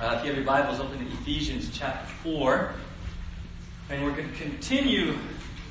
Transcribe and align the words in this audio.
Uh, 0.00 0.14
if 0.16 0.24
you 0.24 0.28
have 0.28 0.36
your 0.36 0.46
Bibles, 0.46 0.80
open 0.80 0.98
to 0.98 1.04
Ephesians 1.12 1.68
chapter 1.74 2.10
4. 2.22 2.72
And 3.90 4.02
we're 4.02 4.12
going 4.12 4.30
to 4.30 4.38
continue 4.38 5.14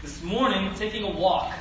this 0.04 0.22
morning 0.22 0.72
taking 0.76 1.04
a 1.04 1.10
walk. 1.10 1.52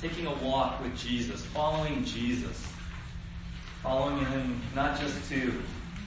Taking 0.00 0.26
a 0.26 0.34
walk 0.42 0.82
with 0.82 0.98
Jesus, 0.98 1.40
following 1.40 2.04
Jesus. 2.04 2.66
Following 3.80 4.26
Him 4.26 4.60
not 4.74 4.98
just 4.98 5.28
to 5.28 5.54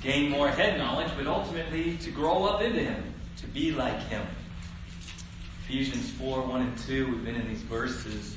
gain 0.03 0.29
more 0.29 0.49
head 0.49 0.77
knowledge, 0.77 1.11
but 1.15 1.25
ultimately 1.25 1.95
to 1.99 2.11
grow 2.11 2.43
up 2.43 2.61
into 2.61 2.81
Him, 2.81 3.01
to 3.37 3.47
be 3.47 3.71
like 3.71 4.01
Him. 4.09 4.27
Ephesians 5.63 6.11
4, 6.11 6.41
1 6.41 6.61
and 6.63 6.77
2, 6.79 7.07
we've 7.07 7.23
been 7.23 7.35
in 7.35 7.47
these 7.47 7.61
verses 7.61 8.35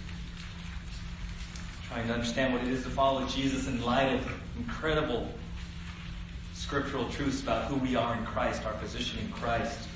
trying 1.89 2.07
to 2.07 2.15
understand 2.15 2.55
what 2.55 2.63
it 2.63 2.69
is 2.69 2.85
to 2.85 2.91
follow 2.91 3.27
Jesus 3.27 3.67
in 3.67 3.83
light 3.83 4.15
of 4.15 4.33
incredible 4.57 5.27
scriptural 6.69 7.09
truths 7.09 7.41
about 7.41 7.65
who 7.65 7.77
we 7.77 7.97
are 7.97 8.15
in 8.15 8.23
Christ, 8.27 8.67
our 8.67 8.75
position 8.75 9.19
in 9.21 9.33
Christ. 9.33 9.89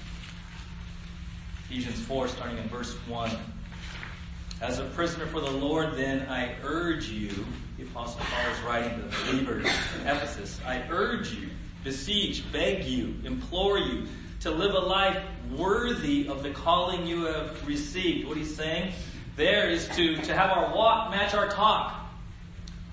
Ephesians 1.66 2.00
4, 2.00 2.28
starting 2.28 2.56
in 2.56 2.66
verse 2.70 2.94
1. 3.06 3.30
As 4.62 4.78
a 4.78 4.84
prisoner 4.86 5.26
for 5.26 5.40
the 5.40 5.50
Lord, 5.50 5.94
then 5.96 6.26
I 6.30 6.54
urge 6.64 7.10
you, 7.10 7.44
the 7.76 7.82
Apostle 7.82 8.22
Paul 8.22 8.54
is 8.54 8.60
writing 8.62 8.98
to 8.98 9.02
the 9.02 9.24
believers 9.26 9.66
in 9.66 10.06
Ephesus, 10.06 10.62
I 10.66 10.82
urge 10.88 11.34
you, 11.34 11.50
beseech, 11.84 12.50
beg 12.50 12.86
you, 12.86 13.16
implore 13.22 13.76
you 13.76 14.06
to 14.40 14.50
live 14.50 14.72
a 14.72 14.80
life 14.80 15.22
worthy 15.54 16.26
of 16.26 16.42
the 16.42 16.52
calling 16.52 17.06
you 17.06 17.26
have 17.26 17.68
received. 17.68 18.26
What 18.26 18.38
he's 18.38 18.56
saying 18.56 18.94
there 19.36 19.68
is 19.68 19.88
to, 19.88 20.16
to 20.22 20.34
have 20.34 20.48
our 20.56 20.74
walk 20.74 21.10
match 21.10 21.34
our 21.34 21.48
talk 21.48 22.01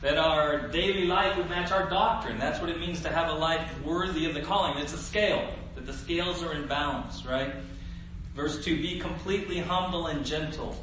that 0.01 0.17
our 0.17 0.67
daily 0.69 1.05
life 1.05 1.35
would 1.37 1.49
match 1.49 1.71
our 1.71 1.89
doctrine. 1.89 2.39
That's 2.39 2.59
what 2.61 2.69
it 2.69 2.79
means 2.79 3.01
to 3.01 3.09
have 3.09 3.29
a 3.29 3.33
life 3.33 3.69
worthy 3.83 4.25
of 4.25 4.33
the 4.33 4.41
calling. 4.41 4.77
It's 4.77 4.93
a 4.93 4.97
scale, 4.97 5.53
that 5.75 5.85
the 5.85 5.93
scales 5.93 6.41
are 6.41 6.53
in 6.53 6.67
balance, 6.67 7.25
right? 7.25 7.53
Verse 8.33 8.63
2, 8.63 8.81
be 8.81 8.99
completely 8.99 9.59
humble 9.59 10.07
and 10.07 10.25
gentle. 10.25 10.77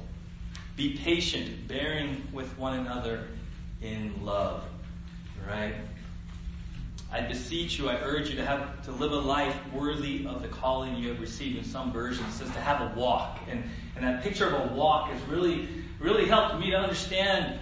Be 0.77 0.99
patient, 0.99 1.67
bearing 1.67 2.27
with 2.33 2.59
one 2.59 2.79
another 2.79 3.29
in 3.81 4.13
love, 4.23 4.63
right? 5.49 5.75
I 7.11 7.23
beseech 7.23 7.79
you, 7.79 7.89
I 7.89 7.95
urge 8.03 8.29
you 8.29 8.37
to 8.37 8.45
have, 8.45 8.85
to 8.85 8.93
live 8.93 9.13
a 9.13 9.19
life 9.19 9.57
worthy 9.73 10.27
of 10.27 10.43
the 10.43 10.49
calling 10.49 10.97
you 10.97 11.09
have 11.09 11.21
received. 11.21 11.57
In 11.57 11.65
some 11.65 11.93
versions, 11.93 12.35
says 12.35 12.51
to 12.51 12.61
have 12.61 12.83
a 12.83 12.99
walk. 12.99 13.39
And, 13.49 13.65
and 13.95 14.05
that 14.05 14.23
picture 14.23 14.47
of 14.49 14.71
a 14.71 14.75
walk 14.75 15.09
has 15.11 15.23
really, 15.23 15.69
really 15.99 16.27
helped 16.27 16.59
me 16.59 16.73
to 16.73 16.77
understand 16.77 17.59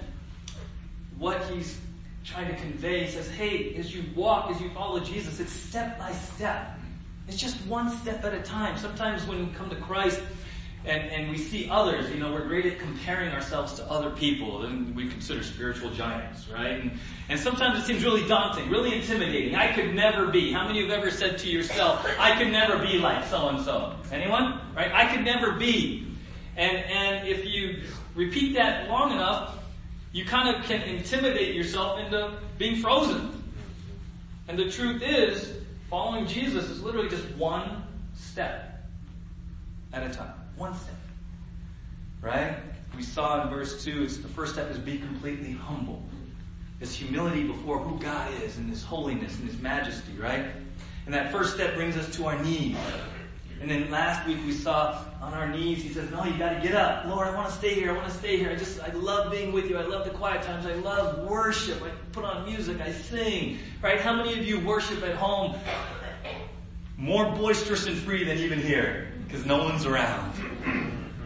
what 1.19 1.43
he's 1.51 1.79
trying 2.25 2.48
to 2.48 2.61
convey. 2.61 3.05
He 3.05 3.11
says, 3.11 3.29
hey, 3.31 3.75
as 3.77 3.95
you 3.95 4.05
walk, 4.15 4.51
as 4.51 4.61
you 4.61 4.70
follow 4.70 5.01
Jesus, 5.01 5.41
it's 5.41 5.53
step 5.53 5.98
by 5.98 6.12
step. 6.12 6.79
It's 7.29 7.37
just 7.37 7.65
one 7.67 7.91
step 7.98 8.25
at 8.25 8.34
a 8.34 8.43
time. 8.43 8.77
Sometimes 8.79 9.27
when 9.27 9.47
we 9.47 9.53
come 9.55 9.70
to 9.70 9.77
Christ 9.77 10.20
and, 10.85 11.03
and 11.11 11.31
we 11.31 11.39
see 11.39 11.69
others, 11.70 12.11
you 12.11 12.19
know, 12.19 12.33
we're 12.33 12.47
great 12.47 12.67
at 12.67 12.79
comparing 12.79 13.31
ourselves 13.33 13.75
to 13.75 13.91
other 13.91 14.11
people 14.11 14.65
and 14.65 14.95
we 14.95 15.09
consider 15.09 15.42
spiritual 15.42 15.91
giants, 15.91 16.48
right? 16.48 16.81
And, 16.81 16.98
and 17.29 17.41
sometimes 17.41 17.79
it 17.79 17.87
seems 17.87 18.05
really 18.05 18.27
daunting, 18.29 18.69
really 18.70 18.95
intimidating. 18.95 19.55
I 19.55 19.73
could 19.73 19.95
never 19.95 20.27
be. 20.27 20.53
How 20.53 20.67
many 20.67 20.81
of 20.81 20.87
you 20.87 20.91
have 20.91 21.01
ever 21.01 21.11
said 21.11 21.39
to 21.39 21.48
yourself, 21.48 22.07
I 22.19 22.37
could 22.37 22.53
never 22.53 22.79
be 22.79 22.98
like 22.98 23.27
so 23.27 23.48
and 23.48 23.65
so? 23.65 23.97
Anyone? 24.12 24.61
Right? 24.77 24.92
I 24.92 25.15
could 25.15 25.25
never 25.25 25.53
be. 25.53 26.07
And, 26.57 26.77
and 26.77 27.27
if 27.27 27.47
you 27.47 27.83
repeat 28.15 28.55
that 28.55 28.89
long 28.91 29.12
enough, 29.12 29.59
you 30.15 30.25
kind 30.25 30.55
of 30.55 30.65
can 30.65 30.81
intimidate 30.83 31.57
yourself 31.57 31.98
into 31.98 32.34
being 32.57 32.81
frozen. 32.81 33.43
And 34.47 34.57
the 34.57 34.70
truth 34.70 35.03
is, 35.03 35.57
following 35.91 36.29
Jesus 36.29 36.70
is 36.70 36.81
literally 36.83 37.09
just 37.09 37.29
one 37.33 37.83
step 38.15 38.87
at 39.92 40.09
a 40.09 40.15
time. 40.15 40.33
One 40.57 40.73
step. 40.75 40.95
Right? 42.23 42.57
We 42.97 43.03
saw 43.03 43.42
in 43.42 43.48
verse 43.48 43.85
2, 43.85 44.05
it's 44.05 44.19
the 44.19 44.29
first 44.29 44.53
step 44.53 44.70
is 44.70 44.79
be 44.79 44.98
completely 44.98 45.51
humble. 45.51 46.01
This 46.79 46.95
humility 46.95 47.42
before 47.48 47.80
who 47.80 47.98
God 47.98 48.33
is 48.41 48.57
and 48.57 48.70
His 48.70 48.85
holiness 48.85 49.36
and 49.41 49.48
His 49.48 49.61
majesty, 49.61 50.13
right? 50.17 50.47
And 51.07 51.14
that 51.14 51.33
first 51.33 51.55
step 51.55 51.74
brings 51.74 51.97
us 51.97 52.14
to 52.17 52.27
our 52.27 52.41
knees. 52.41 52.77
And 53.64 53.70
then 53.70 53.91
last 53.91 54.27
week 54.27 54.36
we 54.45 54.52
saw 54.52 55.02
on 55.23 55.33
our 55.33 55.48
knees, 55.48 55.83
he 55.83 55.89
says, 55.89 56.11
no, 56.11 56.23
you 56.23 56.36
gotta 56.36 56.61
get 56.61 56.75
up. 56.75 57.07
Lord, 57.07 57.27
I 57.27 57.35
want 57.35 57.48
to 57.48 57.55
stay 57.55 57.73
here. 57.73 57.92
I 57.92 57.95
want 57.95 58.07
to 58.13 58.14
stay 58.14 58.36
here. 58.36 58.51
I 58.51 58.57
just, 58.57 58.79
I 58.79 58.91
love 58.91 59.33
being 59.33 59.52
with 59.52 59.70
you. 59.70 59.79
I 59.79 59.85
love 59.85 60.05
the 60.05 60.11
quiet 60.11 60.42
times. 60.42 60.67
I 60.67 60.75
love 60.75 61.27
worship. 61.27 61.83
I 61.83 61.89
put 62.13 62.27
on 62.27 62.45
music. 62.45 62.83
I 62.83 62.92
sing. 62.92 63.57
Right? 63.80 63.98
How 63.98 64.14
many 64.14 64.39
of 64.39 64.45
you 64.45 64.61
worship 64.61 65.03
at 65.03 65.14
home 65.14 65.58
more 66.98 67.24
boisterous 67.36 67.86
and 67.86 67.97
free 67.97 68.23
than 68.23 68.36
even 68.36 68.61
here? 68.61 69.14
Because 69.27 69.47
no 69.47 69.64
one's 69.64 69.86
around. 69.86 70.30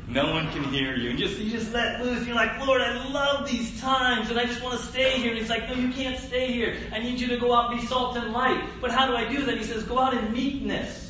No 0.06 0.32
one 0.32 0.48
can 0.52 0.62
hear 0.62 0.94
you. 0.94 1.10
And 1.10 1.18
just, 1.18 1.40
you 1.40 1.50
just 1.50 1.72
let 1.72 2.00
loose. 2.04 2.24
You're 2.24 2.36
like, 2.36 2.64
Lord, 2.64 2.80
I 2.82 3.04
love 3.08 3.50
these 3.50 3.80
times 3.80 4.30
and 4.30 4.38
I 4.38 4.44
just 4.44 4.62
want 4.62 4.78
to 4.78 4.86
stay 4.86 5.18
here. 5.18 5.30
And 5.30 5.38
he's 5.40 5.50
like, 5.50 5.68
no, 5.68 5.74
you 5.74 5.90
can't 5.90 6.20
stay 6.20 6.52
here. 6.52 6.76
I 6.92 7.00
need 7.00 7.18
you 7.18 7.26
to 7.26 7.36
go 7.36 7.52
out 7.52 7.72
and 7.72 7.80
be 7.80 7.86
salt 7.88 8.16
and 8.16 8.32
light. 8.32 8.62
But 8.80 8.92
how 8.92 9.08
do 9.08 9.16
I 9.16 9.28
do 9.28 9.44
that? 9.44 9.58
He 9.58 9.64
says, 9.64 9.82
go 9.82 9.98
out 9.98 10.14
in 10.14 10.32
meekness. 10.32 11.07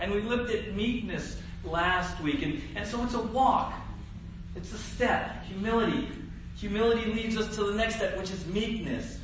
And 0.00 0.12
we 0.12 0.20
looked 0.20 0.50
at 0.50 0.74
meekness 0.74 1.38
last 1.64 2.20
week. 2.20 2.42
And, 2.42 2.60
and 2.74 2.86
so 2.86 3.02
it's 3.04 3.14
a 3.14 3.22
walk. 3.22 3.72
It's 4.54 4.72
a 4.72 4.78
step. 4.78 5.44
Humility. 5.44 6.08
Humility 6.56 7.12
leads 7.12 7.36
us 7.36 7.54
to 7.56 7.64
the 7.64 7.74
next 7.74 7.96
step, 7.96 8.16
which 8.16 8.30
is 8.30 8.46
meekness. 8.46 9.18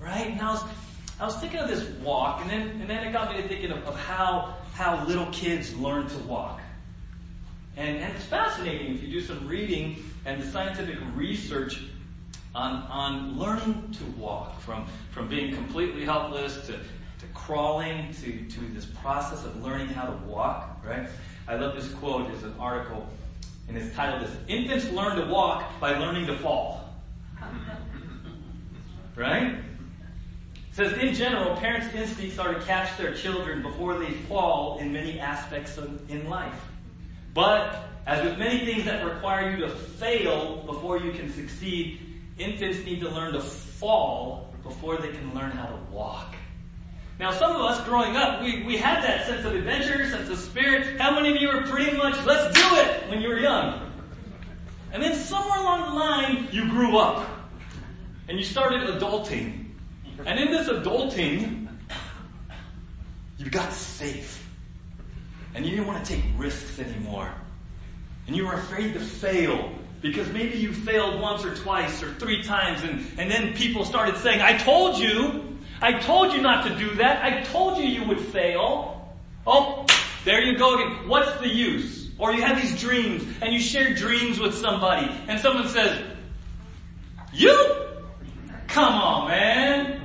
Right? 0.00 0.28
And 0.28 0.40
I 0.40 0.52
was, 0.52 0.62
I 1.20 1.24
was 1.24 1.36
thinking 1.36 1.60
of 1.60 1.68
this 1.68 1.88
walk, 2.00 2.40
and 2.42 2.50
then, 2.50 2.68
and 2.80 2.88
then 2.88 3.06
it 3.06 3.12
got 3.12 3.34
me 3.34 3.42
to 3.42 3.48
thinking 3.48 3.72
of, 3.72 3.84
of 3.86 3.98
how, 3.98 4.54
how 4.74 5.04
little 5.06 5.26
kids 5.32 5.74
learn 5.76 6.06
to 6.08 6.18
walk. 6.18 6.60
And, 7.76 7.98
and 7.98 8.14
it's 8.14 8.24
fascinating 8.24 8.94
if 8.94 9.02
you 9.02 9.08
do 9.08 9.20
some 9.20 9.46
reading 9.46 10.04
and 10.24 10.42
the 10.42 10.46
scientific 10.46 10.98
research 11.14 11.82
on, 12.54 12.82
on 12.90 13.38
learning 13.38 13.94
to 13.98 14.04
walk 14.20 14.60
from, 14.60 14.86
from 15.10 15.28
being 15.28 15.54
completely 15.54 16.04
helpless 16.04 16.66
to, 16.66 16.78
to 17.18 17.26
crawling 17.34 18.12
to, 18.14 18.44
to 18.48 18.60
this 18.72 18.86
process 18.86 19.44
of 19.44 19.62
learning 19.62 19.88
how 19.88 20.06
to 20.06 20.16
walk, 20.26 20.80
right? 20.84 21.08
I 21.46 21.56
love 21.56 21.74
this 21.74 21.92
quote. 21.94 22.28
There's 22.28 22.42
an 22.44 22.54
article, 22.58 23.06
and 23.68 23.76
it's 23.76 23.94
titled 23.94 24.22
this, 24.22 24.36
Infants 24.48 24.90
Learn 24.90 25.16
to 25.16 25.26
Walk 25.26 25.80
by 25.80 25.98
Learning 25.98 26.26
to 26.26 26.36
Fall. 26.36 26.94
right? 29.16 29.54
It 29.54 30.72
says, 30.72 30.92
in 30.98 31.14
general, 31.14 31.56
parents' 31.56 31.92
instincts 31.94 32.38
are 32.38 32.54
to 32.54 32.60
catch 32.60 32.96
their 32.96 33.14
children 33.14 33.62
before 33.62 33.98
they 33.98 34.12
fall 34.12 34.78
in 34.78 34.92
many 34.92 35.18
aspects 35.18 35.76
of, 35.76 36.08
in 36.10 36.28
life. 36.28 36.66
But, 37.34 37.88
as 38.06 38.24
with 38.24 38.38
many 38.38 38.64
things 38.64 38.84
that 38.84 39.04
require 39.04 39.50
you 39.50 39.56
to 39.58 39.68
fail 39.70 40.62
before 40.66 40.98
you 40.98 41.12
can 41.12 41.32
succeed, 41.32 42.00
infants 42.38 42.84
need 42.84 43.00
to 43.00 43.08
learn 43.08 43.32
to 43.32 43.40
fall 43.40 44.54
before 44.62 44.98
they 44.98 45.08
can 45.08 45.34
learn 45.34 45.50
how 45.50 45.66
to 45.66 45.78
walk. 45.90 46.34
Now, 47.18 47.32
some 47.32 47.50
of 47.50 47.60
us 47.62 47.84
growing 47.84 48.16
up, 48.16 48.42
we, 48.42 48.62
we 48.62 48.76
had 48.76 49.02
that 49.02 49.26
sense 49.26 49.44
of 49.44 49.52
adventure, 49.52 50.08
sense 50.08 50.28
of 50.28 50.38
spirit. 50.38 51.00
How 51.00 51.12
many 51.12 51.34
of 51.34 51.42
you 51.42 51.48
were 51.48 51.62
pretty 51.62 51.96
much, 51.96 52.14
let's 52.24 52.54
do 52.54 52.76
it, 52.76 53.08
when 53.08 53.20
you 53.20 53.28
were 53.28 53.40
young? 53.40 53.92
And 54.92 55.02
then 55.02 55.14
somewhere 55.16 55.58
along 55.58 55.80
the 55.80 55.98
line, 55.98 56.48
you 56.52 56.68
grew 56.70 56.96
up. 56.96 57.28
And 58.28 58.38
you 58.38 58.44
started 58.44 58.82
adulting. 58.82 59.66
And 60.26 60.38
in 60.38 60.52
this 60.52 60.68
adulting, 60.68 61.68
you 63.36 63.50
got 63.50 63.72
safe. 63.72 64.46
And 65.54 65.64
you 65.64 65.72
didn't 65.72 65.86
want 65.88 66.04
to 66.04 66.14
take 66.14 66.24
risks 66.36 66.78
anymore. 66.78 67.32
And 68.28 68.36
you 68.36 68.46
were 68.46 68.54
afraid 68.54 68.94
to 68.94 69.00
fail. 69.00 69.72
Because 70.00 70.28
maybe 70.28 70.56
you 70.56 70.72
failed 70.72 71.20
once 71.20 71.44
or 71.44 71.56
twice 71.56 72.00
or 72.00 72.14
three 72.14 72.44
times 72.44 72.84
and, 72.84 73.04
and 73.18 73.28
then 73.28 73.54
people 73.54 73.84
started 73.84 74.16
saying, 74.18 74.40
I 74.40 74.56
told 74.56 74.96
you, 74.96 75.47
I 75.80 75.92
told 75.92 76.32
you 76.32 76.40
not 76.40 76.66
to 76.66 76.76
do 76.76 76.94
that. 76.96 77.24
I 77.24 77.42
told 77.42 77.78
you 77.78 77.84
you 77.84 78.04
would 78.04 78.20
fail. 78.20 79.14
Oh, 79.46 79.86
there 80.24 80.42
you 80.42 80.58
go 80.58 80.74
again. 80.74 81.08
What's 81.08 81.38
the 81.40 81.48
use? 81.48 82.10
Or 82.18 82.32
you 82.32 82.42
have 82.42 82.60
these 82.60 82.78
dreams 82.80 83.24
and 83.40 83.52
you 83.52 83.60
share 83.60 83.94
dreams 83.94 84.40
with 84.40 84.54
somebody 84.54 85.08
and 85.28 85.40
someone 85.40 85.68
says, 85.68 86.02
you? 87.32 87.86
Come 88.66 88.94
on, 88.94 89.28
man. 89.28 89.98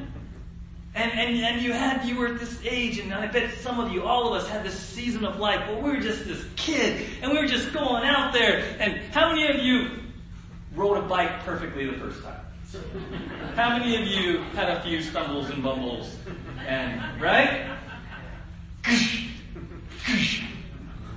And, 0.96 1.12
and, 1.12 1.38
and 1.38 1.62
you 1.62 1.74
had, 1.74 2.06
you 2.06 2.18
were 2.18 2.28
at 2.28 2.40
this 2.40 2.60
age, 2.64 3.00
and 3.00 3.12
I 3.14 3.26
bet 3.26 3.52
some 3.56 3.80
of 3.80 3.92
you, 3.92 4.04
all 4.04 4.28
of 4.28 4.40
us 4.40 4.48
had 4.48 4.64
this 4.64 4.78
season 4.78 5.26
of 5.26 5.40
life 5.40 5.68
where 5.68 5.78
we 5.78 5.90
were 5.90 6.00
just 6.00 6.26
this 6.26 6.46
kid, 6.56 7.08
and 7.22 7.32
we 7.32 7.40
were 7.40 7.48
just 7.48 7.74
going 7.74 8.04
out 8.04 8.32
there, 8.32 8.76
and 8.80 9.02
how 9.12 9.30
many 9.30 9.48
of 9.48 9.56
you 9.66 9.90
rode 10.76 10.98
a 10.98 11.02
bike 11.02 11.44
perfectly 11.44 11.88
the 11.88 11.98
first 11.98 12.22
time? 12.22 12.40
How 13.56 13.78
many 13.78 14.02
of 14.02 14.08
you 14.08 14.40
had 14.56 14.70
a 14.70 14.82
few 14.82 15.02
stumbles 15.02 15.50
and 15.50 15.62
bumbles? 15.62 16.18
And, 16.68 17.22
right? 17.22 17.70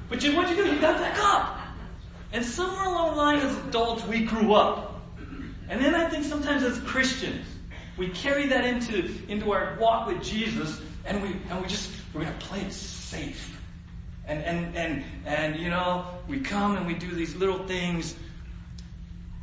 But 0.09 0.23
you, 0.23 0.37
what'd 0.37 0.57
you 0.57 0.65
do? 0.65 0.71
You 0.71 0.81
got 0.81 0.99
back 0.99 1.19
up. 1.19 1.61
And 2.33 2.45
somewhere 2.45 2.85
along 2.85 3.11
the 3.13 3.17
line 3.17 3.39
as 3.39 3.57
adults, 3.67 4.07
we 4.07 4.25
grew 4.25 4.55
up. 4.55 5.03
And 5.69 5.85
then 5.85 5.95
I 5.95 6.09
think 6.09 6.25
sometimes 6.25 6.63
as 6.63 6.79
Christians, 6.81 7.47
we 7.97 8.09
carry 8.11 8.47
that 8.49 8.65
into, 8.65 9.11
into 9.29 9.53
our 9.53 9.77
walk 9.81 10.07
with 10.07 10.23
Jesus 10.23 10.81
and 11.05 11.23
we, 11.23 11.37
and 11.49 11.63
we 11.63 11.69
just, 11.69 11.91
we're 12.13 12.25
to 12.25 12.33
play 12.33 12.61
it 12.61 12.73
safe. 12.73 13.59
And, 14.27 14.43
and, 14.43 14.77
and, 14.77 15.05
and, 15.25 15.57
you 15.57 15.71
know, 15.71 16.05
we 16.29 16.41
come 16.41 16.77
and 16.77 16.87
we 16.87 16.95
do 16.95 17.11
these 17.13 17.35
little 17.37 17.65
things, 17.67 18.17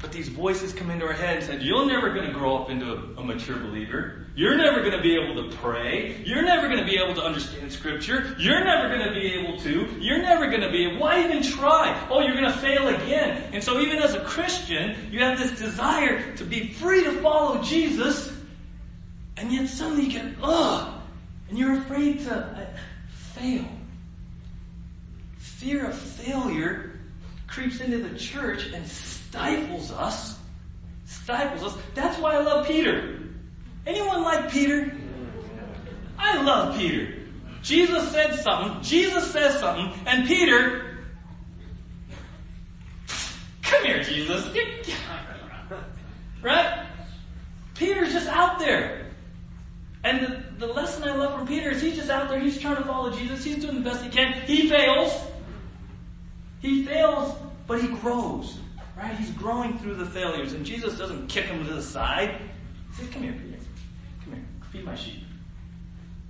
but 0.03 0.11
these 0.11 0.27
voices 0.27 0.73
come 0.73 0.91
into 0.91 1.05
our 1.05 1.13
head 1.13 1.49
and 1.49 1.63
you're 1.63 1.85
never 1.85 2.13
going 2.13 2.27
to 2.27 2.33
grow 2.33 2.57
up 2.57 2.69
into 2.69 2.91
a, 2.91 3.21
a 3.21 3.23
mature 3.23 3.55
believer. 3.55 4.25
You're 4.35 4.57
never 4.57 4.81
going 4.81 4.91
to 4.91 5.01
be 5.01 5.15
able 5.15 5.49
to 5.49 5.55
pray. 5.55 6.21
You're 6.25 6.43
never 6.43 6.67
going 6.67 6.81
to 6.81 6.85
be 6.85 6.97
able 6.97 7.15
to 7.15 7.21
understand 7.21 7.71
scripture. 7.71 8.35
You're 8.37 8.65
never 8.65 8.89
going 8.89 9.07
to 9.07 9.13
be 9.13 9.33
able 9.33 9.57
to. 9.61 9.87
You're 10.01 10.21
never 10.21 10.47
going 10.47 10.59
to 10.59 10.69
be, 10.69 10.97
why 10.97 11.23
even 11.23 11.41
try? 11.41 12.05
Oh, 12.09 12.19
you're 12.19 12.35
going 12.35 12.51
to 12.51 12.57
fail 12.59 12.89
again. 12.89 13.49
And 13.53 13.63
so 13.63 13.79
even 13.79 13.99
as 13.99 14.13
a 14.13 14.19
Christian, 14.25 14.97
you 15.09 15.19
have 15.19 15.39
this 15.39 15.57
desire 15.57 16.35
to 16.35 16.43
be 16.43 16.73
free 16.73 17.05
to 17.05 17.21
follow 17.21 17.63
Jesus, 17.63 18.29
and 19.37 19.53
yet 19.53 19.69
suddenly 19.69 20.07
you 20.07 20.11
get, 20.11 20.25
ugh, 20.43 20.99
and 21.47 21.57
you're 21.57 21.77
afraid 21.77 22.19
to 22.25 22.35
uh, 22.35 22.65
fail. 23.07 23.65
Fear 25.37 25.91
of 25.91 25.97
failure 25.97 26.99
creeps 27.47 27.79
into 27.79 27.99
the 27.99 28.19
church 28.19 28.65
and 28.73 28.85
stifles 29.33 29.91
us. 29.91 30.37
Stifles 31.05 31.63
us. 31.63 31.81
That's 31.95 32.19
why 32.19 32.35
I 32.35 32.39
love 32.39 32.67
Peter. 32.67 33.19
Anyone 33.87 34.21
like 34.21 34.51
Peter? 34.51 34.95
I 36.19 36.39
love 36.43 36.77
Peter. 36.77 37.15
Jesus 37.63 38.11
said 38.11 38.35
something, 38.35 38.83
Jesus 38.83 39.31
says 39.31 39.59
something, 39.59 39.91
and 40.05 40.27
Peter, 40.27 40.97
come 43.63 43.83
here, 43.85 44.03
Jesus. 44.03 44.55
Right? 46.43 46.85
Peter's 47.73 48.13
just 48.13 48.27
out 48.27 48.59
there. 48.59 49.07
And 50.03 50.21
the, 50.21 50.67
the 50.67 50.73
lesson 50.73 51.05
I 51.05 51.15
love 51.15 51.39
from 51.39 51.47
Peter 51.47 51.71
is 51.71 51.81
he's 51.81 51.95
just 51.95 52.09
out 52.11 52.29
there, 52.29 52.39
he's 52.39 52.59
trying 52.59 52.75
to 52.75 52.83
follow 52.83 53.09
Jesus, 53.11 53.43
he's 53.43 53.57
doing 53.57 53.81
the 53.81 53.89
best 53.89 54.03
he 54.03 54.09
can. 54.09 54.33
He 54.41 54.69
fails. 54.69 55.25
He 56.59 56.85
fails, 56.85 57.35
but 57.65 57.81
he 57.81 57.87
grows. 57.87 58.59
Right? 58.97 59.15
He's 59.15 59.31
growing 59.31 59.77
through 59.79 59.95
the 59.95 60.05
failures, 60.05 60.53
and 60.53 60.65
Jesus 60.65 60.97
doesn't 60.97 61.27
kick 61.27 61.45
him 61.45 61.65
to 61.65 61.73
the 61.73 61.81
side. 61.81 62.39
He 62.91 63.01
says, 63.03 63.13
Come 63.13 63.23
here, 63.23 63.33
Peter. 63.33 63.57
Come 64.23 64.33
here. 64.33 64.43
Feed 64.71 64.85
my 64.85 64.95
sheep. 64.95 65.23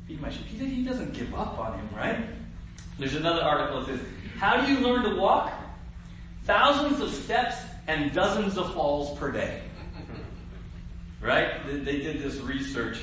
Feed 0.07 0.21
my 0.21 0.30
sheep. 0.30 0.45
He, 0.45 0.83
doesn't 0.83 1.13
give 1.13 1.33
up 1.33 1.60
on 1.60 1.77
him, 1.77 1.89
right? 1.95 2.25
There's 2.98 3.15
another 3.15 3.42
article 3.42 3.81
that 3.81 3.88
says, 3.88 4.00
How 4.38 4.62
do 4.62 4.71
you 4.71 4.80
learn 4.80 5.04
to 5.04 5.15
walk? 5.15 5.51
Thousands 6.45 7.01
of 7.01 7.13
steps 7.13 7.56
and 7.88 8.13
dozens 8.13 8.57
of 8.57 8.74
falls 8.74 9.18
per 9.18 9.31
day. 9.31 9.62
Right? 11.21 11.65
They 11.65 12.00
did 12.00 12.21
this 12.21 12.36
research 12.38 13.00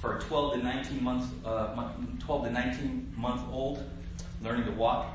for 0.00 0.20
12 0.20 0.54
to 0.54 0.62
19 0.62 1.02
months, 1.02 1.26
uh, 1.44 1.90
12 2.20 2.44
to 2.44 2.50
19 2.50 3.14
month 3.16 3.42
old 3.50 3.82
learning 4.42 4.66
to 4.66 4.72
walk. 4.72 5.06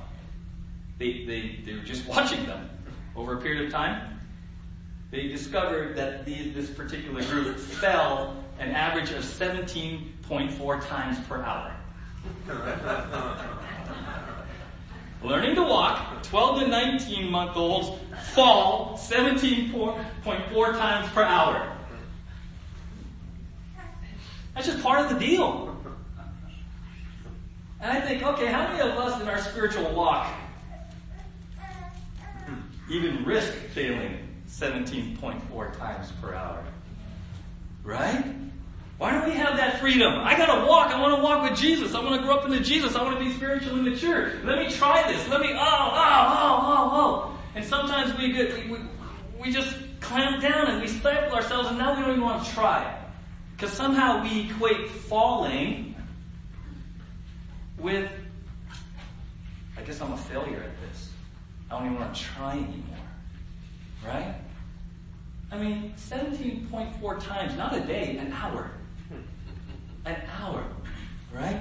They, 0.97 1.25
they, 1.25 1.59
they 1.65 1.73
were 1.73 1.83
just 1.83 2.07
watching 2.07 2.45
them 2.45 2.69
over 3.15 3.37
a 3.37 3.41
period 3.41 3.65
of 3.65 3.71
time. 3.71 4.19
They 5.11 5.27
discovered 5.27 5.95
that 5.95 6.25
the, 6.25 6.49
this 6.49 6.69
particular 6.69 7.23
group 7.25 7.57
fell 7.57 8.35
an 8.59 8.71
average 8.71 9.11
of 9.11 9.23
17.4 9.23 10.87
times 10.87 11.19
per 11.27 11.41
hour. 11.43 11.75
Learning 15.23 15.55
to 15.55 15.61
walk, 15.61 16.23
12 16.23 16.61
to 16.61 16.67
19 16.67 17.31
month 17.31 17.55
olds 17.55 17.91
fall 18.33 18.97
17.4 18.97 20.71
times 20.77 21.09
per 21.11 21.23
hour. 21.23 21.77
That's 24.53 24.67
just 24.67 24.83
part 24.83 24.99
of 24.99 25.09
the 25.09 25.19
deal. 25.25 25.77
And 27.79 27.91
I 27.91 28.01
think, 28.01 28.23
okay, 28.23 28.47
how 28.47 28.67
many 28.67 28.79
of 28.81 28.97
us 28.97 29.21
in 29.21 29.27
our 29.27 29.39
spiritual 29.39 29.93
walk 29.93 30.33
even 32.89 33.23
risk 33.25 33.53
failing 33.73 34.17
17.4 34.49 35.77
times 35.77 36.11
per 36.21 36.33
hour? 36.33 36.63
Right? 37.83 38.23
Why 38.97 39.11
don't 39.11 39.25
we 39.25 39.35
have 39.35 39.57
that 39.57 39.79
freedom? 39.79 40.13
I 40.19 40.37
gotta 40.37 40.65
walk. 40.65 40.91
I 40.91 41.01
want 41.01 41.17
to 41.17 41.23
walk 41.23 41.49
with 41.49 41.59
Jesus. 41.59 41.93
I 41.93 42.01
want 42.01 42.21
to 42.21 42.25
grow 42.25 42.37
up 42.37 42.45
into 42.45 42.61
Jesus. 42.61 42.95
I 42.95 43.03
want 43.03 43.17
to 43.17 43.25
be 43.25 43.33
spiritually 43.33 43.81
mature. 43.81 44.33
Let 44.43 44.59
me 44.59 44.69
try 44.69 45.11
this. 45.11 45.27
Let 45.27 45.41
me, 45.41 45.49
oh, 45.51 45.57
oh, 45.57 45.59
oh, 45.59 46.59
oh, 46.63 46.89
oh. 46.93 47.39
And 47.55 47.65
sometimes 47.65 48.17
we 48.17 48.31
get, 48.31 48.53
we, 48.55 48.71
we, 48.71 48.79
we 49.41 49.51
just 49.51 49.75
clamp 49.99 50.41
down 50.41 50.67
and 50.67 50.81
we 50.81 50.87
stifle 50.87 51.35
ourselves 51.35 51.69
and 51.69 51.77
now 51.77 51.95
we 51.95 52.01
don't 52.01 52.11
even 52.11 52.21
want 52.21 52.45
to 52.45 52.51
try. 52.53 52.97
Because 53.55 53.71
somehow 53.71 54.23
we 54.23 54.49
equate 54.49 54.89
falling 54.89 55.95
with, 57.77 58.09
I 59.77 59.81
guess 59.81 60.01
I'm 60.01 60.13
a 60.13 60.17
failure 60.17 60.57
at 60.57 60.79
this. 60.81 60.82
I 61.73 61.79
don't 61.79 61.87
even 61.87 61.99
want 61.99 62.15
to 62.15 62.21
try 62.21 62.51
anymore. 62.51 62.97
Right? 64.05 64.35
I 65.51 65.57
mean, 65.57 65.93
17.4 65.97 67.23
times, 67.23 67.57
not 67.57 67.75
a 67.75 67.79
day, 67.79 68.17
an 68.17 68.31
hour. 68.31 68.69
An 70.05 70.15
hour. 70.39 70.63
Right? 71.33 71.59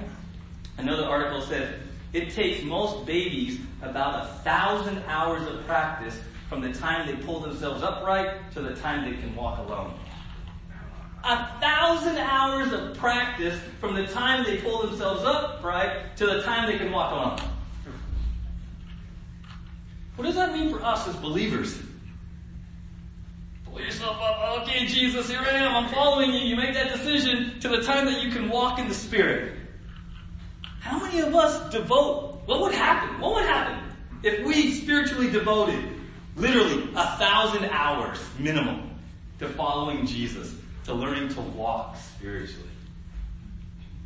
Another 0.77 1.05
article 1.05 1.41
says, 1.41 1.79
it 2.11 2.29
takes 2.29 2.63
most 2.63 3.07
babies 3.07 3.59
about 3.81 4.25
a 4.25 4.27
thousand 4.43 5.01
hours 5.07 5.47
of 5.47 5.65
practice 5.65 6.19
from 6.47 6.61
the 6.61 6.71
time 6.71 7.07
they 7.07 7.15
pull 7.23 7.39
themselves 7.39 7.81
upright 7.81 8.51
to 8.53 8.61
the 8.61 8.75
time 8.75 9.09
they 9.09 9.17
can 9.19 9.35
walk 9.35 9.57
alone. 9.57 9.95
A 11.23 11.47
thousand 11.59 12.17
hours 12.17 12.71
of 12.71 12.95
practice 12.97 13.59
from 13.79 13.95
the 13.95 14.05
time 14.05 14.43
they 14.43 14.57
pull 14.57 14.85
themselves 14.85 15.23
upright 15.23 16.15
to 16.17 16.27
the 16.27 16.43
time 16.43 16.71
they 16.71 16.77
can 16.77 16.91
walk 16.91 17.13
alone. 17.13 17.52
What 20.15 20.25
does 20.25 20.35
that 20.35 20.53
mean 20.53 20.69
for 20.69 20.83
us 20.83 21.07
as 21.07 21.15
believers? 21.15 21.79
Pull 23.65 23.81
yourself 23.81 24.21
up. 24.21 24.61
Okay, 24.61 24.85
Jesus, 24.85 25.27
here 25.29 25.39
I 25.39 25.49
am. 25.49 25.85
I'm 25.85 25.91
following 25.91 26.31
you. 26.31 26.39
You 26.39 26.55
make 26.55 26.73
that 26.75 26.91
decision 26.91 27.59
to 27.61 27.69
the 27.69 27.81
time 27.81 28.05
that 28.05 28.21
you 28.21 28.31
can 28.31 28.49
walk 28.49 28.77
in 28.77 28.87
the 28.87 28.93
Spirit. 28.93 29.53
How 30.79 30.99
many 30.99 31.21
of 31.21 31.33
us 31.33 31.71
devote? 31.71 32.41
What 32.45 32.61
would 32.61 32.73
happen? 32.73 33.19
What 33.19 33.35
would 33.35 33.45
happen 33.45 33.79
if 34.21 34.45
we 34.45 34.73
spiritually 34.73 35.31
devoted 35.31 35.83
literally 36.35 36.89
a 36.95 37.17
thousand 37.17 37.65
hours 37.65 38.19
minimum 38.37 38.91
to 39.39 39.49
following 39.49 40.05
Jesus, 40.05 40.53
to 40.85 40.93
learning 40.93 41.29
to 41.29 41.41
walk 41.41 41.95
spiritually? 41.97 42.69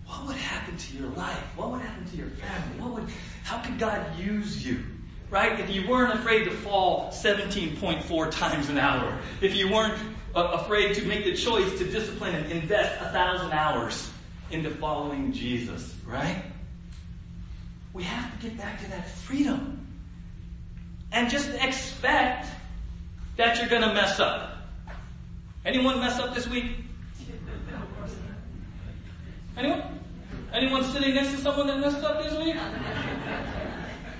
What 0.06 0.28
would 0.28 0.38
happen 0.38 0.78
to 0.78 0.98
your 0.98 1.10
life? 1.10 1.44
What 1.58 1.72
would 1.72 1.82
happen 1.82 2.06
to 2.06 2.16
your 2.16 2.30
family? 2.30 2.80
What 2.80 2.94
would, 2.94 3.10
how 3.44 3.58
could 3.60 3.78
God 3.78 4.18
use 4.18 4.66
you? 4.66 4.82
Right? 5.30 5.60
If 5.60 5.70
you 5.70 5.88
weren't 5.88 6.14
afraid 6.14 6.46
to 6.46 6.52
fall 6.52 7.12
17.4 7.12 8.32
times 8.32 8.70
an 8.70 8.78
hour, 8.78 9.18
if 9.42 9.56
you 9.56 9.72
weren't 9.72 9.98
uh, 10.36 10.60
afraid 10.62 10.96
to 10.96 11.06
make 11.06 11.26
the 11.26 11.36
choice 11.36 11.78
to 11.80 11.86
discipline 11.86 12.36
and 12.36 12.52
invest 12.52 13.02
a 13.02 13.10
thousand 13.10 13.52
hours 13.52 14.12
into 14.52 14.70
following 14.70 15.32
Jesus, 15.32 15.96
right? 16.06 16.44
We 17.94 18.04
have 18.04 18.32
to 18.40 18.48
get 18.48 18.58
back 18.58 18.80
to 18.84 18.90
that 18.92 19.10
freedom. 19.10 19.86
And 21.12 21.30
just 21.30 21.50
expect 21.50 22.48
that 23.38 23.58
you're 23.58 23.70
gonna 23.70 23.94
mess 23.94 24.20
up. 24.20 24.58
Anyone 25.66 26.00
mess 26.00 26.20
up 26.20 26.34
this 26.34 26.48
week? 26.48 26.72
Anyone? 29.58 29.82
Anyone 30.54 30.84
sitting 30.84 31.16
next 31.16 31.32
to 31.32 31.38
someone 31.38 31.68
that 31.68 31.80
messed 31.80 32.04
up 32.04 32.24
this 32.24 32.34
week? 32.38 32.56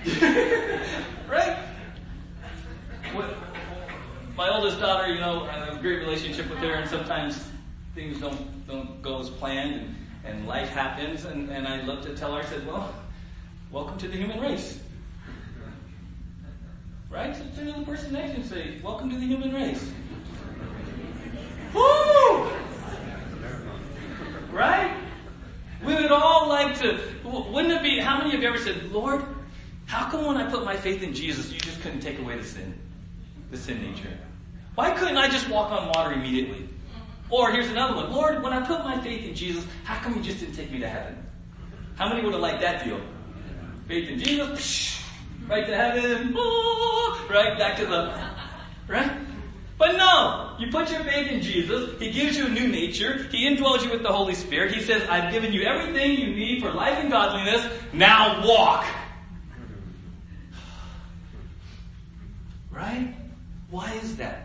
right? 1.28 1.58
What, 3.12 3.36
my 4.36 4.48
oldest 4.48 4.80
daughter, 4.80 5.12
you 5.12 5.20
know, 5.20 5.44
I 5.44 5.64
have 5.66 5.76
a 5.76 5.80
great 5.82 5.98
relationship 5.98 6.48
with 6.48 6.60
her, 6.60 6.72
and 6.74 6.88
sometimes 6.88 7.46
things 7.94 8.18
don't 8.18 8.66
don't 8.66 9.02
go 9.02 9.20
as 9.20 9.28
planned, 9.28 9.74
and, 9.74 9.96
and 10.24 10.46
life 10.46 10.70
happens. 10.70 11.26
And, 11.26 11.50
and 11.50 11.68
I 11.68 11.82
love 11.82 12.02
to 12.06 12.16
tell 12.16 12.34
her, 12.34 12.40
I 12.40 12.44
said, 12.46 12.66
"Well, 12.66 12.94
welcome 13.70 13.98
to 13.98 14.08
the 14.08 14.16
human 14.16 14.40
race." 14.40 14.80
Right? 17.10 17.36
So 17.36 17.42
turn 17.54 17.66
to 17.72 17.80
the 17.80 17.84
person 17.84 18.12
next 18.14 18.30
to 18.30 18.36
you 18.36 18.42
and 18.42 18.50
say, 18.50 18.80
"Welcome 18.82 19.10
to 19.10 19.16
the 19.16 19.26
human 19.26 19.52
race." 19.52 19.90
Woo! 21.74 22.50
Right? 24.50 24.96
We 25.84 25.94
would 25.94 26.10
all 26.10 26.48
like 26.48 26.78
to. 26.78 26.98
Wouldn't 27.24 27.74
it 27.74 27.82
be? 27.82 27.98
How 27.98 28.16
many 28.16 28.34
of 28.34 28.40
you 28.40 28.48
ever 28.48 28.58
said, 28.58 28.90
"Lord"? 28.90 29.22
How 30.08 30.16
come 30.16 30.24
when 30.24 30.38
I 30.38 30.50
put 30.50 30.64
my 30.64 30.74
faith 30.74 31.02
in 31.02 31.12
Jesus, 31.12 31.52
you 31.52 31.60
just 31.60 31.82
couldn't 31.82 32.00
take 32.00 32.18
away 32.18 32.38
the 32.38 32.42
sin, 32.42 32.72
the 33.50 33.58
sin 33.58 33.82
nature? 33.82 34.08
Why 34.74 34.90
couldn't 34.92 35.18
I 35.18 35.28
just 35.28 35.50
walk 35.50 35.70
on 35.70 35.88
water 35.88 36.14
immediately? 36.14 36.66
Or 37.28 37.52
here's 37.52 37.68
another 37.68 37.94
one. 37.94 38.10
Lord, 38.10 38.42
when 38.42 38.54
I 38.54 38.66
put 38.66 38.82
my 38.84 38.98
faith 39.02 39.28
in 39.28 39.34
Jesus, 39.34 39.66
how 39.84 40.02
come 40.02 40.14
you 40.14 40.22
just 40.22 40.40
didn't 40.40 40.54
take 40.54 40.70
me 40.70 40.78
to 40.78 40.88
heaven? 40.88 41.14
How 41.96 42.08
many 42.08 42.22
would 42.22 42.32
have 42.32 42.40
liked 42.40 42.62
that 42.62 42.86
deal? 42.86 42.98
Faith 43.86 44.08
in 44.08 44.18
Jesus, 44.18 44.98
right 45.46 45.66
to 45.66 45.76
heaven, 45.76 46.32
right 47.28 47.58
back 47.58 47.76
to 47.76 47.84
the, 47.84 48.30
right? 48.90 49.12
But 49.76 49.98
no, 49.98 50.56
you 50.58 50.70
put 50.70 50.90
your 50.90 51.04
faith 51.04 51.30
in 51.30 51.42
Jesus. 51.42 52.00
He 52.00 52.10
gives 52.10 52.34
you 52.34 52.46
a 52.46 52.48
new 52.48 52.68
nature. 52.68 53.28
He 53.30 53.46
indwells 53.46 53.84
you 53.84 53.90
with 53.90 54.02
the 54.02 54.12
Holy 54.12 54.34
Spirit. 54.34 54.72
He 54.72 54.80
says, 54.80 55.06
I've 55.10 55.30
given 55.30 55.52
you 55.52 55.64
everything 55.64 56.18
you 56.18 56.34
need 56.34 56.62
for 56.62 56.72
life 56.72 56.98
and 56.98 57.10
godliness. 57.10 57.70
Now 57.92 58.42
walk. 58.46 58.86
Right? 62.78 63.12
Why 63.70 63.92
is 63.94 64.16
that? 64.18 64.44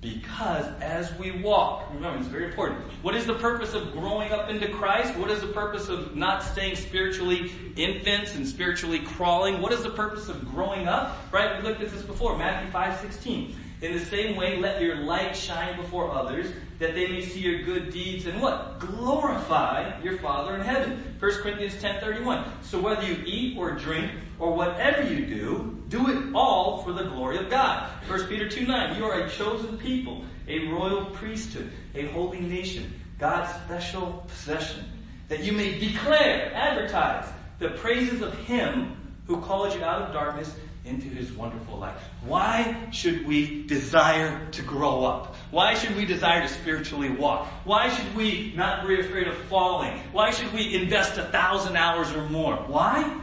Because 0.00 0.64
as 0.80 1.14
we 1.18 1.30
walk, 1.42 1.92
remember 1.92 2.20
it's 2.20 2.28
very 2.28 2.46
important. 2.46 2.80
What 3.02 3.14
is 3.14 3.26
the 3.26 3.34
purpose 3.34 3.74
of 3.74 3.92
growing 3.92 4.32
up 4.32 4.48
into 4.48 4.66
Christ? 4.68 5.14
What 5.18 5.30
is 5.30 5.42
the 5.42 5.48
purpose 5.48 5.90
of 5.90 6.16
not 6.16 6.42
staying 6.42 6.76
spiritually 6.76 7.52
infants 7.76 8.34
and 8.34 8.48
spiritually 8.48 9.00
crawling? 9.00 9.60
What 9.60 9.72
is 9.72 9.82
the 9.82 9.90
purpose 9.90 10.30
of 10.30 10.48
growing 10.50 10.88
up? 10.88 11.18
Right? 11.30 11.62
We 11.62 11.68
looked 11.68 11.82
at 11.82 11.90
this 11.90 12.00
before, 12.00 12.38
Matthew 12.38 12.70
5, 12.70 12.98
16. 12.98 13.54
In 13.82 13.92
the 13.92 14.04
same 14.06 14.34
way, 14.34 14.56
let 14.56 14.80
your 14.80 14.96
light 14.96 15.36
shine 15.36 15.76
before 15.76 16.10
others, 16.10 16.50
that 16.78 16.94
they 16.94 17.08
may 17.08 17.20
see 17.20 17.40
your 17.40 17.62
good 17.62 17.92
deeds 17.92 18.24
and 18.24 18.40
what? 18.40 18.78
Glorify 18.78 20.00
your 20.02 20.16
Father 20.16 20.54
in 20.54 20.62
heaven. 20.62 21.14
1 21.20 21.32
Corinthians 21.42 21.74
10.31. 21.74 22.46
So 22.62 22.80
whether 22.80 23.02
you 23.02 23.22
eat 23.26 23.58
or 23.58 23.72
drink 23.72 24.12
or 24.38 24.54
whatever 24.54 25.02
you 25.02 25.26
do, 25.26 25.77
do 25.88 26.08
it 26.10 26.34
all 26.34 26.82
for 26.82 26.92
the 26.92 27.04
glory 27.04 27.38
of 27.38 27.50
God. 27.50 27.88
1 28.08 28.26
Peter 28.26 28.48
2 28.48 28.66
9, 28.66 28.96
You 28.96 29.04
are 29.06 29.20
a 29.20 29.30
chosen 29.30 29.78
people, 29.78 30.24
a 30.46 30.66
royal 30.68 31.06
priesthood, 31.06 31.70
a 31.94 32.06
holy 32.06 32.40
nation, 32.40 32.92
God's 33.18 33.52
special 33.64 34.24
possession, 34.28 34.84
that 35.28 35.40
you 35.40 35.52
may 35.52 35.78
declare, 35.78 36.52
advertise 36.54 37.28
the 37.58 37.70
praises 37.70 38.22
of 38.22 38.34
Him 38.46 38.96
who 39.26 39.40
called 39.40 39.74
you 39.74 39.84
out 39.84 40.02
of 40.02 40.12
darkness 40.12 40.54
into 40.88 41.06
his 41.06 41.32
wonderful 41.32 41.78
light. 41.78 41.94
Why 42.24 42.88
should 42.90 43.26
we 43.26 43.64
desire 43.64 44.48
to 44.52 44.62
grow 44.62 45.04
up? 45.04 45.36
Why 45.50 45.74
should 45.74 45.94
we 45.94 46.04
desire 46.04 46.42
to 46.42 46.48
spiritually 46.48 47.10
walk? 47.10 47.46
Why 47.64 47.90
should 47.90 48.14
we 48.16 48.54
not 48.56 48.86
be 48.86 48.98
afraid 49.00 49.28
of 49.28 49.36
falling? 49.44 49.98
Why 50.12 50.30
should 50.30 50.52
we 50.52 50.74
invest 50.74 51.18
a 51.18 51.24
thousand 51.24 51.76
hours 51.76 52.10
or 52.12 52.28
more? 52.28 52.56
Why? 52.56 53.20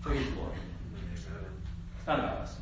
For 0.00 0.10
his 0.10 0.26
glory. 0.28 0.47
It's 2.08 2.16
not 2.16 2.24
about 2.24 2.40
us. 2.40 2.56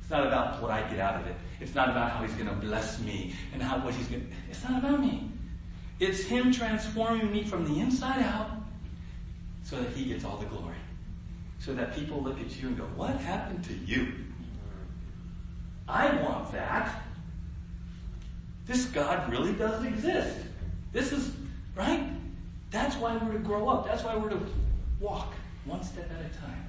It's 0.00 0.10
not 0.10 0.26
about 0.26 0.62
what 0.62 0.70
I 0.70 0.80
get 0.88 0.98
out 0.98 1.20
of 1.20 1.26
it. 1.26 1.36
It's 1.60 1.74
not 1.74 1.90
about 1.90 2.10
how 2.10 2.22
he's 2.22 2.32
going 2.32 2.48
to 2.48 2.54
bless 2.54 2.98
me 3.00 3.34
and 3.52 3.62
how 3.62 3.84
what 3.84 3.92
he's 3.92 4.06
going. 4.06 4.32
It's 4.48 4.64
not 4.64 4.82
about 4.82 4.98
me. 4.98 5.30
It's 6.00 6.22
him 6.22 6.50
transforming 6.50 7.30
me 7.30 7.44
from 7.44 7.66
the 7.66 7.80
inside 7.80 8.22
out 8.22 8.48
so 9.62 9.76
that 9.76 9.90
he 9.90 10.06
gets 10.06 10.24
all 10.24 10.38
the 10.38 10.46
glory 10.46 10.76
so 11.58 11.74
that 11.74 11.94
people 11.94 12.22
look 12.22 12.40
at 12.40 12.56
you 12.58 12.68
and 12.68 12.78
go, 12.78 12.84
What 12.96 13.16
happened 13.16 13.62
to 13.64 13.74
you? 13.74 14.10
I 15.86 16.16
want 16.22 16.50
that. 16.52 17.02
This 18.64 18.86
God 18.86 19.30
really 19.30 19.52
does 19.52 19.84
exist. 19.84 20.38
This 20.94 21.12
is, 21.12 21.30
right? 21.74 22.08
That's 22.70 22.96
why 22.96 23.18
we're 23.18 23.32
to 23.32 23.38
grow 23.38 23.68
up. 23.68 23.86
That's 23.86 24.02
why 24.02 24.16
we're 24.16 24.30
to 24.30 24.40
walk 24.98 25.34
one 25.66 25.82
step 25.82 26.10
at 26.10 26.24
a 26.24 26.38
time. 26.38 26.65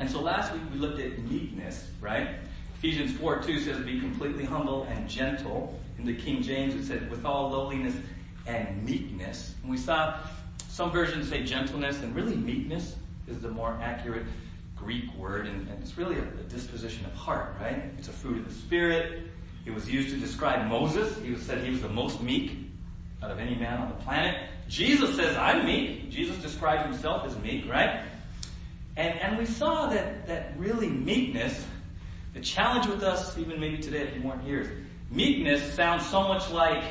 And 0.00 0.10
so 0.10 0.20
last 0.20 0.52
week 0.52 0.62
we 0.72 0.78
looked 0.78 0.98
at 0.98 1.18
meekness, 1.18 1.86
right? 2.00 2.30
Ephesians 2.78 3.12
4 3.18 3.42
2 3.42 3.60
says, 3.60 3.78
Be 3.84 4.00
completely 4.00 4.44
humble 4.44 4.84
and 4.84 5.08
gentle. 5.08 5.78
In 5.98 6.06
the 6.06 6.14
King 6.14 6.42
James 6.42 6.74
it 6.74 6.84
said, 6.84 7.10
With 7.10 7.26
all 7.26 7.50
lowliness 7.50 7.94
and 8.46 8.82
meekness. 8.84 9.54
And 9.62 9.70
we 9.70 9.76
saw 9.76 10.18
some 10.68 10.90
versions 10.90 11.28
say 11.28 11.44
gentleness 11.44 12.00
and 12.00 12.16
really 12.16 12.34
meekness 12.34 12.96
is 13.28 13.40
the 13.40 13.50
more 13.50 13.78
accurate 13.82 14.24
Greek 14.74 15.14
word, 15.14 15.46
and, 15.46 15.68
and 15.68 15.82
it's 15.82 15.98
really 15.98 16.16
a, 16.16 16.22
a, 16.22 16.44
disposition 16.48 17.04
of 17.04 17.12
heart, 17.12 17.54
right? 17.60 17.84
It's 17.98 18.08
a 18.08 18.12
fruit 18.12 18.38
of 18.38 18.48
the 18.48 18.54
Spirit. 18.54 19.24
It 19.66 19.74
was 19.74 19.90
used 19.90 20.08
to 20.08 20.16
describe 20.16 20.66
Moses. 20.66 21.18
He 21.18 21.30
was 21.30 21.42
said 21.42 21.62
he 21.62 21.70
was 21.70 21.82
the 21.82 21.88
most 21.90 22.22
meek 22.22 22.52
out 23.22 23.30
of 23.30 23.38
any 23.38 23.54
man 23.54 23.78
on 23.78 23.90
the 23.90 23.94
planet. 23.96 24.48
Jesus 24.68 25.14
says, 25.16 25.36
I'm 25.36 25.66
meek. 25.66 26.10
Jesus 26.10 26.36
describes 26.38 26.84
himself 26.84 27.26
as 27.26 27.36
meek, 27.38 27.68
right? 27.68 28.00
And, 28.96 29.18
and 29.20 29.38
we 29.38 29.46
saw 29.46 29.88
that, 29.88 30.26
that 30.26 30.52
really 30.58 30.88
meekness, 30.88 31.64
the 32.34 32.40
challenge 32.40 32.86
with 32.86 33.02
us, 33.02 33.36
even 33.38 33.60
maybe 33.60 33.78
today 33.78 34.02
if 34.02 34.14
you 34.14 34.22
weren't 34.22 34.42
here, 34.42 34.84
meekness 35.10 35.74
sounds 35.74 36.06
so 36.06 36.26
much 36.26 36.50
like 36.50 36.82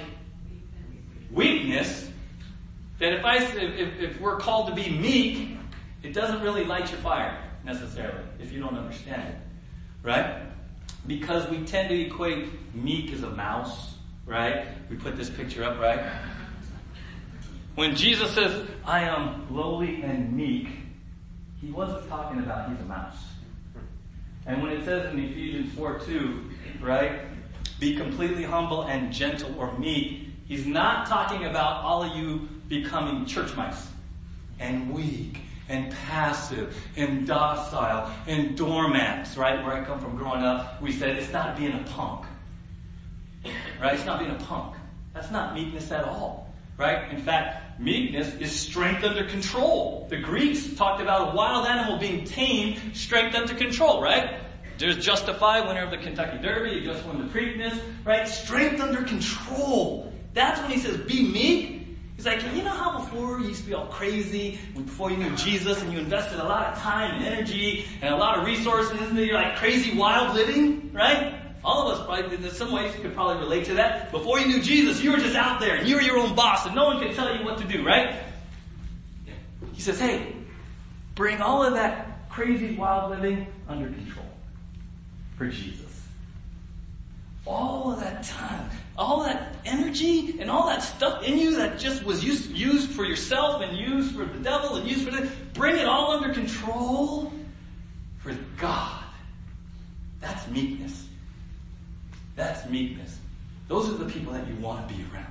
weakness 1.31 2.09
that 2.99 3.13
if 3.13 3.23
I 3.23 3.37
if, 3.37 3.99
if 3.99 4.21
we're 4.21 4.37
called 4.37 4.67
to 4.67 4.75
be 4.75 4.89
meek, 4.89 5.57
it 6.03 6.13
doesn't 6.13 6.41
really 6.41 6.65
light 6.65 6.91
your 6.91 6.99
fire 6.99 7.37
necessarily 7.63 8.23
if 8.39 8.51
you 8.51 8.59
don't 8.59 8.77
understand 8.77 9.29
it, 9.29 9.35
right? 10.03 10.43
Because 11.07 11.49
we 11.49 11.63
tend 11.65 11.89
to 11.89 11.99
equate 11.99 12.47
meek 12.75 13.11
as 13.13 13.23
a 13.23 13.29
mouse, 13.29 13.95
right? 14.25 14.67
We 14.89 14.97
put 14.97 15.15
this 15.15 15.29
picture 15.29 15.63
up, 15.63 15.79
right? 15.79 15.99
When 17.75 17.95
Jesus 17.95 18.31
says, 18.31 18.67
I 18.85 19.03
am 19.03 19.47
lowly 19.55 20.01
and 20.01 20.35
meek, 20.35 20.67
he 21.61 21.71
wasn't 21.71 22.07
talking 22.07 22.39
about 22.39 22.69
he's 22.69 22.79
a 22.79 22.83
mouse. 22.83 23.17
And 24.45 24.61
when 24.63 24.71
it 24.71 24.85
says 24.85 25.13
in 25.13 25.19
Ephesians 25.19 25.73
4 25.73 25.99
2, 25.99 26.49
right, 26.81 27.21
be 27.79 27.95
completely 27.95 28.43
humble 28.43 28.83
and 28.83 29.11
gentle 29.11 29.57
or 29.59 29.77
meek, 29.77 30.29
he's 30.47 30.65
not 30.65 31.07
talking 31.07 31.45
about 31.45 31.83
all 31.83 32.03
of 32.03 32.15
you 32.15 32.47
becoming 32.67 33.25
church 33.25 33.55
mice 33.55 33.87
and 34.59 34.91
weak 34.91 35.41
and 35.67 35.91
passive 36.07 36.75
and 36.97 37.27
docile 37.27 38.11
and 38.27 38.57
doormats, 38.57 39.37
right? 39.37 39.63
Where 39.63 39.73
I 39.73 39.83
come 39.83 39.99
from 39.99 40.15
growing 40.15 40.41
up, 40.41 40.81
we 40.81 40.91
said 40.91 41.15
it's 41.15 41.31
not 41.31 41.55
being 41.57 41.73
a 41.73 41.83
punk. 41.83 42.25
Right? 43.79 43.93
It's 43.93 44.05
not 44.05 44.19
being 44.19 44.31
a 44.31 44.39
punk. 44.45 44.75
That's 45.13 45.31
not 45.31 45.53
meekness 45.53 45.91
at 45.91 46.03
all. 46.05 46.53
Right? 46.77 47.11
In 47.11 47.21
fact, 47.21 47.68
meekness 47.79 48.35
is 48.35 48.51
strength 48.51 49.03
under 49.03 49.25
control. 49.25 50.05
The 50.09 50.17
Greeks 50.17 50.75
talked 50.75 51.01
about 51.01 51.33
a 51.33 51.35
wild 51.35 51.65
animal 51.65 51.97
being 51.97 52.25
tamed, 52.25 52.95
strength 52.95 53.35
under 53.35 53.55
control, 53.55 54.01
right? 54.01 54.39
There's 54.77 55.03
Justify, 55.03 55.67
winner 55.67 55.83
of 55.83 55.91
the 55.91 55.97
Kentucky 55.97 56.37
Derby, 56.41 56.79
he 56.79 56.85
just 56.85 57.05
won 57.05 57.17
the 57.17 57.33
Preakness, 57.33 57.81
right? 58.05 58.27
Strength 58.27 58.81
under 58.81 59.03
control. 59.03 60.13
That's 60.33 60.59
when 60.61 60.71
he 60.71 60.77
says, 60.77 60.97
be 60.97 61.27
meek, 61.27 61.79
He's 62.19 62.25
like, 62.25 62.43
you 62.53 62.63
know 62.63 62.71
how 62.71 62.99
before 62.99 63.39
you 63.39 63.47
used 63.47 63.61
to 63.61 63.67
be 63.67 63.73
all 63.73 63.85
crazy, 63.85 64.59
before 64.75 65.09
you 65.09 65.15
knew 65.15 65.33
Jesus 65.37 65.81
and 65.81 65.93
you 65.93 65.99
invested 65.99 66.37
a 66.37 66.43
lot 66.43 66.73
of 66.73 66.77
time 66.77 67.15
and 67.15 67.23
energy 67.23 67.85
and 68.01 68.13
a 68.13 68.17
lot 68.17 68.37
of 68.37 68.45
resources 68.45 68.99
into 68.99 69.25
your 69.25 69.35
like 69.35 69.55
crazy 69.55 69.97
wild 69.97 70.35
living, 70.35 70.91
right? 70.91 71.38
All 71.63 71.89
of 71.89 71.97
us 71.99 72.05
probably, 72.05 72.47
in 72.47 72.53
some 72.53 72.71
ways 72.71 72.95
you 72.95 73.01
could 73.01 73.13
probably 73.13 73.43
relate 73.43 73.65
to 73.65 73.73
that. 73.75 74.11
Before 74.11 74.39
you 74.39 74.47
knew 74.47 74.61
Jesus, 74.61 75.01
you 75.01 75.11
were 75.11 75.17
just 75.17 75.35
out 75.35 75.59
there 75.59 75.75
and 75.75 75.87
you 75.87 75.95
were 75.95 76.01
your 76.01 76.17
own 76.17 76.35
boss 76.35 76.65
and 76.65 76.73
no 76.73 76.85
one 76.85 76.99
could 76.99 77.13
tell 77.15 77.35
you 77.35 77.43
what 77.43 77.57
to 77.57 77.65
do, 77.65 77.85
right? 77.85 78.15
He 79.73 79.81
says, 79.81 79.99
hey, 79.99 80.33
bring 81.15 81.41
all 81.41 81.63
of 81.63 81.73
that 81.73 82.29
crazy 82.29 82.75
wild 82.75 83.11
living 83.11 83.47
under 83.67 83.87
control 83.87 84.25
for 85.37 85.47
Jesus. 85.47 85.85
All 87.45 87.91
of 87.91 87.99
that 87.99 88.23
time, 88.23 88.69
all 88.97 89.23
that 89.23 89.55
energy 89.65 90.39
and 90.39 90.49
all 90.49 90.67
that 90.67 90.83
stuff 90.83 91.23
in 91.23 91.37
you 91.37 91.55
that 91.55 91.79
just 91.79 92.03
was 92.03 92.23
used, 92.23 92.51
used 92.51 92.91
for 92.91 93.03
yourself 93.03 93.61
and 93.61 93.77
used 93.77 94.15
for 94.15 94.25
the 94.25 94.39
devil 94.39 94.75
and 94.75 94.87
used 94.87 95.03
for 95.03 95.11
the, 95.11 95.29
bring 95.53 95.77
it 95.77 95.85
all 95.85 96.11
under 96.11 96.33
control 96.33 97.33
for 98.19 98.37
God. 98.57 99.03
That's 100.21 100.47
meekness. 100.49 101.08
That's 102.39 102.69
meekness. 102.69 103.19
Those 103.67 103.89
are 103.89 103.97
the 103.97 104.05
people 104.05 104.31
that 104.31 104.47
you 104.47 104.55
want 104.55 104.87
to 104.87 104.95
be 104.95 105.03
around. 105.13 105.27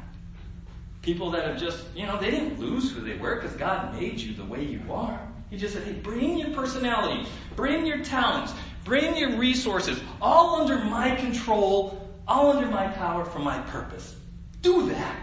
People 1.00 1.30
that 1.30 1.46
have 1.46 1.58
just, 1.58 1.82
you 1.96 2.06
know, 2.06 2.20
they 2.20 2.30
didn't 2.30 2.60
lose 2.60 2.92
who 2.92 3.00
they 3.00 3.16
were 3.16 3.36
because 3.36 3.56
God 3.56 3.94
made 3.98 4.20
you 4.20 4.34
the 4.34 4.44
way 4.44 4.62
you 4.62 4.82
are. 4.92 5.18
He 5.48 5.56
just 5.56 5.72
said, 5.72 5.84
hey, 5.84 5.94
bring 5.94 6.36
your 6.36 6.50
personality, 6.50 7.26
bring 7.56 7.86
your 7.86 8.04
talents, 8.04 8.52
bring 8.84 9.16
your 9.16 9.38
resources, 9.38 9.98
all 10.20 10.60
under 10.60 10.76
my 10.76 11.16
control 11.16 12.06
all 12.28 12.52
under 12.52 12.66
my 12.66 12.88
power 12.88 13.24
for 13.24 13.38
my 13.38 13.58
purpose. 13.62 14.14
Do 14.60 14.90
that. 14.90 15.18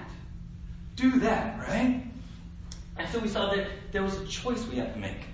Do 0.95 1.19
that, 1.19 1.59
right? 1.59 2.03
And 2.97 3.09
so 3.09 3.19
we 3.19 3.27
saw 3.27 3.53
that 3.53 3.67
there 3.91 4.01
was 4.01 4.17
a 4.17 4.25
choice 4.25 4.65
we 4.65 4.77
had 4.77 4.91
to 4.95 4.99
make. 4.99 5.27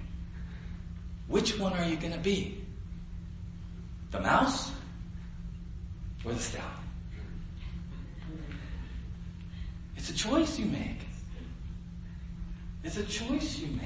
Which 1.27 1.57
one 1.57 1.71
are 1.71 1.85
you 1.85 1.95
going 1.95 2.11
to 2.11 2.19
be? 2.19 2.61
The 4.11 4.19
mouse 4.19 4.71
or 6.25 6.33
the 6.33 6.39
stallion? 6.39 6.69
It's 9.97 10.09
a 10.09 10.15
choice 10.15 10.57
you 10.57 10.65
make. 10.65 10.99
It's 12.83 12.97
a 12.97 13.03
choice 13.03 13.59
you 13.59 13.67
make. 13.67 13.85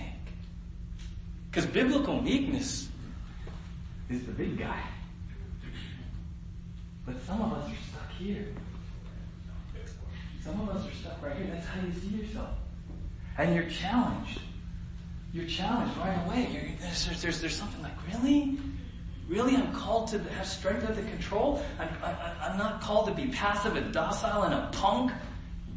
Because 1.50 1.66
biblical 1.66 2.22
meekness 2.22 2.88
is 4.10 4.26
the 4.26 4.32
big 4.32 4.58
guy. 4.58 4.82
But 7.06 7.22
some 7.26 7.42
of 7.42 7.54
us 7.54 7.70
are 7.70 7.76
stuck 7.90 8.12
here. 8.18 8.48
Some 10.44 10.62
of 10.62 10.76
us 10.76 10.88
are 10.88 10.94
stuck 10.94 11.22
right 11.22 11.36
here. 11.36 11.48
That's 11.52 11.66
how 11.68 11.82
you 11.86 11.94
see 11.94 12.24
yourself. 12.24 12.50
And 13.38 13.54
you're 13.54 13.70
challenged. 13.70 14.40
You're 15.34 15.48
challenged 15.48 15.98
right 15.98 16.26
away. 16.26 16.50
You're, 16.52 16.72
there's, 16.80 17.22
there's, 17.22 17.42
there's 17.42 17.56
something 17.56 17.82
like, 17.82 17.94
really? 18.14 18.58
Really, 19.28 19.56
I'm 19.56 19.74
called 19.74 20.08
to 20.10 20.20
have 20.20 20.46
strength 20.46 20.88
under 20.88 21.02
control? 21.02 21.64
I'm, 21.80 21.90
I, 22.04 22.52
am 22.52 22.58
not 22.58 22.82
called 22.82 23.08
to 23.08 23.14
be 23.14 23.28
passive 23.28 23.76
and 23.76 23.92
docile 23.92 24.44
and 24.44 24.54
a 24.54 24.70
punk? 24.72 25.12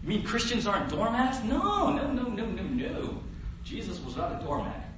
You 0.02 0.08
mean 0.08 0.22
Christians 0.22 0.66
aren't 0.66 0.90
doormats? 0.90 1.42
No, 1.44 1.92
no, 1.94 2.10
no, 2.12 2.24
no, 2.24 2.44
no, 2.44 2.62
no. 2.62 3.20
Jesus 3.64 4.00
was 4.00 4.16
not 4.16 4.40
a 4.40 4.44
doormat. 4.44 4.88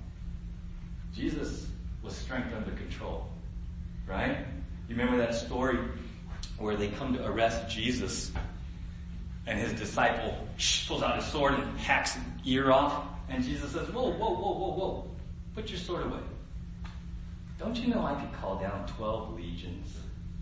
Jesus 1.15 1.69
was 2.03 2.15
strength 2.15 2.53
under 2.55 2.73
control. 2.73 3.29
Right? 4.07 4.39
You 4.89 4.97
remember 4.97 5.17
that 5.19 5.35
story 5.35 5.79
where 6.59 6.77
they 6.77 6.89
come 6.89 7.15
to 7.15 7.25
arrest 7.27 7.69
Jesus 7.69 8.33
and 9.47 9.59
his 9.59 9.73
disciple 9.73 10.37
pulls 10.89 11.03
out 11.03 11.17
his 11.17 11.25
sword 11.27 11.55
and 11.55 11.79
hacks 11.79 12.17
an 12.17 12.25
ear 12.45 12.73
off 12.73 13.05
and 13.29 13.45
Jesus 13.45 13.73
says, 13.73 13.89
whoa, 13.91 14.11
whoa, 14.11 14.35
whoa, 14.35 14.53
whoa, 14.53 14.73
whoa. 14.73 15.11
Put 15.55 15.71
your 15.71 15.79
sword 15.79 16.07
away. 16.07 16.19
Don't 17.61 17.77
you 17.77 17.89
know 17.89 18.05
I 18.05 18.15
could 18.15 18.33
call 18.33 18.57
down 18.57 18.87
12 18.87 19.37
legions 19.37 19.99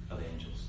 of 0.08 0.22
angels? 0.22 0.66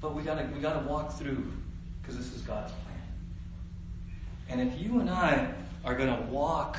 But 0.00 0.14
we 0.14 0.22
gotta, 0.22 0.48
we 0.54 0.60
gotta 0.60 0.86
walk 0.86 1.12
through 1.12 1.52
because 2.00 2.16
this 2.16 2.32
is 2.32 2.40
God's 2.42 2.72
plan. 2.72 3.02
And 4.48 4.60
if 4.60 4.80
you 4.80 5.00
and 5.00 5.10
I 5.10 5.52
are 5.84 5.96
gonna 5.96 6.22
walk 6.30 6.78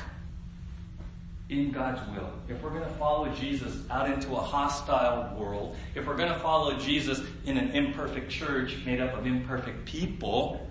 in 1.50 1.70
God's 1.70 2.00
will, 2.10 2.32
if 2.48 2.62
we're 2.62 2.70
going 2.70 2.84
to 2.84 2.94
follow 2.94 3.28
Jesus 3.34 3.78
out 3.90 4.10
into 4.10 4.32
a 4.32 4.40
hostile 4.40 5.36
world, 5.38 5.76
if 5.94 6.06
we're 6.06 6.16
going 6.16 6.32
to 6.32 6.38
follow 6.38 6.78
Jesus 6.78 7.20
in 7.44 7.58
an 7.58 7.70
imperfect 7.72 8.30
church 8.30 8.78
made 8.86 9.00
up 9.00 9.12
of 9.16 9.26
imperfect 9.26 9.84
people, 9.84 10.66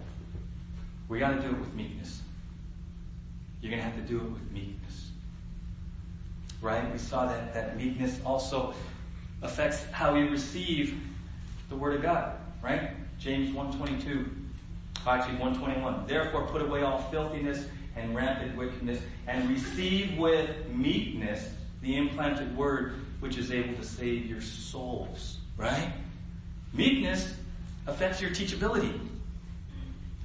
we 1.07 1.19
got 1.19 1.35
to 1.35 1.41
do 1.41 1.50
it 1.50 1.59
with 1.59 1.73
meekness. 1.73 2.21
You're 3.61 3.69
going 3.69 3.83
to 3.83 3.88
have 3.88 3.95
to 3.95 4.07
do 4.07 4.17
it 4.17 4.31
with 4.31 4.51
meekness. 4.51 5.11
Right? 6.62 6.91
We 6.91 7.00
saw 7.00 7.25
that, 7.25 7.53
that 7.53 7.77
meekness 7.77 8.20
also 8.25 8.74
affects 9.41 9.84
how 9.91 10.13
we 10.13 10.22
receive 10.22 11.01
the 11.70 11.75
Word 11.75 11.96
of 11.96 12.01
God. 12.01 12.36
Right? 12.62 12.91
James 13.20 13.53
122, 13.53 14.30
actually 15.08 15.38
121. 15.38 16.06
Therefore 16.08 16.48
put 16.48 16.62
away 16.62 16.84
all 16.84 17.01
filthiness 17.12 17.65
and 17.96 18.15
rampant 18.15 18.56
wickedness, 18.56 19.01
and 19.27 19.50
receive 19.50 20.18
with 20.18 20.50
meekness 20.70 21.50
the 21.82 21.98
implanted 21.98 22.56
word 22.56 22.96
which 23.20 23.38
is 23.38 23.51
able 23.51 23.75
to 23.75 23.84
save 23.84 24.25
your 24.25 24.41
souls. 24.41 25.38
Right? 25.58 25.91
Meekness 26.74 27.36
affects 27.88 28.22
your 28.22 28.32
teachability. 28.32 28.98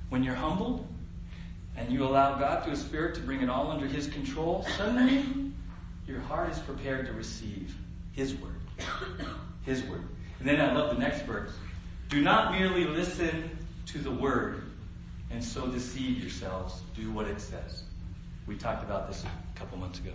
When 0.08 0.22
you're 0.22 0.34
humbled 0.34 0.86
and 1.76 1.90
you 1.90 2.04
allow 2.04 2.38
God 2.38 2.62
through 2.62 2.72
His 2.72 2.80
Spirit 2.80 3.14
to 3.16 3.20
bring 3.20 3.42
it 3.42 3.50
all 3.50 3.70
under 3.70 3.86
His 3.86 4.06
control, 4.06 4.64
suddenly 4.76 5.45
your 6.06 6.20
heart 6.20 6.50
is 6.50 6.58
prepared 6.58 7.06
to 7.06 7.12
receive 7.12 7.74
His 8.12 8.34
word. 8.34 8.60
His 9.64 9.82
word. 9.84 10.04
And 10.38 10.48
then 10.48 10.60
I 10.60 10.72
love 10.72 10.94
the 10.94 11.00
next 11.00 11.22
verse. 11.22 11.50
Do 12.08 12.20
not 12.20 12.52
merely 12.52 12.84
listen 12.84 13.50
to 13.86 13.98
the 13.98 14.10
word 14.10 14.62
and 15.30 15.42
so 15.42 15.66
deceive 15.66 16.20
yourselves. 16.20 16.82
Do 16.94 17.10
what 17.10 17.26
it 17.26 17.40
says. 17.40 17.82
We 18.46 18.56
talked 18.56 18.84
about 18.84 19.08
this 19.08 19.24
a 19.24 19.58
couple 19.58 19.78
months 19.78 19.98
ago. 19.98 20.12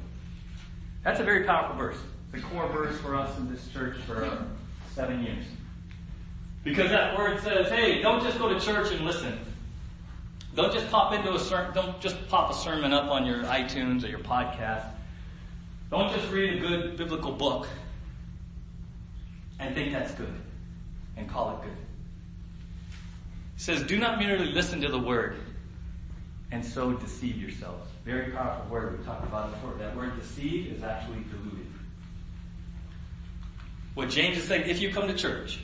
That's 1.04 1.20
a 1.20 1.24
very 1.24 1.44
powerful 1.44 1.76
verse. 1.76 1.98
The 2.32 2.40
core 2.40 2.68
verse 2.70 2.98
for 3.02 3.16
us 3.16 3.38
in 3.38 3.52
this 3.52 3.68
church 3.74 3.98
for 4.08 4.24
uh, 4.24 4.44
seven 4.94 5.22
years. 5.24 5.44
Because 6.64 6.92
that 6.92 7.18
word 7.18 7.42
says, 7.42 7.68
hey, 7.70 8.02
don't 8.02 8.24
just 8.24 8.38
go 8.38 8.48
to 8.48 8.60
church 8.60 8.94
and 8.94 9.06
listen. 9.06 9.38
Don't 10.56 10.72
just 10.72 10.90
pop 10.90 11.14
into 11.14 11.34
a 11.34 11.40
sermon, 11.40 11.74
don't 11.74 12.00
just 12.00 12.28
pop 12.28 12.52
a 12.52 12.54
sermon 12.54 12.94
up 12.94 13.10
on 13.10 13.26
your 13.26 13.44
iTunes 13.44 14.04
or 14.04 14.08
your 14.08 14.20
podcast. 14.20 14.91
Don't 15.92 16.10
just 16.14 16.32
read 16.32 16.54
a 16.54 16.60
good 16.66 16.96
biblical 16.96 17.34
book 17.34 17.68
and 19.60 19.76
think 19.76 19.92
that's 19.92 20.14
good 20.14 20.34
and 21.18 21.30
call 21.30 21.52
it 21.52 21.64
good 21.64 21.78
It 23.56 23.62
says, 23.62 23.84
Do 23.84 24.00
not 24.00 24.18
merely 24.18 24.46
listen 24.46 24.80
to 24.82 24.88
the 24.88 24.98
word 24.98 25.36
and 26.50 26.64
so 26.66 26.94
deceive 26.94 27.36
yourselves. 27.36 27.90
Very 28.06 28.32
powerful 28.32 28.72
word. 28.72 29.00
We 29.00 29.06
talked 29.06 29.26
about 29.26 29.50
it 29.50 29.56
before. 29.56 29.74
That 29.80 29.94
word 29.94 30.18
deceive 30.18 30.72
is 30.74 30.82
actually 30.82 31.26
deluded. 31.30 31.68
What 33.94 34.10
James 34.10 34.38
is 34.38 34.46
saying, 34.46 34.70
if 34.70 34.82
you 34.82 34.94
come 34.94 35.10
to 35.10 35.14
church 35.14 35.60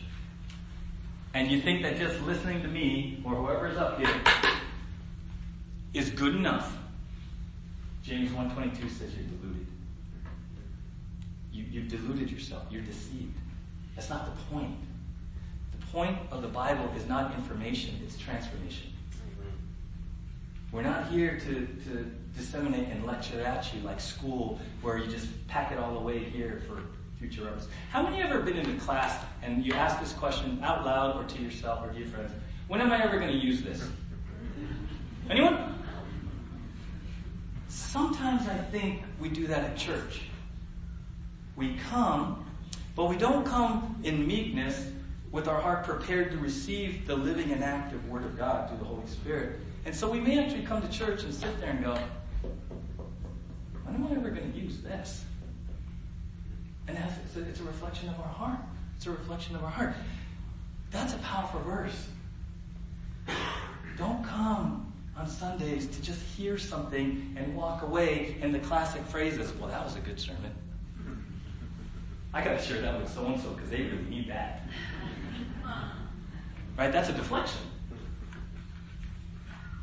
and 1.33 1.49
you 1.49 1.61
think 1.61 1.83
that 1.83 1.97
just 1.97 2.19
listening 2.23 2.61
to 2.63 2.67
me 2.67 3.23
or 3.23 3.33
whoever's 3.33 3.77
up 3.77 3.97
here 3.97 4.13
is 5.93 6.09
good 6.09 6.35
enough, 6.35 6.77
James 8.03 8.31
122 8.33 8.89
says 8.89 9.13
you're 9.15 9.23
deluded. 9.23 9.67
You, 11.57 11.65
you've 11.71 11.89
deluded 11.89 12.29
yourself. 12.29 12.63
You're 12.69 12.83
deceived. 12.83 13.35
That's 13.95 14.11
not 14.11 14.25
the 14.25 14.55
point 14.55 14.75
The 15.79 15.85
point 15.87 16.17
of 16.29 16.43
the 16.43 16.47
Bible 16.47 16.87
is 16.95 17.07
not 17.07 17.33
information, 17.33 17.99
it's 18.03 18.15
transformation. 18.15 18.93
Mm-hmm. 19.11 20.75
We're 20.75 20.83
not 20.83 21.07
here 21.07 21.39
to, 21.39 21.67
to 21.89 22.11
disseminate 22.37 22.89
and 22.89 23.03
lecture 23.05 23.41
at 23.41 23.73
you 23.73 23.81
like 23.81 23.99
school 23.99 24.59
where 24.83 24.99
you 24.99 25.07
just 25.07 25.27
pack 25.47 25.71
it 25.71 25.79
all 25.79 25.97
away 25.97 26.19
here 26.19 26.61
for 26.67 26.83
future 27.17 27.45
reference. 27.45 27.67
How 27.89 28.03
many 28.03 28.21
ever 28.21 28.41
been 28.41 28.57
in 28.57 28.69
a 28.69 28.79
class 28.79 29.19
and 29.41 29.65
you 29.65 29.73
ask 29.73 29.99
this 29.99 30.13
question 30.13 30.59
out 30.63 30.85
loud 30.85 31.15
or 31.15 31.23
to 31.23 31.41
yourself 31.41 31.83
or 31.83 31.91
to 31.91 31.97
your 31.97 32.07
friends? 32.09 32.31
When 32.67 32.81
am 32.81 32.91
I 32.91 33.03
ever 33.03 33.17
going 33.17 33.31
to 33.31 33.37
use 33.37 33.63
this? 33.63 33.83
Anyone? 35.27 35.73
Sometimes 37.67 38.47
I 38.47 38.57
think 38.57 39.01
we 39.19 39.29
do 39.29 39.47
that 39.47 39.63
at 39.63 39.75
church. 39.75 40.21
We 41.57 41.75
come, 41.89 42.45
but 42.95 43.05
we 43.05 43.17
don't 43.17 43.43
come 43.43 43.99
in 44.03 44.25
meekness 44.25 44.91
with 45.31 45.47
our 45.47 45.59
heart 45.59 45.83
prepared 45.83 46.31
to 46.31 46.37
receive 46.37 47.05
the 47.07 47.15
living 47.15 47.51
and 47.51 47.63
active 47.63 48.07
Word 48.07 48.23
of 48.23 48.37
God 48.37 48.69
through 48.69 48.77
the 48.77 48.85
Holy 48.85 49.07
Spirit. 49.07 49.59
And 49.85 49.93
so 49.93 50.09
we 50.09 50.19
may 50.19 50.39
actually 50.39 50.63
come 50.63 50.81
to 50.81 50.89
church 50.89 51.23
and 51.23 51.33
sit 51.33 51.59
there 51.59 51.71
and 51.71 51.83
go, 51.83 51.97
when 53.83 53.95
am 53.95 54.07
I 54.07 54.11
ever 54.11 54.29
going 54.29 54.51
to 54.51 54.57
use 54.57 54.79
this? 54.81 55.25
And 56.87 56.97
it's 56.97 57.35
a, 57.35 57.63
a 57.63 57.65
reflection 57.65 58.07
of 58.09 58.19
our 58.19 58.27
heart. 58.27 58.59
It's 58.95 59.07
a 59.07 59.11
reflection 59.11 59.55
of 59.55 59.63
our 59.63 59.69
heart. 59.69 59.95
That's 60.91 61.13
a 61.13 61.17
powerful 61.17 61.59
verse. 61.61 62.07
Don't 63.97 64.23
come 64.23 64.93
on 65.17 65.27
Sundays 65.27 65.87
to 65.87 66.01
just 66.01 66.21
hear 66.21 66.57
something 66.57 67.35
and 67.35 67.55
walk 67.55 67.81
away 67.81 68.37
and 68.41 68.53
the 68.53 68.59
classic 68.59 69.01
phrases, 69.03 69.51
well, 69.55 69.69
that 69.69 69.83
was 69.83 69.95
a 69.95 69.99
good 69.99 70.19
sermon. 70.19 70.53
I 72.33 72.43
gotta 72.43 72.61
share 72.61 72.81
that 72.81 72.99
with 72.99 73.11
so 73.11 73.25
and 73.25 73.39
so 73.39 73.51
because 73.51 73.69
they 73.69 73.81
really 73.83 74.03
need 74.09 74.29
that. 74.29 74.63
Right? 76.77 76.91
That's 76.91 77.09
a 77.09 77.13
deflection. 77.13 77.61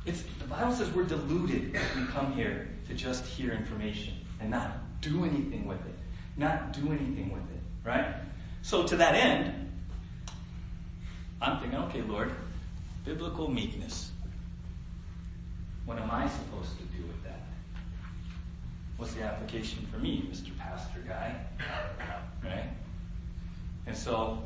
It's, 0.07 0.23
the 0.39 0.45
Bible 0.45 0.73
says 0.73 0.91
we're 0.91 1.05
deluded 1.05 1.75
if 1.75 1.97
we 1.97 2.05
come 2.07 2.33
here 2.35 2.69
to 2.89 2.95
just 2.95 3.25
hear 3.25 3.53
information 3.53 4.15
and 4.41 4.51
not 4.51 5.01
do 5.01 5.25
anything 5.25 5.67
with 5.67 5.81
it. 5.87 5.95
Not 6.37 6.73
do 6.73 6.93
anything 6.93 7.33
with 7.33 7.43
it. 7.43 7.61
Right? 7.85 8.15
So 8.63 8.87
to 8.87 8.97
that 8.97 9.15
end, 9.15 9.73
I'm 11.41 11.59
thinking, 11.61 11.79
okay, 11.81 12.03
Lord, 12.03 12.33
biblical 13.05 13.51
meekness. 13.51 14.11
What 15.85 15.99
am 15.99 16.11
I 16.11 16.29
supposed 16.29 16.79
to 16.79 16.85
do 16.85 17.03
with 17.07 17.23
that? 17.25 17.41
What's 18.97 19.15
the 19.15 19.23
application 19.23 19.87
for 19.93 19.99
me, 19.99 20.29
Mr. 20.31 20.57
Pastor 20.57 21.01
guy? 21.07 21.35
Right? 22.43 22.71
And 23.87 23.97
so, 23.97 24.43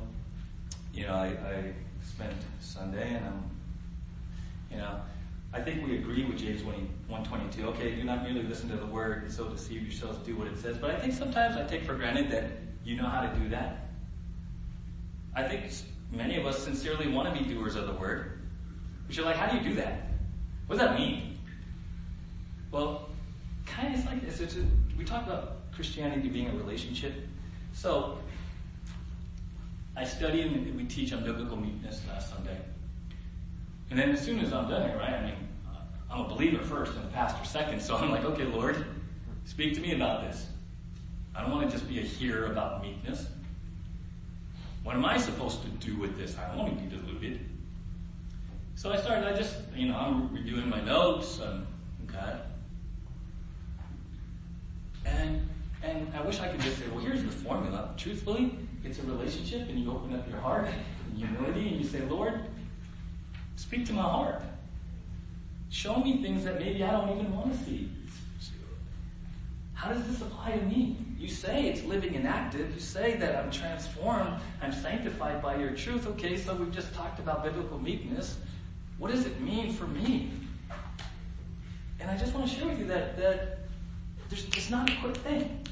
you 0.95 1.07
know, 1.07 1.15
I, 1.15 1.27
I 1.27 1.73
spent 2.03 2.33
Sunday, 2.61 3.15
and 3.15 3.27
I'm, 3.27 3.51
you 4.71 4.79
know, 4.79 5.01
I 5.53 5.61
think 5.61 5.87
we 5.87 5.97
agree 5.97 6.25
with 6.25 6.39
James 6.39 6.63
122. 6.63 7.67
Okay, 7.69 7.95
do 7.95 8.05
not 8.05 8.23
merely 8.23 8.43
listen 8.43 8.69
to 8.71 8.77
the 8.77 8.87
word 8.87 9.23
and 9.23 9.33
so 9.33 9.49
deceive 9.49 9.83
yourselves, 9.83 10.19
do 10.27 10.37
what 10.37 10.47
it 10.47 10.59
says. 10.59 10.77
But 10.77 10.91
I 10.91 10.99
think 10.99 11.15
sometimes 11.15 11.57
I 11.57 11.65
take 11.65 11.85
for 11.85 11.95
granted 11.95 12.31
that 12.31 12.45
you 12.85 12.97
know 12.97 13.07
how 13.09 13.23
to 13.23 13.39
do 13.39 13.49
that. 13.51 13.89
I 15.35 15.43
think 15.43 15.65
many 16.13 16.37
of 16.37 16.47
us 16.47 16.63
sincerely 16.63 17.09
want 17.09 17.33
to 17.33 17.43
be 17.43 17.49
doers 17.49 17.77
of 17.77 17.87
the 17.87 17.95
word. 17.95 18.41
But 19.07 19.17
you're 19.17 19.25
like, 19.25 19.37
how 19.37 19.51
do 19.51 19.57
you 19.57 19.63
do 19.63 19.75
that? 19.77 20.09
What 20.67 20.79
does 20.79 20.87
that 20.87 20.99
mean? 20.99 21.39
Well, 22.71 23.08
kind 23.79 23.95
of 23.95 24.01
it's 24.01 24.09
like 24.09 24.27
this. 24.27 24.57
A, 24.57 24.65
we 24.97 25.05
talk 25.05 25.27
about 25.27 25.73
Christianity 25.73 26.29
being 26.29 26.49
a 26.49 26.55
relationship. 26.55 27.15
So 27.73 28.19
I 29.97 30.05
study 30.05 30.43
and 30.43 30.77
we 30.77 30.85
teach 30.85 31.13
on 31.13 31.25
biblical 31.25 31.57
meekness 31.57 32.03
last 32.09 32.31
Sunday. 32.31 32.59
And 33.91 33.99
then 33.99 34.11
as 34.11 34.21
soon 34.21 34.41
as 34.41 34.53
I'm 34.53 34.69
done 34.69 34.89
here, 34.89 34.99
right, 34.99 35.15
I 35.15 35.23
mean, 35.23 35.35
uh, 35.67 35.79
I'm 36.11 36.21
a 36.21 36.29
believer 36.29 36.63
first 36.63 36.93
and 36.95 37.05
a 37.05 37.09
pastor 37.09 37.45
second, 37.45 37.81
so 37.81 37.97
I'm 37.97 38.11
like, 38.11 38.25
okay, 38.25 38.45
Lord, 38.45 38.85
speak 39.45 39.75
to 39.75 39.81
me 39.81 39.95
about 39.95 40.23
this. 40.23 40.47
I 41.35 41.43
don't 41.43 41.53
want 41.53 41.71
to 41.71 41.73
just 41.73 41.89
be 41.89 42.01
a 42.01 42.03
hearer 42.03 42.51
about 42.51 42.83
meekness. 42.83 43.29
What 44.83 44.97
am 44.97 45.05
I 45.05 45.17
supposed 45.17 45.63
to 45.63 45.69
do 45.69 45.97
with 45.97 46.19
this? 46.19 46.37
I 46.37 46.49
don't 46.49 46.59
want 46.59 46.77
to 46.77 46.85
be 46.85 46.97
deluded. 46.97 47.41
So 48.75 48.93
I 48.93 48.97
started, 48.97 49.27
I 49.27 49.37
just, 49.37 49.57
you 49.75 49.89
know, 49.89 49.97
I'm 49.97 50.29
redoing 50.31 50.69
my 50.69 50.81
notes, 50.81 51.41
and, 51.41 51.67
okay. 52.09 52.39
And, 55.17 55.49
and 55.83 56.15
at 56.15 56.25
wish 56.25 56.41
I 56.41 56.49
could 56.49 56.61
just 56.61 56.79
say, 56.79 56.85
well, 56.89 57.01
here's 57.01 57.23
the 57.23 57.31
formula. 57.31 57.95
Truthfully, 57.97 58.59
it's 58.85 58.99
a 58.99 59.03
relationship, 59.03 59.69
and 59.69 59.79
you 59.79 59.91
open 59.91 60.15
up 60.15 60.29
your 60.29 60.39
heart 60.39 60.69
in 61.11 61.17
humility, 61.17 61.69
and 61.69 61.77
you 61.77 61.85
say, 61.85 62.03
Lord, 62.03 62.41
speak 63.57 63.87
to 63.87 63.93
my 63.93 64.03
heart. 64.03 64.43
Show 65.71 65.97
me 66.01 66.23
things 66.23 66.45
that 66.45 66.59
maybe 66.59 66.83
I 66.83 66.91
don't 66.93 67.11
even 67.19 67.35
want 67.35 67.53
to 67.53 67.65
see. 67.65 67.91
How 69.75 69.93
does 69.93 70.05
this 70.09 70.21
apply 70.21 70.53
to 70.53 70.65
me? 70.65 70.97
You 71.19 71.29
say 71.29 71.67
it's 71.67 71.85
living 71.85 72.17
and 72.17 72.27
active. 72.27 72.75
You 72.75 72.81
say 72.81 73.17
that 73.19 73.37
I'm 73.37 73.51
transformed. 73.51 74.41
I'm 74.61 74.73
sanctified 74.73 75.41
by 75.41 75.57
your 75.57 75.71
truth. 75.71 76.07
Okay, 76.09 76.37
so 76.37 76.55
we've 76.55 76.73
just 76.73 76.93
talked 76.95 77.21
about 77.21 77.45
biblical 77.45 77.79
meekness. 77.79 78.39
What 78.99 79.13
does 79.13 79.25
it 79.25 79.41
mean 79.41 79.73
for 79.73 79.87
me? 79.87 80.33
And 82.01 82.11
I 82.11 82.17
just 82.17 82.35
want 82.35 82.49
to 82.49 82.55
share 82.55 82.67
with 82.67 82.81
you 82.81 82.87
that, 82.87 83.17
that 83.19 83.58
there's, 84.29 84.45
it's 84.47 84.71
not 84.71 84.91
a 84.91 84.97
quick 84.97 85.17
thing. 85.19 85.65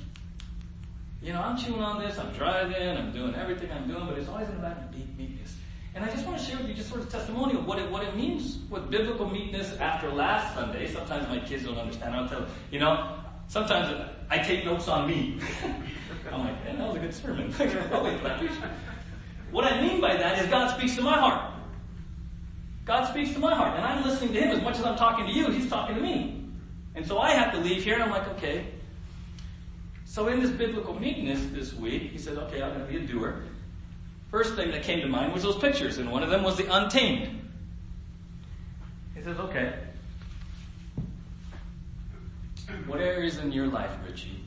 You 1.23 1.33
know, 1.33 1.41
I'm 1.41 1.57
chewing 1.57 1.83
on 1.83 2.01
this, 2.01 2.19
I'm 2.19 2.33
driving, 2.33 2.97
I'm 2.97 3.13
doing 3.13 3.35
everything 3.35 3.71
I'm 3.73 3.89
doing, 3.89 4.07
but 4.07 4.19
it's 4.19 4.29
always 4.29 4.49
about 4.49 4.93
deep 4.93 5.17
meekness. 5.19 5.57
And 5.95 6.05
I 6.05 6.11
just 6.11 6.27
want 6.27 6.39
to 6.39 6.45
share 6.45 6.59
with 6.59 6.69
you 6.69 6.75
just 6.75 6.91
sort 6.91 7.01
of 7.01 7.09
testimony 7.09 7.55
of 7.55 7.67
what 7.67 7.79
it, 7.79 7.91
what 7.91 8.05
it 8.05 8.15
means, 8.15 8.59
what 8.69 8.91
biblical 8.91 9.29
meekness 9.29 9.77
after 9.79 10.11
last 10.11 10.55
Sunday. 10.55 10.87
Sometimes 10.93 11.27
my 11.29 11.39
kids 11.41 11.65
don't 11.65 11.79
understand. 11.79 12.15
I'll 12.15 12.29
tell 12.29 12.41
them, 12.41 12.51
you 12.71 12.79
know, 12.79 13.19
sometimes 13.49 14.09
I 14.29 14.39
take 14.39 14.65
notes 14.65 14.89
on 14.89 15.09
me. 15.09 15.41
I'm 16.31 16.41
like, 16.41 16.65
man, 16.65 16.79
that 16.79 16.89
was 16.89 16.97
a 16.97 17.01
good 17.01 17.15
sermon. 17.15 17.51
what 19.51 19.65
I 19.65 19.81
mean 19.81 20.01
by 20.01 20.17
that 20.17 20.39
is 20.39 20.49
God 20.49 20.77
speaks 20.77 20.97
to 20.97 21.03
my 21.03 21.19
heart. 21.19 21.55
God 22.85 23.05
speaks 23.07 23.33
to 23.33 23.39
my 23.39 23.55
heart, 23.55 23.77
and 23.77 23.85
I'm 23.85 24.05
listening 24.05 24.33
to 24.35 24.41
Him 24.41 24.51
as 24.51 24.63
much 24.63 24.79
as 24.79 24.85
I'm 24.85 24.97
talking 24.97 25.27
to 25.27 25.33
you. 25.33 25.51
He's 25.51 25.69
talking 25.69 25.97
to 25.97 26.01
me. 26.01 26.46
And 26.97 27.07
so 27.07 27.19
I 27.19 27.33
have 27.33 27.53
to 27.53 27.61
leave 27.61 27.85
here, 27.85 27.95
and 27.95 28.03
I'm 28.03 28.11
like, 28.11 28.27
okay. 28.31 28.67
So 30.07 30.29
in 30.29 30.41
this 30.41 30.51
biblical 30.51 30.99
meekness 30.99 31.41
this 31.53 31.75
week, 31.75 32.11
he 32.11 32.19
said, 32.19 32.39
okay, 32.39 32.63
I'm 32.63 32.73
going 32.73 32.87
to 32.87 32.93
be 32.93 33.05
a 33.05 33.07
doer. 33.07 33.43
First 34.31 34.55
thing 34.55 34.71
that 34.71 34.83
came 34.83 35.01
to 35.03 35.07
mind 35.07 35.35
was 35.35 35.43
those 35.43 35.59
pictures, 35.59 35.99
and 35.99 36.11
one 36.11 36.23
of 36.23 36.31
them 36.31 36.43
was 36.43 36.57
the 36.57 36.75
untamed. 36.75 37.43
He 39.15 39.23
says, 39.23 39.39
okay, 39.39 39.75
what 42.87 43.01
areas 43.01 43.39
in 43.39 43.53
your 43.53 43.67
life, 43.67 43.91
Richie, 44.07 44.41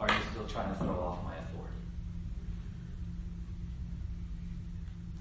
are 0.00 0.08
you 0.08 0.18
still 0.32 0.46
trying 0.46 0.72
to 0.72 0.78
throw 0.78 0.98
off 1.00 1.22
my 1.24 1.34
authority? 1.34 1.74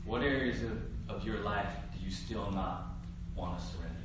What 0.05 0.21
areas 0.21 0.63
of, 0.63 0.79
of 1.09 1.25
your 1.25 1.39
life 1.39 1.69
do 1.93 2.05
you 2.05 2.11
still 2.11 2.51
not 2.51 2.87
want 3.35 3.59
to 3.59 3.65
surrender? 3.65 3.96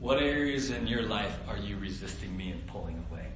What 0.00 0.22
areas 0.22 0.70
in 0.70 0.86
your 0.86 1.02
life 1.02 1.38
are 1.46 1.58
you 1.58 1.76
resisting 1.76 2.34
me 2.34 2.50
and 2.50 2.66
pulling 2.66 3.04
away? 3.10 3.26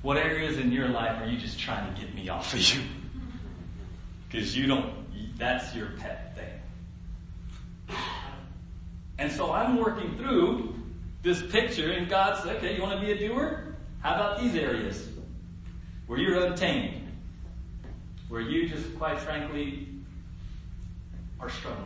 What 0.00 0.16
areas 0.16 0.56
in 0.56 0.72
your 0.72 0.88
life 0.88 1.20
are 1.20 1.26
you 1.26 1.38
just 1.38 1.60
trying 1.60 1.94
to 1.94 2.00
get 2.00 2.14
me 2.14 2.30
off 2.30 2.54
of 2.54 2.60
you? 2.60 2.80
Because 4.28 4.56
you 4.56 4.66
don't, 4.66 4.94
that's 5.38 5.74
your 5.74 5.88
pet 5.98 6.34
thing. 6.36 7.96
And 9.18 9.30
so 9.30 9.52
I'm 9.52 9.76
working 9.76 10.16
through 10.16 10.74
this 11.22 11.42
picture, 11.42 11.90
and 11.90 12.08
God 12.08 12.42
said, 12.42 12.56
okay, 12.56 12.74
you 12.74 12.80
want 12.80 12.98
to 12.98 13.06
be 13.06 13.12
a 13.12 13.18
doer? 13.28 13.74
How 14.00 14.14
about 14.14 14.40
these 14.40 14.54
areas 14.54 15.06
where 16.06 16.18
you're 16.18 16.46
untamed? 16.46 17.08
Where 18.30 18.40
you 18.40 18.70
just, 18.70 18.96
quite 18.96 19.20
frankly, 19.20 19.86
are 21.38 21.50
struggling. 21.50 21.84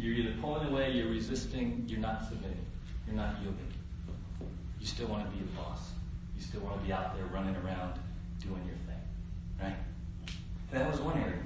You're 0.00 0.14
either 0.14 0.32
pulling 0.40 0.66
away, 0.68 0.92
you're 0.92 1.10
resisting, 1.10 1.84
you're 1.86 2.00
not 2.00 2.26
submitting, 2.26 2.64
you're 3.06 3.16
not 3.16 3.34
yielding. 3.42 3.58
You 4.80 4.86
still 4.86 5.08
want 5.08 5.30
to 5.30 5.36
be 5.36 5.44
the 5.44 5.52
boss. 5.52 5.90
You 6.34 6.42
still 6.42 6.62
want 6.62 6.80
to 6.80 6.86
be 6.86 6.90
out 6.90 7.14
there 7.14 7.26
running 7.26 7.54
around 7.56 8.00
doing 8.40 8.64
your 8.64 8.76
thing. 8.86 8.96
Right? 9.60 9.76
That 10.70 10.90
was 10.90 11.00
one 11.00 11.18
area. 11.18 11.42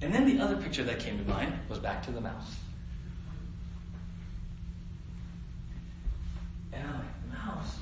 And 0.00 0.14
then 0.14 0.24
the 0.24 0.42
other 0.42 0.56
picture 0.56 0.82
that 0.84 0.98
came 0.98 1.18
to 1.18 1.30
mind 1.30 1.52
was 1.68 1.78
back 1.78 2.02
to 2.04 2.10
the 2.10 2.22
mouse. 2.22 2.54
And 6.72 6.88
I'm 6.88 6.94
like, 6.94 7.44
mouse. 7.44 7.76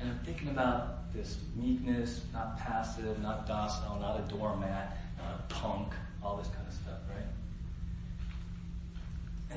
And 0.00 0.10
I'm 0.10 0.18
thinking 0.24 0.48
about 0.48 1.12
this 1.12 1.38
meekness, 1.54 2.22
not 2.32 2.58
passive, 2.58 3.22
not 3.22 3.46
docile, 3.46 3.96
not 4.00 4.18
a 4.18 4.22
doormat, 4.28 4.98
not 5.18 5.34
a 5.38 5.52
punk, 5.54 5.92
all 6.20 6.36
this 6.36 6.48
kind 6.48 6.66
of 6.66 6.74
stuff, 6.74 6.98
right? 7.08 7.24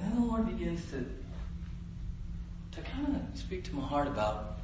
And 0.01 0.13
then 0.13 0.21
the 0.21 0.27
Lord 0.27 0.45
begins 0.47 0.85
to 0.91 1.05
to 2.71 2.81
kind 2.89 3.15
of 3.15 3.37
speak 3.37 3.65
to 3.65 3.75
my 3.75 3.85
heart 3.85 4.07
about 4.07 4.59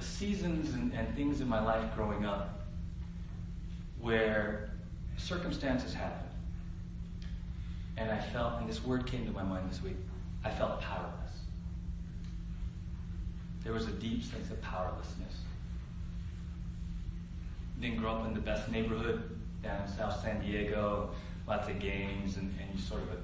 seasons 0.00 0.72
and, 0.72 0.94
and 0.94 1.14
things 1.14 1.42
in 1.42 1.48
my 1.48 1.62
life 1.62 1.94
growing 1.94 2.24
up 2.24 2.66
where 4.00 4.70
circumstances 5.18 5.92
happened. 5.92 6.30
And 7.98 8.10
I 8.10 8.18
felt, 8.18 8.60
and 8.60 8.68
this 8.68 8.82
word 8.82 9.06
came 9.06 9.26
to 9.26 9.32
my 9.32 9.42
mind 9.42 9.70
this 9.70 9.82
week, 9.82 9.96
I 10.42 10.50
felt 10.50 10.80
powerless. 10.80 11.40
There 13.62 13.74
was 13.74 13.88
a 13.88 13.92
deep 13.92 14.22
sense 14.22 14.50
of 14.50 14.62
powerlessness. 14.62 15.34
Didn't 17.78 17.98
grow 17.98 18.12
up 18.12 18.26
in 18.26 18.32
the 18.32 18.40
best 18.40 18.70
neighborhood 18.70 19.38
down 19.62 19.82
in 19.82 19.88
South 19.88 20.22
San 20.22 20.40
Diego, 20.40 21.10
lots 21.46 21.68
of 21.68 21.78
games, 21.78 22.36
and, 22.36 22.54
and 22.60 22.74
you 22.74 22.80
sort 22.80 23.02
of 23.02 23.10
uh, 23.10 23.16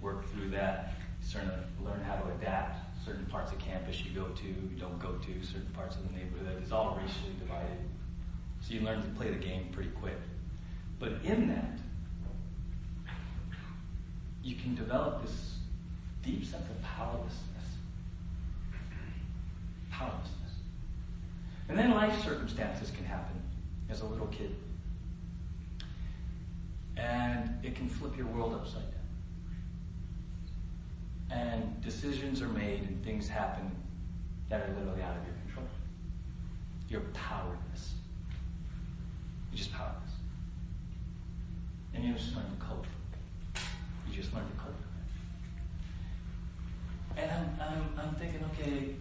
work 0.00 0.30
through 0.32 0.50
that, 0.50 0.94
sort 1.22 1.44
of 1.44 1.84
learn 1.84 2.00
how 2.00 2.16
to 2.16 2.30
adapt. 2.34 2.78
Certain 3.04 3.26
parts 3.26 3.52
of 3.52 3.58
campus 3.58 4.02
you 4.04 4.10
go 4.10 4.26
to, 4.28 4.46
you 4.46 4.76
don't 4.78 4.98
go 4.98 5.12
to, 5.12 5.46
certain 5.46 5.70
parts 5.74 5.96
of 5.96 6.08
the 6.08 6.18
neighborhood. 6.18 6.60
It's 6.60 6.72
all 6.72 6.98
racially 7.00 7.34
divided. 7.38 7.78
So 8.60 8.74
you 8.74 8.80
learn 8.80 9.00
to 9.00 9.08
play 9.10 9.30
the 9.30 9.36
game 9.36 9.68
pretty 9.70 9.90
quick. 9.90 10.18
But 10.98 11.12
in 11.22 11.48
that, 11.48 11.78
you 14.42 14.56
can 14.56 14.74
develop 14.74 15.22
this 15.22 15.54
deep 16.22 16.44
sense 16.44 16.68
of 16.68 16.82
powerlessness. 16.82 17.36
Powerlessness. 19.90 20.32
And 21.68 21.78
then 21.78 21.92
life 21.92 22.24
circumstances 22.24 22.90
can 22.90 23.04
happen 23.04 23.40
as 23.88 24.00
a 24.00 24.06
little 24.06 24.26
kid. 24.28 24.54
And 26.96 27.64
it 27.64 27.74
can 27.74 27.88
flip 27.88 28.16
your 28.16 28.26
world 28.26 28.54
upside 28.54 28.82
down. 28.82 28.92
And 31.30 31.82
decisions 31.82 32.40
are 32.40 32.48
made 32.48 32.82
and 32.82 33.04
things 33.04 33.28
happen 33.28 33.70
that 34.48 34.60
are 34.60 34.68
literally 34.78 35.02
out 35.02 35.16
of 35.16 35.24
your 35.24 35.34
control. 35.44 35.66
You're 36.88 37.00
powerless. 37.12 37.94
You're 39.50 39.58
just 39.58 39.72
powerless. 39.72 39.96
And 41.94 42.04
you 42.04 42.14
just 42.14 42.34
learn 42.34 42.44
to 42.44 42.64
cope. 42.64 42.86
You 44.08 44.14
just 44.14 44.32
learn 44.32 44.46
to 44.46 44.52
cope. 44.52 44.74
And 47.16 47.30
I'm, 47.30 47.58
I'm, 47.60 47.98
I'm 47.98 48.14
thinking, 48.16 48.44
okay, 48.52 48.94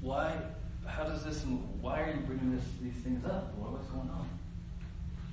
why, 0.00 0.36
how 0.86 1.04
does 1.04 1.24
this, 1.24 1.44
why 1.80 2.00
are 2.00 2.10
you 2.12 2.20
bringing 2.20 2.54
this, 2.54 2.64
these 2.80 2.94
things 3.02 3.24
up? 3.24 3.52
what's 3.58 3.88
going 3.88 4.08
on? 4.08 4.28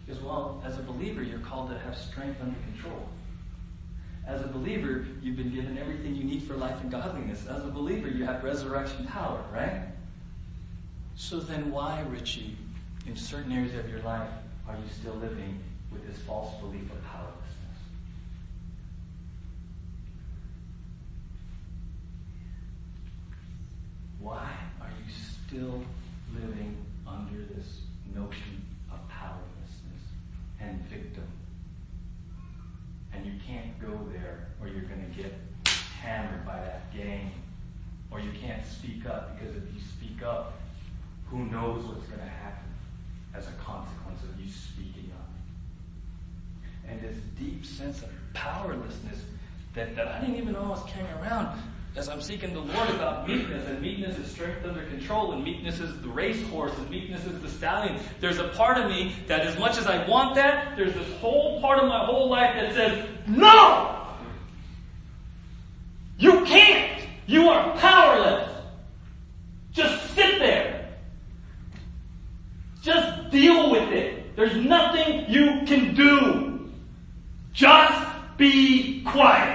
Because, 0.05 0.21
well, 0.21 0.61
as 0.65 0.77
a 0.77 0.81
believer, 0.81 1.23
you're 1.23 1.39
called 1.39 1.69
to 1.69 1.79
have 1.79 1.97
strength 1.97 2.41
under 2.41 2.57
control. 2.71 3.07
As 4.25 4.41
a 4.41 4.47
believer, 4.47 5.05
you've 5.21 5.35
been 5.35 5.53
given 5.53 5.77
everything 5.77 6.15
you 6.15 6.23
need 6.23 6.43
for 6.43 6.55
life 6.55 6.79
and 6.81 6.89
godliness. 6.89 7.45
As 7.45 7.63
a 7.65 7.69
believer, 7.69 8.07
you 8.07 8.25
have 8.25 8.43
resurrection 8.43 9.05
power, 9.07 9.43
right? 9.53 9.81
So 11.15 11.39
then 11.39 11.71
why, 11.71 12.01
Richie, 12.09 12.57
in 13.05 13.15
certain 13.17 13.51
areas 13.51 13.75
of 13.75 13.89
your 13.89 14.01
life, 14.01 14.29
are 14.67 14.75
you 14.75 14.89
still 14.99 15.15
living 15.15 15.59
with 15.91 16.07
this 16.07 16.17
false 16.23 16.55
belief 16.61 16.83
of 16.83 17.03
powerlessness? 17.05 17.43
Why 24.19 24.49
are 24.81 24.89
you 25.05 25.13
still 25.47 25.83
living 26.33 26.77
under 27.05 27.43
this 27.53 27.81
notion 28.15 28.65
of 28.89 29.05
powerlessness 29.09 30.01
and 30.61 30.79
victim? 30.87 31.27
And 33.23 33.33
you 33.33 33.39
can't 33.47 33.79
go 33.79 34.05
there 34.12 34.47
or 34.59 34.67
you're 34.67 34.81
going 34.81 35.09
to 35.09 35.21
get 35.21 35.33
hammered 36.01 36.45
by 36.45 36.57
that 36.57 36.93
gang. 36.93 37.31
Or 38.12 38.19
you 38.19 38.31
can't 38.39 38.65
speak 38.65 39.05
up 39.05 39.39
because 39.39 39.55
if 39.55 39.63
you 39.73 39.79
speak 39.79 40.23
up, 40.23 40.59
who 41.29 41.45
knows 41.45 41.86
what's 41.86 42.05
going 42.07 42.19
to 42.19 42.25
happen 42.25 42.69
as 43.33 43.47
a 43.47 43.51
consequence 43.53 44.21
of 44.23 44.39
you 44.39 44.51
speaking 44.51 45.12
up. 45.17 45.29
And 46.88 47.01
this 47.01 47.17
deep 47.39 47.65
sense 47.65 48.03
of 48.03 48.09
powerlessness 48.33 49.21
that, 49.73 49.95
that 49.95 50.07
I 50.07 50.19
didn't 50.19 50.36
even 50.36 50.53
know 50.53 50.65
I 50.65 50.69
was 50.69 50.83
carrying 50.88 51.15
around 51.15 51.59
as 51.95 52.10
I'm 52.10 52.21
seeking 52.21 52.53
the 52.53 52.60
Lord 52.60 52.89
about 52.89 53.27
meekness, 53.27 53.67
and 53.67 53.79
meekness 53.79 54.17
is 54.17 54.32
strength 54.32 54.65
under 54.65 54.84
control, 54.86 55.34
and 55.34 55.43
meekness 55.43 55.79
is 55.79 56.01
the 56.01 56.08
racehorse, 56.08 56.75
and 56.79 56.89
meekness 56.89 57.23
is 57.25 57.39
the 57.39 57.49
stallion. 57.49 57.99
There's 58.19 58.39
a 58.39 58.47
part 58.47 58.79
of 58.79 58.89
me 58.89 59.15
that 59.27 59.41
as 59.41 59.60
much 59.60 59.77
as 59.77 59.86
I 59.86 60.08
want 60.08 60.34
that, 60.36 60.75
there's 60.75 60.95
this 60.95 61.08
whole 61.19 61.62
part 61.62 61.77
of 61.77 61.88
my 61.88 62.03
whole 62.03 62.29
life 62.29 62.56
that 62.56 62.73
says, 62.73 63.08
no! 63.27 64.08
You 66.17 66.43
can't! 66.45 67.08
You 67.27 67.49
are 67.49 67.77
powerless! 67.77 68.49
Just 69.71 70.15
sit 70.15 70.39
there! 70.39 70.95
Just 72.82 73.29
deal 73.29 73.69
with 73.69 73.91
it! 73.91 74.36
There's 74.36 74.56
nothing 74.56 75.29
you 75.29 75.62
can 75.67 75.93
do! 75.93 76.71
Just 77.53 78.08
be 78.38 79.03
quiet! 79.03 79.52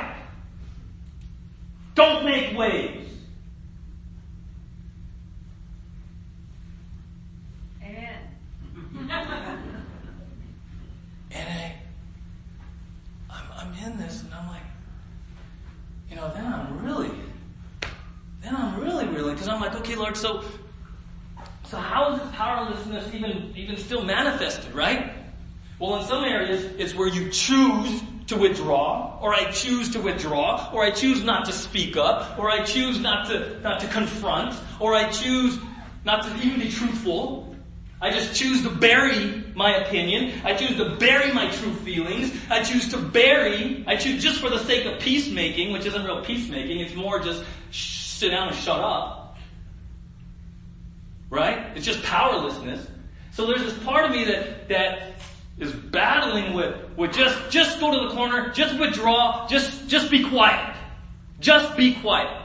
Where 26.98 27.08
you 27.08 27.30
choose 27.30 28.02
to 28.26 28.36
withdraw, 28.36 29.18
or 29.22 29.34
I 29.34 29.50
choose 29.50 29.90
to 29.90 30.00
withdraw, 30.00 30.70
or 30.72 30.84
I 30.84 30.90
choose 30.90 31.22
not 31.22 31.46
to 31.46 31.52
speak 31.52 31.96
up, 31.96 32.38
or 32.38 32.50
I 32.50 32.62
choose 32.62 33.00
not 33.00 33.28
to, 33.28 33.58
not 33.60 33.80
to 33.80 33.86
confront, 33.88 34.54
or 34.80 34.94
I 34.94 35.10
choose 35.10 35.58
not 36.04 36.24
to 36.24 36.46
even 36.46 36.60
be 36.60 36.70
truthful. 36.70 37.56
I 38.00 38.10
just 38.10 38.34
choose 38.34 38.62
to 38.62 38.70
bury 38.70 39.44
my 39.54 39.76
opinion. 39.76 40.40
I 40.44 40.54
choose 40.54 40.76
to 40.76 40.96
bury 40.96 41.32
my 41.32 41.50
true 41.50 41.72
feelings. 41.72 42.32
I 42.48 42.62
choose 42.62 42.88
to 42.90 42.98
bury, 42.98 43.82
I 43.86 43.96
choose 43.96 44.22
just 44.22 44.40
for 44.40 44.50
the 44.50 44.58
sake 44.58 44.84
of 44.86 45.00
peacemaking, 45.00 45.72
which 45.72 45.86
isn't 45.86 46.04
real 46.04 46.22
peacemaking, 46.24 46.80
it's 46.80 46.94
more 46.94 47.18
just 47.20 47.44
sh- 47.70 48.04
sit 48.04 48.30
down 48.30 48.48
and 48.48 48.56
shut 48.56 48.78
up. 48.78 49.36
Right? 51.30 51.76
It's 51.76 51.84
just 51.84 52.02
powerlessness. 52.02 52.86
So 53.32 53.46
there's 53.46 53.62
this 53.62 53.78
part 53.84 54.04
of 54.04 54.10
me 54.10 54.24
that, 54.24 54.68
that 54.68 55.17
is 55.58 55.72
battling 55.72 56.54
with, 56.54 56.74
with 56.96 57.12
just, 57.12 57.50
just 57.50 57.80
go 57.80 57.90
to 57.90 58.08
the 58.08 58.14
corner, 58.14 58.50
just 58.52 58.78
withdraw, 58.78 59.46
just, 59.48 59.88
just 59.88 60.10
be 60.10 60.28
quiet. 60.28 60.76
Just 61.40 61.76
be 61.76 61.94
quiet. 61.94 62.42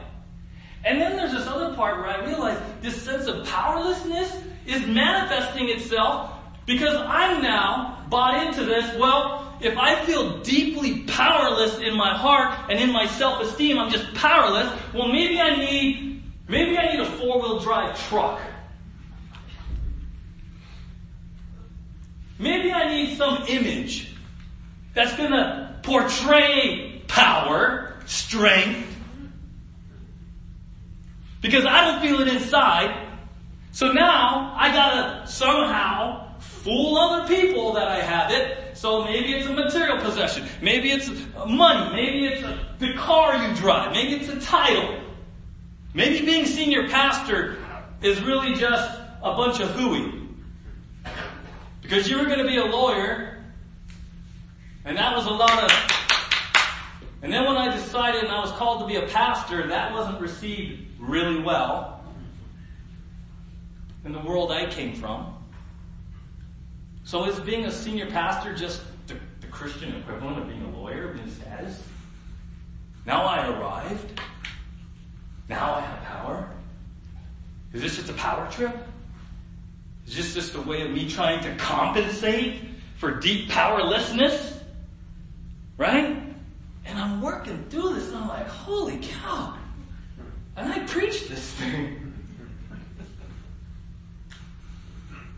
And 0.86 1.02
then 1.02 1.16
there's 1.16 1.32
this 1.32 1.48
other 1.48 1.76
part 1.76 1.98
where 1.98 2.08
I 2.08 2.26
realize 2.26 2.62
this 2.82 3.02
sense 3.02 3.28
of 3.28 3.46
powerlessness 3.48 4.44
is 4.66 4.86
manifesting 4.86 5.70
itself 5.70 6.32
because 6.66 6.96
I'm 6.96 7.42
now 7.42 8.06
bought 8.10 8.46
into 8.46 8.66
this. 8.66 8.86
Well, 8.98 9.56
if 9.62 9.78
I 9.78 10.04
feel 10.06 10.40
deeply 10.42 11.04
powerless 11.04 11.80
in 11.80 11.96
my 11.96 12.16
heart 12.18 12.70
and 12.70 12.80
in 12.80 12.92
my 12.92 13.08
self-esteem, 13.08 13.78
I'm 13.78 13.92
just 13.92 14.14
powerless. 14.14 14.72
Well, 14.94 15.08
maybe 15.08 15.40
I 15.40 15.56
need, 15.56 16.24
maybe 16.48 16.78
I 16.78 16.92
need 16.92 17.00
a 17.00 17.06
four-wheel 17.06 17.60
drive 17.60 17.98
truck. 18.10 18.42
Maybe 22.40 22.74
I 22.74 22.83
some 23.16 23.44
image 23.48 24.14
that's 24.94 25.16
gonna 25.16 25.80
portray 25.84 27.02
power, 27.08 27.96
strength, 28.06 28.88
because 31.42 31.66
I 31.66 31.86
don't 31.86 32.02
feel 32.02 32.22
it 32.22 32.28
inside. 32.28 33.08
So 33.72 33.92
now 33.92 34.56
I 34.58 34.72
gotta 34.72 35.28
somehow 35.28 36.40
fool 36.40 36.98
other 36.98 37.28
people 37.28 37.74
that 37.74 37.88
I 37.88 38.02
have 38.02 38.32
it. 38.32 38.78
So 38.78 39.04
maybe 39.04 39.34
it's 39.34 39.48
a 39.48 39.54
material 39.54 39.98
possession. 40.00 40.48
Maybe 40.62 40.92
it's 40.92 41.10
money. 41.48 41.94
Maybe 41.94 42.28
it's 42.28 42.44
a, 42.44 42.68
the 42.80 42.94
car 42.94 43.36
you 43.36 43.56
drive. 43.56 43.92
Maybe 43.92 44.16
it's 44.16 44.30
a 44.30 44.40
title. 44.40 45.00
Maybe 45.94 46.26
being 46.26 46.46
senior 46.46 46.88
pastor 46.90 47.58
is 48.02 48.22
really 48.22 48.56
just 48.56 49.00
a 49.22 49.36
bunch 49.36 49.60
of 49.60 49.70
hooey. 49.72 50.23
Because 51.94 52.10
you 52.10 52.18
were 52.18 52.26
going 52.26 52.40
to 52.40 52.48
be 52.48 52.58
a 52.58 52.66
lawyer, 52.66 53.38
and 54.84 54.98
that 54.98 55.16
was 55.16 55.28
a 55.28 55.30
lot 55.30 55.64
of. 55.64 55.72
And 57.22 57.32
then 57.32 57.46
when 57.46 57.56
I 57.56 57.72
decided 57.72 58.24
and 58.24 58.32
I 58.32 58.40
was 58.40 58.50
called 58.54 58.80
to 58.80 58.88
be 58.88 58.96
a 58.96 59.08
pastor, 59.10 59.68
that 59.68 59.94
wasn't 59.94 60.20
received 60.20 60.88
really 61.00 61.40
well 61.40 62.04
in 64.06 64.12
the 64.12 64.18
world 64.22 64.52
I 64.52 64.66
came 64.66 64.96
from. 64.96 65.36
So 67.04 67.26
is 67.26 67.40
being 67.42 67.66
a 67.66 67.72
senior 67.72 68.08
pastor 68.08 68.56
just 68.56 68.82
the, 69.06 69.16
the 69.42 69.48
Christian 69.48 69.96
equivalent 69.96 70.40
of 70.40 70.48
being 70.48 70.64
a 70.64 70.76
lawyer, 70.76 71.10
being 71.10 71.30
status? 71.30 71.80
Now 73.06 73.24
I 73.24 73.50
arrived. 73.50 74.20
Now 75.48 75.76
I 75.76 75.82
have 75.82 76.04
power. 76.06 76.50
Is 77.72 77.84
this 77.84 77.98
just 77.98 78.10
a 78.10 78.14
power 78.14 78.50
trip? 78.50 78.76
Is 80.08 80.16
this 80.16 80.34
just 80.34 80.56
a 80.56 80.62
way 80.62 80.82
of 80.82 80.92
me 80.92 81.10
trying 81.10 81.42
to 81.44 81.56
compensate 81.56 82.62
for 82.98 83.20
deep 83.20 83.50
powerlessness? 83.50 84.60
Right? 85.78 86.22
And 86.86 87.00
I'm 87.00 87.22
working 87.22 87.66
through 87.70 87.96
this 87.96 88.10
and 88.10 88.18
I'm 88.18 88.28
like, 88.28 88.48
holy 88.48 89.00
cow. 89.02 89.58
And 90.56 90.72
I 90.72 90.80
preach 90.80 91.28
this 91.28 91.52
thing. 91.54 92.14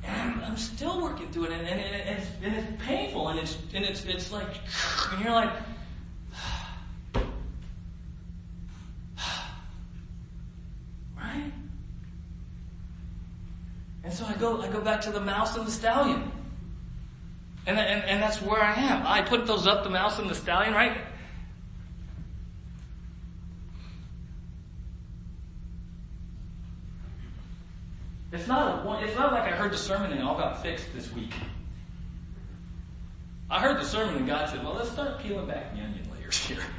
And 0.03 0.43
I'm 0.43 0.57
still 0.57 1.01
working 1.01 1.31
through 1.31 1.45
it 1.45 1.51
and, 1.51 1.67
and, 1.67 1.79
and, 1.79 2.19
it's, 2.19 2.27
and 2.43 2.55
it's 2.55 2.83
painful 2.83 3.29
and 3.29 3.39
it's, 3.39 3.57
and 3.73 3.83
it's, 3.83 4.05
it's 4.05 4.31
like, 4.31 4.47
and 5.11 5.23
you're 5.23 5.33
like, 5.33 5.51
right? 11.17 11.51
And 14.05 14.13
so 14.13 14.23
I 14.25 14.33
go, 14.35 14.61
I 14.61 14.69
go 14.69 14.79
back 14.79 15.01
to 15.01 15.11
the 15.11 15.19
mouse 15.19 15.57
and 15.57 15.65
the 15.65 15.71
stallion. 15.71 16.31
And, 17.65 17.79
and, 17.79 18.03
and 18.03 18.21
that's 18.21 18.39
where 18.39 18.61
I 18.61 18.75
am. 18.75 19.05
I 19.05 19.23
put 19.23 19.47
those 19.47 19.65
up, 19.65 19.83
the 19.83 19.89
mouse 19.89 20.19
and 20.19 20.29
the 20.29 20.35
stallion, 20.35 20.73
right? 20.73 20.95
It's 28.31 28.47
not, 28.47 28.85
a, 28.85 29.03
it's 29.03 29.17
not 29.17 29.31
like 29.31 29.51
I 29.51 29.55
heard 29.55 29.71
the 29.71 29.77
sermon 29.77 30.11
and 30.11 30.21
all 30.21 30.37
got 30.37 30.61
fixed 30.61 30.93
this 30.93 31.11
week. 31.11 31.33
I 33.49 33.59
heard 33.59 33.77
the 33.77 33.85
sermon 33.85 34.17
and 34.17 34.27
God 34.27 34.49
said, 34.49 34.63
well, 34.63 34.73
let's 34.73 34.91
start 34.91 35.19
peeling 35.19 35.47
back 35.47 35.73
the 35.73 35.81
onion 35.81 36.07
layers 36.13 36.37
here. 36.37 36.61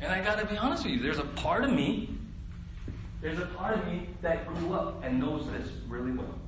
And 0.00 0.12
I 0.12 0.22
gotta 0.22 0.44
be 0.44 0.58
honest 0.58 0.84
with 0.84 0.92
you, 0.92 1.00
there's 1.00 1.18
a 1.18 1.24
part 1.24 1.64
of 1.64 1.72
me, 1.72 2.13
there's 3.24 3.38
a 3.38 3.46
part 3.46 3.78
of 3.78 3.86
me 3.86 4.06
that 4.20 4.46
grew 4.46 4.74
up 4.74 5.02
and 5.02 5.18
knows 5.18 5.46
this 5.50 5.70
really 5.88 6.12
well. 6.12 6.38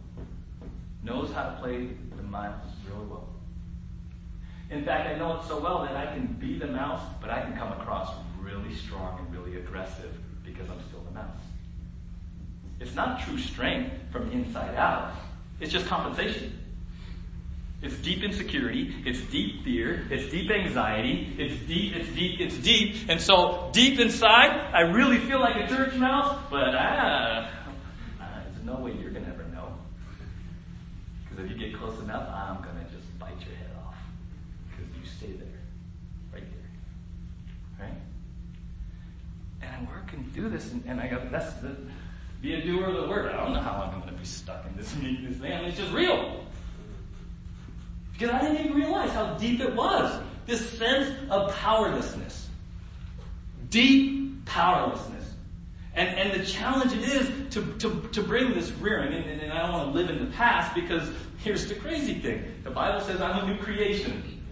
Knows 1.02 1.32
how 1.32 1.44
to 1.48 1.56
play 1.62 1.88
the 2.18 2.22
mouse 2.22 2.68
really 2.86 3.06
well. 3.06 3.30
In 4.68 4.84
fact, 4.84 5.08
I 5.08 5.16
know 5.16 5.40
it 5.40 5.48
so 5.48 5.58
well 5.58 5.84
that 5.84 5.96
I 5.96 6.12
can 6.12 6.26
be 6.38 6.58
the 6.58 6.66
mouse, 6.66 7.00
but 7.18 7.30
I 7.30 7.40
can 7.40 7.56
come 7.56 7.72
across 7.72 8.12
really 8.38 8.74
strong 8.74 9.18
and 9.18 9.34
really 9.34 9.56
aggressive 9.56 10.12
because 10.44 10.68
I'm 10.68 10.78
still 10.86 11.00
the 11.00 11.12
mouse. 11.12 11.40
It's 12.78 12.94
not 12.94 13.22
true 13.22 13.38
strength 13.38 13.94
from 14.12 14.30
inside 14.30 14.74
out. 14.74 15.14
It's 15.60 15.72
just 15.72 15.86
compensation. 15.86 16.58
It's 17.86 17.96
deep 17.98 18.24
insecurity. 18.24 18.96
It's 19.06 19.20
deep 19.30 19.62
fear. 19.62 20.04
It's 20.10 20.28
deep 20.32 20.50
anxiety. 20.50 21.36
It's 21.38 21.54
deep, 21.66 21.94
it's 21.94 22.08
deep, 22.16 22.40
it's 22.40 22.58
deep. 22.58 23.08
And 23.08 23.20
so 23.20 23.70
deep 23.72 24.00
inside, 24.00 24.50
I 24.74 24.80
really 24.80 25.18
feel 25.18 25.38
like 25.38 25.54
a 25.54 25.68
church 25.68 25.94
mouse, 25.94 26.36
but 26.50 26.74
ah, 26.74 27.48
there's 28.18 28.64
no 28.64 28.74
way 28.80 28.90
you're 29.00 29.12
going 29.12 29.24
to 29.24 29.30
ever 29.30 29.44
know. 29.54 29.72
Because 31.22 31.44
if 31.44 31.52
you 31.52 31.56
get 31.56 31.78
close 31.78 31.96
enough, 32.00 32.28
I'm 32.28 32.60
going 32.60 32.74
to 32.84 32.90
just 32.92 33.18
bite 33.20 33.38
your 33.46 33.54
head 33.54 33.70
off. 33.86 33.94
Because 34.68 34.92
you 34.96 35.06
stay 35.08 35.36
there. 35.36 35.60
Right 36.32 36.42
there. 36.42 37.86
Right? 37.86 37.98
And 39.62 39.70
I'm 39.76 39.86
working 39.86 40.28
through 40.34 40.48
this, 40.48 40.72
and, 40.72 40.82
and 40.86 41.00
I 41.00 41.06
go, 41.06 41.22
that's 41.30 41.54
the, 41.60 41.76
be 42.42 42.54
a 42.54 42.64
doer 42.64 42.88
of 42.88 42.96
the 42.96 43.08
word. 43.08 43.32
I 43.32 43.36
don't 43.36 43.54
know 43.54 43.60
how 43.60 43.78
long 43.78 43.94
I'm 43.94 44.00
going 44.00 44.12
to 44.12 44.18
be 44.18 44.26
stuck 44.26 44.66
in 44.66 44.76
this 44.76 44.92
meekness 44.96 45.36
thing. 45.36 45.52
I 45.52 45.60
it's 45.68 45.78
just 45.78 45.92
real. 45.92 46.45
Because 48.16 48.34
I 48.34 48.40
didn't 48.40 48.64
even 48.64 48.76
realize 48.76 49.10
how 49.10 49.34
deep 49.34 49.60
it 49.60 49.74
was. 49.74 50.22
This 50.46 50.70
sense 50.78 51.14
of 51.30 51.54
powerlessness. 51.54 52.48
Deep 53.68 54.44
powerlessness. 54.46 55.34
And, 55.94 56.08
and 56.18 56.40
the 56.40 56.44
challenge 56.44 56.92
it 56.92 57.02
is 57.02 57.54
to, 57.54 57.62
to, 57.78 58.08
to 58.12 58.22
bring 58.22 58.54
this 58.54 58.70
rearing, 58.72 59.12
and, 59.12 59.40
and 59.40 59.52
I 59.52 59.62
don't 59.62 59.72
want 59.72 59.92
to 59.92 59.98
live 59.98 60.10
in 60.10 60.24
the 60.24 60.30
past 60.36 60.74
because 60.74 61.08
here's 61.38 61.66
the 61.66 61.74
crazy 61.74 62.20
thing. 62.20 62.44
The 62.64 62.70
Bible 62.70 63.00
says 63.00 63.20
I'm 63.20 63.48
a 63.48 63.52
new 63.52 63.58
creation. 63.58 64.42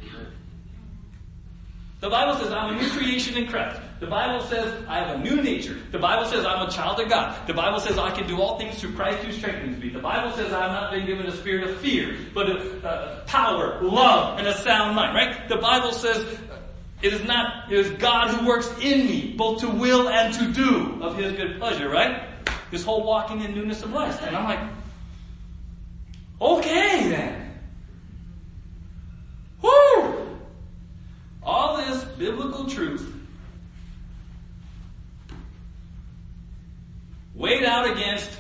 The 2.00 2.10
Bible 2.10 2.38
says 2.38 2.52
I'm 2.52 2.76
a 2.76 2.82
new 2.82 2.88
creation 2.90 3.36
in 3.36 3.48
Christ. 3.48 3.80
The 4.00 4.06
Bible 4.06 4.44
says 4.46 4.84
I 4.88 4.98
have 4.98 5.20
a 5.20 5.22
new 5.22 5.40
nature. 5.40 5.76
The 5.90 5.98
Bible 5.98 6.26
says 6.26 6.44
I'm 6.44 6.66
a 6.68 6.70
child 6.70 7.00
of 7.00 7.08
God. 7.08 7.46
The 7.46 7.54
Bible 7.54 7.80
says 7.80 7.96
I 7.98 8.10
can 8.10 8.26
do 8.26 8.40
all 8.40 8.58
things 8.58 8.78
through 8.78 8.92
Christ 8.92 9.24
who 9.24 9.32
strengthens 9.32 9.78
me. 9.80 9.88
The 9.90 10.00
Bible 10.00 10.36
says 10.36 10.52
I'm 10.52 10.72
not 10.72 10.90
been 10.92 11.06
given 11.06 11.26
a 11.26 11.32
spirit 11.32 11.68
of 11.68 11.80
fear, 11.80 12.16
but 12.34 12.50
of 12.50 12.84
uh, 12.84 13.20
power, 13.26 13.80
love, 13.82 14.38
and 14.38 14.46
a 14.48 14.56
sound 14.58 14.96
mind, 14.96 15.14
right? 15.14 15.48
The 15.48 15.56
Bible 15.56 15.92
says 15.92 16.38
it 17.02 17.12
is 17.12 17.24
not, 17.24 17.72
it 17.72 17.78
is 17.78 17.90
God 17.92 18.34
who 18.34 18.46
works 18.46 18.70
in 18.80 19.06
me, 19.06 19.34
both 19.36 19.60
to 19.60 19.68
will 19.68 20.08
and 20.08 20.34
to 20.34 20.52
do 20.52 21.02
of 21.02 21.16
His 21.16 21.32
good 21.32 21.58
pleasure, 21.58 21.88
right? 21.88 22.22
This 22.70 22.84
whole 22.84 23.04
walking 23.04 23.42
in 23.42 23.54
newness 23.54 23.82
of 23.82 23.92
life. 23.92 24.20
And 24.22 24.36
I'm 24.36 24.44
like, 24.44 24.60
okay 26.40 27.08
then. 27.08 27.40
Woo! 29.62 30.24
biblical 32.18 32.66
truth 32.66 33.12
weighed 37.34 37.64
out 37.64 37.90
against 37.90 38.30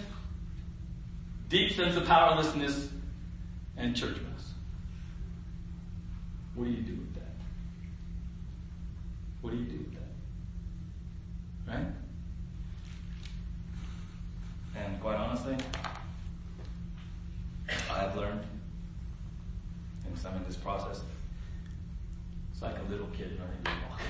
deep 1.54 1.70
sense 1.70 1.94
of 1.94 2.04
powerlessness 2.04 2.88
and 3.76 3.94
church 3.94 4.16
mess. 4.16 4.54
What 6.56 6.64
do 6.64 6.70
you 6.72 6.82
do 6.82 6.96
with 6.96 7.14
that? 7.14 7.32
What 9.40 9.52
do 9.52 9.58
you 9.58 9.64
do 9.64 9.78
with 9.78 9.94
that? 9.94 11.72
Right? 11.72 11.86
And 14.74 15.00
quite 15.00 15.14
honestly, 15.14 15.56
I've 17.88 18.16
learned, 18.16 18.42
and 20.08 20.18
some 20.18 20.34
in 20.34 20.44
this 20.46 20.56
process, 20.56 21.02
it's 22.52 22.62
like 22.62 22.74
a 22.84 22.90
little 22.90 23.06
kid 23.16 23.38
learning 23.38 23.62
to 23.62 23.70
walk 23.88 24.00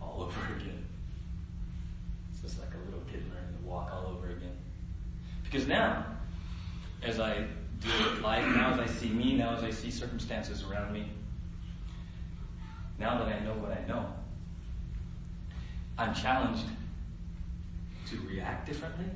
all 0.00 0.22
over 0.22 0.40
again. 0.54 0.82
It's 2.32 2.40
just 2.40 2.58
like 2.58 2.70
a 2.72 2.82
little 2.86 3.04
kid 3.12 3.24
learning 3.28 3.58
to 3.60 3.68
walk 3.68 3.90
all 3.92 4.06
over 4.06 4.30
again. 4.30 4.56
Because 5.42 5.66
now, 5.66 6.06
as 7.04 7.20
I 7.20 7.46
deal 7.80 8.10
with 8.10 8.20
life, 8.20 8.46
now 8.56 8.72
as 8.72 8.80
I 8.80 8.86
see 8.86 9.10
me, 9.10 9.36
now 9.36 9.54
as 9.54 9.62
I 9.62 9.70
see 9.70 9.90
circumstances 9.90 10.64
around 10.64 10.92
me, 10.92 11.10
now 12.98 13.18
that 13.18 13.28
I 13.28 13.40
know 13.40 13.52
what 13.54 13.72
I 13.72 13.86
know, 13.86 14.06
I'm 15.98 16.14
challenged 16.14 16.64
to 18.06 18.18
react 18.28 18.66
differently, 18.66 19.06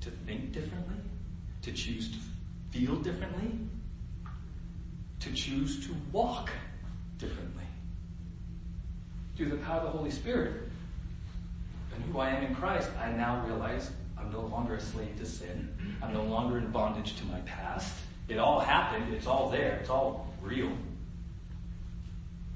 to 0.00 0.10
think 0.10 0.52
differently, 0.52 0.96
to 1.62 1.72
choose 1.72 2.10
to 2.10 2.18
feel 2.70 2.96
differently, 2.96 3.58
to 5.20 5.32
choose 5.32 5.86
to 5.86 5.94
walk 6.12 6.50
differently. 7.18 7.64
Through 9.36 9.50
the 9.50 9.56
power 9.56 9.78
of 9.78 9.84
the 9.84 9.98
Holy 9.98 10.10
Spirit 10.10 10.68
and 11.94 12.04
who 12.04 12.18
I 12.18 12.30
am 12.30 12.44
in 12.44 12.54
Christ, 12.54 12.90
I 13.00 13.10
now 13.10 13.44
realize 13.46 13.90
I'm 14.24 14.32
no 14.32 14.40
longer 14.40 14.74
a 14.74 14.80
slave 14.80 15.16
to 15.18 15.26
sin. 15.26 15.68
I'm 16.02 16.14
no 16.14 16.22
longer 16.22 16.58
in 16.58 16.70
bondage 16.70 17.16
to 17.16 17.24
my 17.26 17.40
past. 17.40 17.94
It 18.28 18.38
all 18.38 18.58
happened. 18.58 19.12
It's 19.12 19.26
all 19.26 19.50
there. 19.50 19.76
It's 19.80 19.90
all 19.90 20.32
real. 20.40 20.72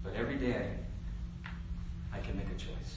But 0.02 0.14
every 0.14 0.36
day, 0.36 0.70
I 2.12 2.20
can 2.20 2.36
make 2.36 2.46
a 2.46 2.58
choice 2.58 2.96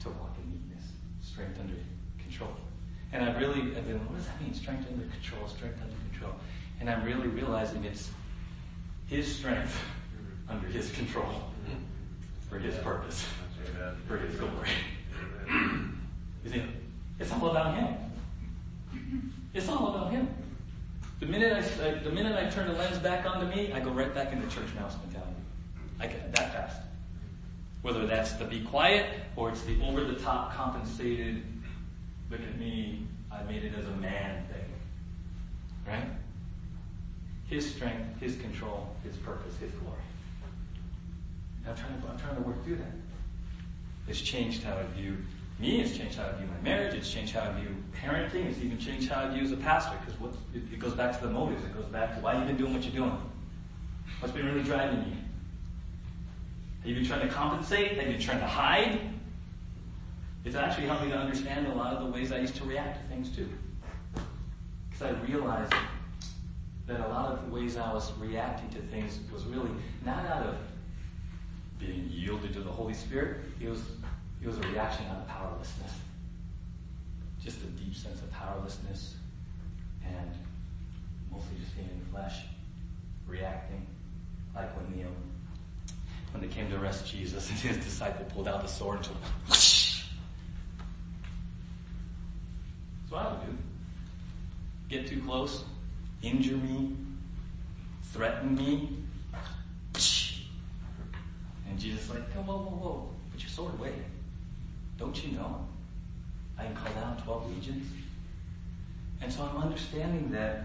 to 0.00 0.10
walk 0.10 0.36
in 0.42 0.52
meekness, 0.52 0.84
strength 1.22 1.58
under 1.58 1.74
control. 2.18 2.52
And 3.12 3.24
I 3.24 3.38
really, 3.38 3.76
I've 3.76 3.86
been, 3.86 3.98
what 4.06 4.16
does 4.16 4.26
that 4.26 4.40
mean? 4.40 4.54
Strength 4.54 4.86
under 4.92 5.04
control, 5.06 5.48
strength 5.48 5.80
under 5.82 5.96
control. 6.10 6.34
And 6.80 6.88
I'm 6.88 7.04
really 7.04 7.28
realizing 7.28 7.84
it's 7.84 8.10
His 9.08 9.34
strength 9.34 9.76
under 10.48 10.68
His 10.68 10.92
control 10.92 11.42
for 12.48 12.58
His 12.58 12.76
purpose, 12.76 13.26
for 14.06 14.18
His 14.18 14.36
glory. 14.36 14.70
It's 16.44 17.32
all 17.32 17.50
about 17.50 17.76
Him. 17.76 17.96
It's 19.54 19.68
all 19.68 19.94
about 19.94 20.10
Him. 20.10 20.28
The 21.20 21.26
minute 21.26 21.52
I, 21.52 21.90
the 21.98 22.10
minute 22.10 22.36
I 22.36 22.50
turn 22.50 22.66
the 22.66 22.74
lens 22.74 22.98
back 22.98 23.24
onto 23.26 23.46
me, 23.54 23.72
I 23.72 23.80
go 23.80 23.90
right 23.90 24.12
back 24.12 24.32
into 24.32 24.46
church 24.48 24.74
mouse 24.74 24.96
mentality. 25.04 25.36
I 26.00 26.06
get 26.06 26.34
that 26.34 26.52
fast. 26.52 26.82
Whether 27.82 28.06
that's 28.06 28.32
the 28.32 28.44
be 28.44 28.60
quiet 28.60 29.06
or 29.36 29.50
it's 29.50 29.62
the 29.62 29.80
over 29.82 30.02
the 30.02 30.14
top 30.14 30.54
compensated, 30.54 31.42
look 32.30 32.40
at 32.40 32.58
me, 32.58 33.06
I 33.30 33.42
made 33.44 33.62
it 33.62 33.72
as 33.78 33.86
a 33.86 33.96
man 33.96 34.44
thing. 34.48 34.64
Right? 35.86 36.08
His 37.48 37.72
strength, 37.72 38.20
His 38.20 38.36
control, 38.36 38.96
His 39.04 39.16
purpose, 39.16 39.56
His 39.58 39.70
glory. 39.72 39.96
I'm 41.68 41.76
trying 41.76 42.02
to, 42.02 42.08
I'm 42.08 42.18
trying 42.18 42.34
to 42.34 42.42
work 42.42 42.64
through 42.64 42.76
that. 42.76 42.92
It's 44.08 44.20
changed 44.20 44.64
how 44.64 44.76
I 44.76 44.82
view 44.98 45.18
me. 45.62 45.80
It's 45.80 45.96
changed 45.96 46.18
how 46.18 46.26
I 46.26 46.32
view 46.32 46.46
my 46.46 46.60
marriage. 46.60 46.94
It's 46.94 47.10
changed 47.10 47.32
how 47.32 47.48
I 47.48 47.52
view 47.52 47.74
parenting. 47.94 48.46
It's 48.46 48.58
even 48.58 48.78
changed 48.78 49.08
how 49.08 49.24
I 49.24 49.28
view 49.32 49.42
as 49.42 49.52
a 49.52 49.56
pastor 49.56 49.96
because 50.04 50.36
it 50.54 50.78
goes 50.78 50.92
back 50.92 51.18
to 51.18 51.26
the 51.26 51.32
motives. 51.32 51.64
It 51.64 51.72
goes 51.74 51.86
back 51.86 52.14
to 52.16 52.20
why 52.20 52.36
you've 52.36 52.48
been 52.48 52.56
doing 52.56 52.74
what 52.74 52.82
you're 52.82 52.92
doing. 52.92 53.16
What's 54.20 54.34
been 54.34 54.44
really 54.44 54.64
driving 54.64 54.98
you? 54.98 55.16
Have 56.80 56.86
you 56.86 56.94
been 56.96 57.06
trying 57.06 57.26
to 57.26 57.32
compensate? 57.32 57.92
Have 57.92 58.06
you 58.06 58.12
been 58.12 58.20
trying 58.20 58.40
to 58.40 58.46
hide? 58.46 59.00
It's 60.44 60.56
actually 60.56 60.88
helped 60.88 61.04
me 61.04 61.10
to 61.10 61.16
understand 61.16 61.68
a 61.68 61.74
lot 61.74 61.94
of 61.94 62.04
the 62.04 62.10
ways 62.12 62.32
I 62.32 62.38
used 62.38 62.56
to 62.56 62.64
react 62.64 63.00
to 63.00 63.08
things 63.08 63.34
too. 63.34 63.48
Because 64.90 65.02
I 65.02 65.10
realized 65.22 65.72
that 66.88 66.98
a 66.98 67.08
lot 67.08 67.32
of 67.32 67.44
the 67.44 67.54
ways 67.54 67.76
I 67.76 67.92
was 67.92 68.12
reacting 68.18 68.68
to 68.70 68.86
things 68.88 69.20
was 69.32 69.44
really 69.44 69.70
not 70.04 70.26
out 70.26 70.44
of 70.44 70.56
being 71.78 72.08
yielded 72.10 72.52
to 72.54 72.60
the 72.60 72.70
Holy 72.70 72.94
Spirit. 72.94 73.42
It 73.60 73.68
was, 73.68 73.82
it 74.42 74.46
was 74.46 74.58
a 74.58 74.62
reaction 74.62 75.06
out 75.06 75.18
of 75.18 75.28
powerlessness. 75.28 75.92
Just 77.42 77.58
a 77.58 77.66
deep 77.66 77.94
sense 77.94 78.20
of 78.20 78.30
powerlessness 78.32 79.14
and 80.04 80.30
mostly 81.30 81.56
just 81.60 81.76
being 81.76 81.88
in 81.88 81.98
the 82.00 82.06
flesh, 82.06 82.42
reacting 83.26 83.86
like 84.54 84.76
when 84.76 84.98
the 84.98 85.06
when 86.32 86.40
they 86.40 86.48
came 86.48 86.68
to 86.70 86.80
arrest 86.80 87.06
Jesus 87.10 87.48
and 87.50 87.58
his 87.58 87.76
disciple 87.76 88.24
pulled 88.26 88.48
out 88.48 88.62
the 88.62 88.68
sword 88.68 89.06
and 89.06 89.16
whoosh. 89.48 90.04
That's 93.02 93.12
what 93.12 93.22
I 93.22 93.32
would 93.32 93.46
do. 93.46 93.58
Get 94.88 95.06
too 95.06 95.20
close, 95.22 95.64
injure 96.22 96.56
me, 96.56 96.96
threaten 98.12 98.54
me. 98.56 98.98
And 101.68 101.80
Jesus 101.80 102.10
like, 102.10 102.30
whoa, 102.32 102.42
whoa, 102.42 102.58
whoa, 102.58 102.76
whoa. 102.76 103.10
Put 103.30 103.40
your 103.40 103.48
sword 103.48 103.72
away. 103.78 103.94
Don't 104.98 105.24
you 105.24 105.32
know? 105.32 105.66
I 106.58 106.64
can 106.64 106.74
call 106.74 106.92
down 106.92 107.16
12 107.24 107.56
legions. 107.56 107.86
And 109.20 109.32
so 109.32 109.42
I'm 109.44 109.62
understanding 109.62 110.30
that, 110.32 110.64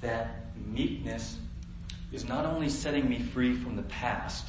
that 0.00 0.46
meekness 0.66 1.38
is 2.12 2.24
not 2.24 2.44
only 2.44 2.68
setting 2.68 3.08
me 3.08 3.18
free 3.18 3.56
from 3.56 3.76
the 3.76 3.82
past, 3.82 4.46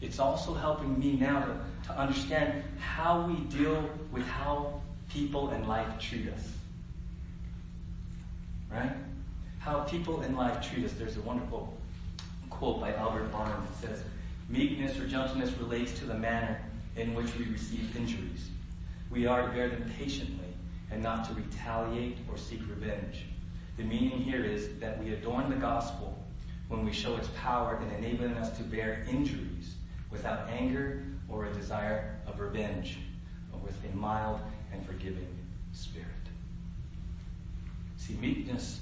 it's 0.00 0.18
also 0.18 0.54
helping 0.54 0.98
me 0.98 1.12
now 1.14 1.40
to, 1.40 1.88
to 1.88 1.98
understand 1.98 2.62
how 2.78 3.26
we 3.26 3.34
deal 3.56 3.88
with 4.12 4.26
how 4.26 4.80
people 5.10 5.50
in 5.50 5.66
life 5.66 5.98
treat 5.98 6.28
us. 6.28 6.52
Right? 8.70 8.92
How 9.58 9.80
people 9.80 10.22
in 10.22 10.36
life 10.36 10.68
treat 10.68 10.84
us. 10.84 10.92
There's 10.92 11.16
a 11.16 11.22
wonderful 11.22 11.74
quote 12.50 12.80
by 12.80 12.94
Albert 12.94 13.32
Barnes 13.32 13.68
that 13.80 13.88
says, 13.88 14.02
Meekness 14.48 14.98
or 14.98 15.08
gentleness 15.08 15.50
relates 15.58 15.98
to 15.98 16.04
the 16.04 16.14
manner 16.14 16.60
in 16.96 17.14
which 17.14 17.34
we 17.36 17.44
receive 17.46 17.94
injuries. 17.96 18.50
We 19.10 19.26
are 19.26 19.42
to 19.42 19.52
bear 19.52 19.68
them 19.68 19.90
patiently 19.98 20.48
and 20.90 21.02
not 21.02 21.26
to 21.28 21.34
retaliate 21.34 22.18
or 22.28 22.36
seek 22.36 22.60
revenge. 22.68 23.26
The 23.76 23.84
meaning 23.84 24.22
here 24.22 24.44
is 24.44 24.78
that 24.80 25.02
we 25.02 25.12
adorn 25.12 25.50
the 25.50 25.56
gospel 25.56 26.16
when 26.68 26.84
we 26.84 26.92
show 26.92 27.16
its 27.16 27.28
power 27.36 27.80
in 27.82 28.04
enabling 28.04 28.36
us 28.36 28.56
to 28.56 28.62
bear 28.62 29.04
injuries 29.08 29.74
without 30.10 30.48
anger 30.48 31.04
or 31.28 31.46
a 31.46 31.52
desire 31.52 32.18
of 32.26 32.40
revenge, 32.40 32.98
but 33.50 33.62
with 33.62 33.76
a 33.84 33.96
mild 33.96 34.40
and 34.72 34.84
forgiving 34.86 35.28
spirit. 35.72 36.06
See, 37.96 38.14
meekness 38.14 38.80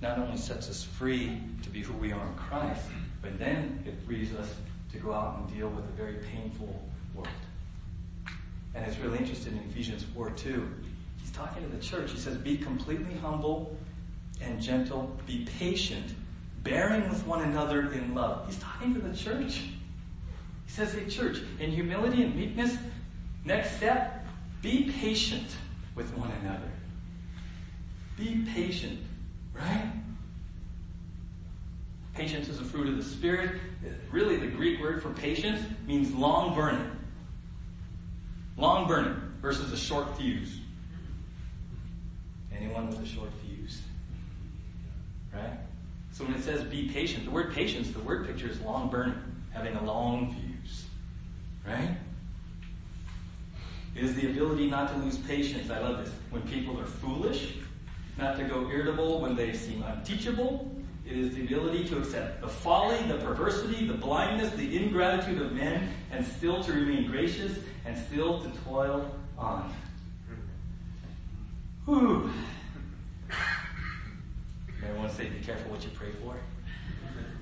not 0.00 0.18
only 0.18 0.36
sets 0.36 0.68
us 0.68 0.82
free 0.82 1.38
to 1.62 1.70
be 1.70 1.82
who 1.82 1.92
we 1.94 2.12
are 2.12 2.26
in 2.26 2.34
Christ, 2.34 2.86
but 3.22 3.38
then 3.38 3.82
it 3.86 3.94
frees 4.06 4.32
us 4.34 4.54
to 4.92 4.98
go 4.98 5.12
out 5.12 5.38
and 5.38 5.54
deal 5.54 5.68
with 5.68 5.84
a 5.84 5.92
very 5.92 6.16
painful 6.32 6.82
world. 7.16 7.28
And 8.74 8.84
it's 8.84 8.98
really 8.98 9.18
interesting 9.18 9.56
in 9.56 9.70
Ephesians 9.70 10.04
4 10.14 10.30
2. 10.30 10.68
He's 11.18 11.30
talking 11.30 11.62
to 11.62 11.68
the 11.74 11.82
church. 11.82 12.12
He 12.12 12.18
says, 12.18 12.36
Be 12.36 12.56
completely 12.56 13.14
humble 13.16 13.76
and 14.40 14.60
gentle, 14.60 15.16
be 15.26 15.46
patient, 15.58 16.14
bearing 16.62 17.08
with 17.08 17.26
one 17.26 17.42
another 17.42 17.92
in 17.92 18.14
love. 18.14 18.46
He's 18.46 18.58
talking 18.58 18.94
to 18.94 19.00
the 19.00 19.16
church. 19.16 19.62
He 20.66 20.72
says, 20.72 20.92
Hey, 20.92 21.06
church, 21.06 21.38
in 21.58 21.70
humility 21.70 22.22
and 22.22 22.34
meekness, 22.34 22.76
next 23.44 23.76
step, 23.76 24.26
be 24.62 24.92
patient 25.00 25.56
with 25.94 26.14
one 26.16 26.30
another. 26.42 26.70
Be 28.16 28.44
patient, 28.52 29.00
right? 29.54 29.92
Patience 32.14 32.48
is 32.48 32.60
a 32.60 32.64
fruit 32.64 32.88
of 32.88 32.96
the 32.96 33.02
Spirit. 33.02 33.60
Really, 34.10 34.36
the 34.36 34.46
Greek 34.46 34.80
word 34.80 35.02
for 35.02 35.10
patience 35.10 35.62
means 35.86 36.12
long 36.14 36.54
burning. 36.54 36.95
Long 38.56 38.86
burning 38.88 39.16
versus 39.42 39.72
a 39.72 39.76
short 39.76 40.16
fuse. 40.16 40.58
Anyone 42.56 42.88
with 42.88 43.00
a 43.00 43.06
short 43.06 43.30
fuse? 43.44 43.82
Right? 45.32 45.58
So 46.12 46.24
when 46.24 46.34
it 46.34 46.42
says 46.42 46.64
be 46.64 46.88
patient, 46.88 47.26
the 47.26 47.30
word 47.30 47.52
patience, 47.52 47.90
the 47.90 48.00
word 48.00 48.26
picture 48.26 48.48
is 48.48 48.58
long 48.62 48.88
burning, 48.88 49.14
having 49.52 49.76
a 49.76 49.84
long 49.84 50.34
fuse. 50.34 50.84
Right? 51.66 51.96
It 53.94 54.04
is 54.04 54.14
the 54.14 54.30
ability 54.30 54.70
not 54.70 54.92
to 54.92 54.98
lose 54.98 55.18
patience. 55.18 55.70
I 55.70 55.78
love 55.80 55.98
this. 56.04 56.14
When 56.30 56.42
people 56.42 56.80
are 56.80 56.86
foolish, 56.86 57.54
not 58.16 58.38
to 58.38 58.44
go 58.44 58.70
irritable 58.70 59.20
when 59.20 59.36
they 59.36 59.52
seem 59.52 59.82
unteachable, 59.82 60.70
It 61.06 61.16
is 61.16 61.36
the 61.36 61.42
ability 61.42 61.84
to 61.88 61.98
accept 61.98 62.40
the 62.40 62.48
folly, 62.48 63.00
the 63.06 63.18
perversity, 63.18 63.86
the 63.86 63.94
blindness, 63.94 64.52
the 64.54 64.76
ingratitude 64.76 65.40
of 65.40 65.52
men, 65.52 65.88
and 66.10 66.26
still 66.26 66.64
to 66.64 66.72
remain 66.72 67.08
gracious 67.08 67.58
and 67.86 67.96
still 67.96 68.40
to 68.40 68.50
toil 68.64 69.14
on. 69.38 69.72
Whew. 71.84 72.30
Everyone 74.84 75.10
say, 75.10 75.28
be 75.28 75.44
careful 75.44 75.70
what 75.70 75.82
you 75.84 75.90
pray 75.94 76.10
for. 76.22 76.34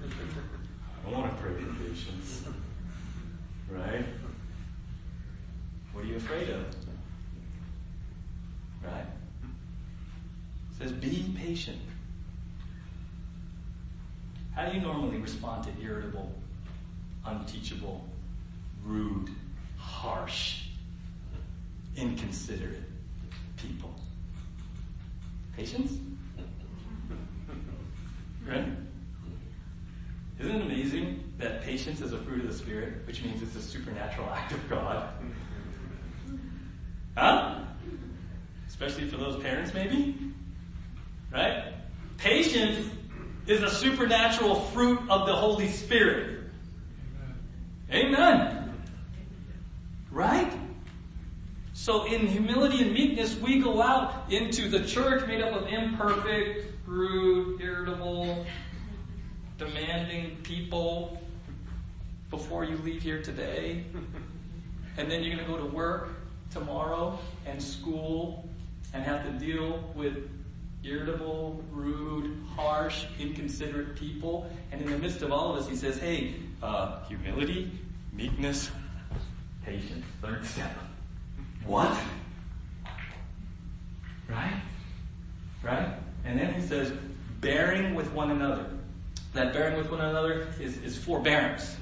I 0.02 1.10
don't 1.10 1.18
want 1.18 1.34
to 1.34 1.42
pray 1.42 1.54
for 1.54 1.72
patience. 1.82 2.44
Right? 3.70 4.04
What 5.92 6.04
are 6.04 6.06
you 6.06 6.16
afraid 6.16 6.50
of? 6.50 6.66
Right? 8.82 9.06
It 10.70 10.78
says, 10.78 10.92
be 10.92 11.34
patient. 11.36 11.78
How 14.54 14.68
do 14.68 14.76
you 14.76 14.82
normally 14.82 15.18
respond 15.18 15.64
to 15.64 15.70
irritable, 15.82 16.30
unteachable, 17.24 18.06
rude, 18.84 19.30
harsh, 19.84 20.66
inconsiderate 21.96 22.82
people? 23.56 23.94
Patience? 25.56 25.98
Right? 28.46 28.66
Isn't 30.40 30.56
it 30.56 30.62
amazing 30.62 31.32
that 31.38 31.62
patience 31.62 32.00
is 32.00 32.12
a 32.12 32.18
fruit 32.18 32.40
of 32.40 32.48
the 32.48 32.54
Spirit, 32.54 33.06
which 33.06 33.22
means 33.22 33.42
it's 33.42 33.56
a 33.56 33.62
supernatural 33.62 34.28
act 34.30 34.52
of 34.52 34.68
God? 34.68 35.08
Huh? 37.16 37.60
Especially 38.66 39.06
for 39.08 39.16
those 39.16 39.40
parents, 39.42 39.72
maybe? 39.72 40.16
Right? 41.32 41.72
Patience 42.18 42.90
is 43.46 43.62
a 43.62 43.70
supernatural 43.70 44.56
fruit 44.56 44.98
of 45.08 45.26
the 45.26 45.34
Holy 45.34 45.68
Spirit. 45.68 46.40
Amen. 47.90 48.18
Amen. 48.18 48.53
Right? 50.14 50.52
So 51.72 52.04
in 52.04 52.28
humility 52.28 52.82
and 52.82 52.92
meekness, 52.92 53.34
we 53.36 53.60
go 53.60 53.82
out 53.82 54.30
into 54.30 54.68
the 54.68 54.84
church 54.86 55.26
made 55.26 55.42
up 55.42 55.52
of 55.60 55.66
imperfect, 55.66 56.72
rude, 56.86 57.60
irritable, 57.60 58.46
demanding 59.58 60.36
people 60.44 61.20
before 62.30 62.64
you 62.64 62.76
leave 62.78 63.02
here 63.02 63.22
today. 63.22 63.84
And 64.96 65.10
then 65.10 65.24
you're 65.24 65.34
going 65.34 65.44
to 65.44 65.52
go 65.52 65.58
to 65.58 65.74
work 65.74 66.10
tomorrow 66.52 67.18
and 67.44 67.60
school 67.60 68.48
and 68.92 69.02
have 69.02 69.24
to 69.24 69.32
deal 69.44 69.82
with 69.96 70.30
irritable, 70.84 71.60
rude, 71.72 72.38
harsh, 72.54 73.06
inconsiderate 73.18 73.96
people. 73.96 74.48
And 74.70 74.80
in 74.80 74.90
the 74.90 74.98
midst 74.98 75.22
of 75.22 75.32
all 75.32 75.56
of 75.56 75.58
this, 75.58 75.68
he 75.68 75.74
says, 75.74 75.98
hey, 75.98 76.34
uh, 76.62 77.02
humility, 77.06 77.72
meekness, 78.12 78.70
patience. 79.64 80.04
Third 80.20 80.44
step. 80.44 80.70
What? 81.66 81.96
Right? 84.28 84.60
Right? 85.62 85.88
And 86.24 86.38
then 86.38 86.54
he 86.54 86.62
says, 86.62 86.92
bearing 87.40 87.94
with 87.94 88.12
one 88.12 88.30
another. 88.30 88.66
That 89.32 89.52
bearing 89.52 89.76
with 89.76 89.90
one 89.90 90.00
another 90.00 90.48
is, 90.60 90.76
is 90.78 90.96
forbearance. 90.96 91.76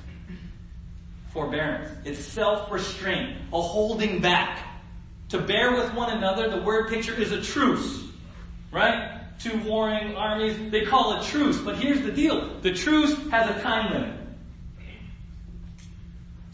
Forbearance. 1.32 1.90
It's 2.04 2.18
self-restraint, 2.18 3.38
a 3.52 3.60
holding 3.60 4.20
back. 4.20 4.66
To 5.30 5.38
bear 5.38 5.72
with 5.72 5.92
one 5.94 6.10
another, 6.16 6.50
the 6.50 6.62
word 6.62 6.88
picture 6.88 7.14
is 7.14 7.32
a 7.32 7.40
truce. 7.40 8.04
Right? 8.70 9.20
Two 9.38 9.58
warring 9.60 10.14
armies, 10.14 10.70
they 10.70 10.84
call 10.84 11.20
it 11.20 11.24
truce. 11.24 11.58
But 11.58 11.76
here's 11.76 12.02
the 12.02 12.12
deal. 12.12 12.60
The 12.60 12.72
truce 12.72 13.16
has 13.30 13.50
a 13.50 13.60
time 13.60 13.92
limit. 13.92 14.21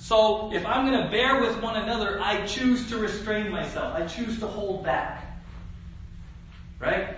So 0.08 0.50
if 0.54 0.64
I'm 0.64 0.90
going 0.90 1.04
to 1.04 1.10
bear 1.10 1.38
with 1.38 1.60
one 1.60 1.76
another, 1.76 2.18
I 2.18 2.46
choose 2.46 2.88
to 2.88 2.96
restrain 2.96 3.50
myself. 3.50 3.94
I 3.94 4.06
choose 4.06 4.38
to 4.38 4.46
hold 4.46 4.82
back. 4.82 5.38
Right? 6.78 7.14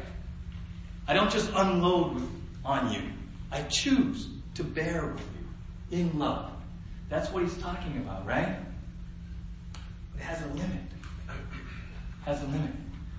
I 1.07 1.15
don't 1.15 1.31
just 1.31 1.53
unload 1.55 2.21
on 2.65 2.93
you. 2.93 3.03
I 3.53 3.63
choose 3.63 4.31
to 4.57 4.65
bear 4.65 5.07
with 5.07 5.25
you 5.93 5.99
in 6.01 6.19
love. 6.19 6.51
That's 7.09 7.31
what 7.31 7.45
he's 7.45 7.57
talking 7.59 7.97
about, 7.99 8.27
right? 8.27 8.57
It 10.17 10.23
has 10.23 10.43
a 10.43 10.49
limit. 10.49 10.83
It 11.29 12.25
has 12.25 12.43
a 12.43 12.47
limit. 12.47 12.73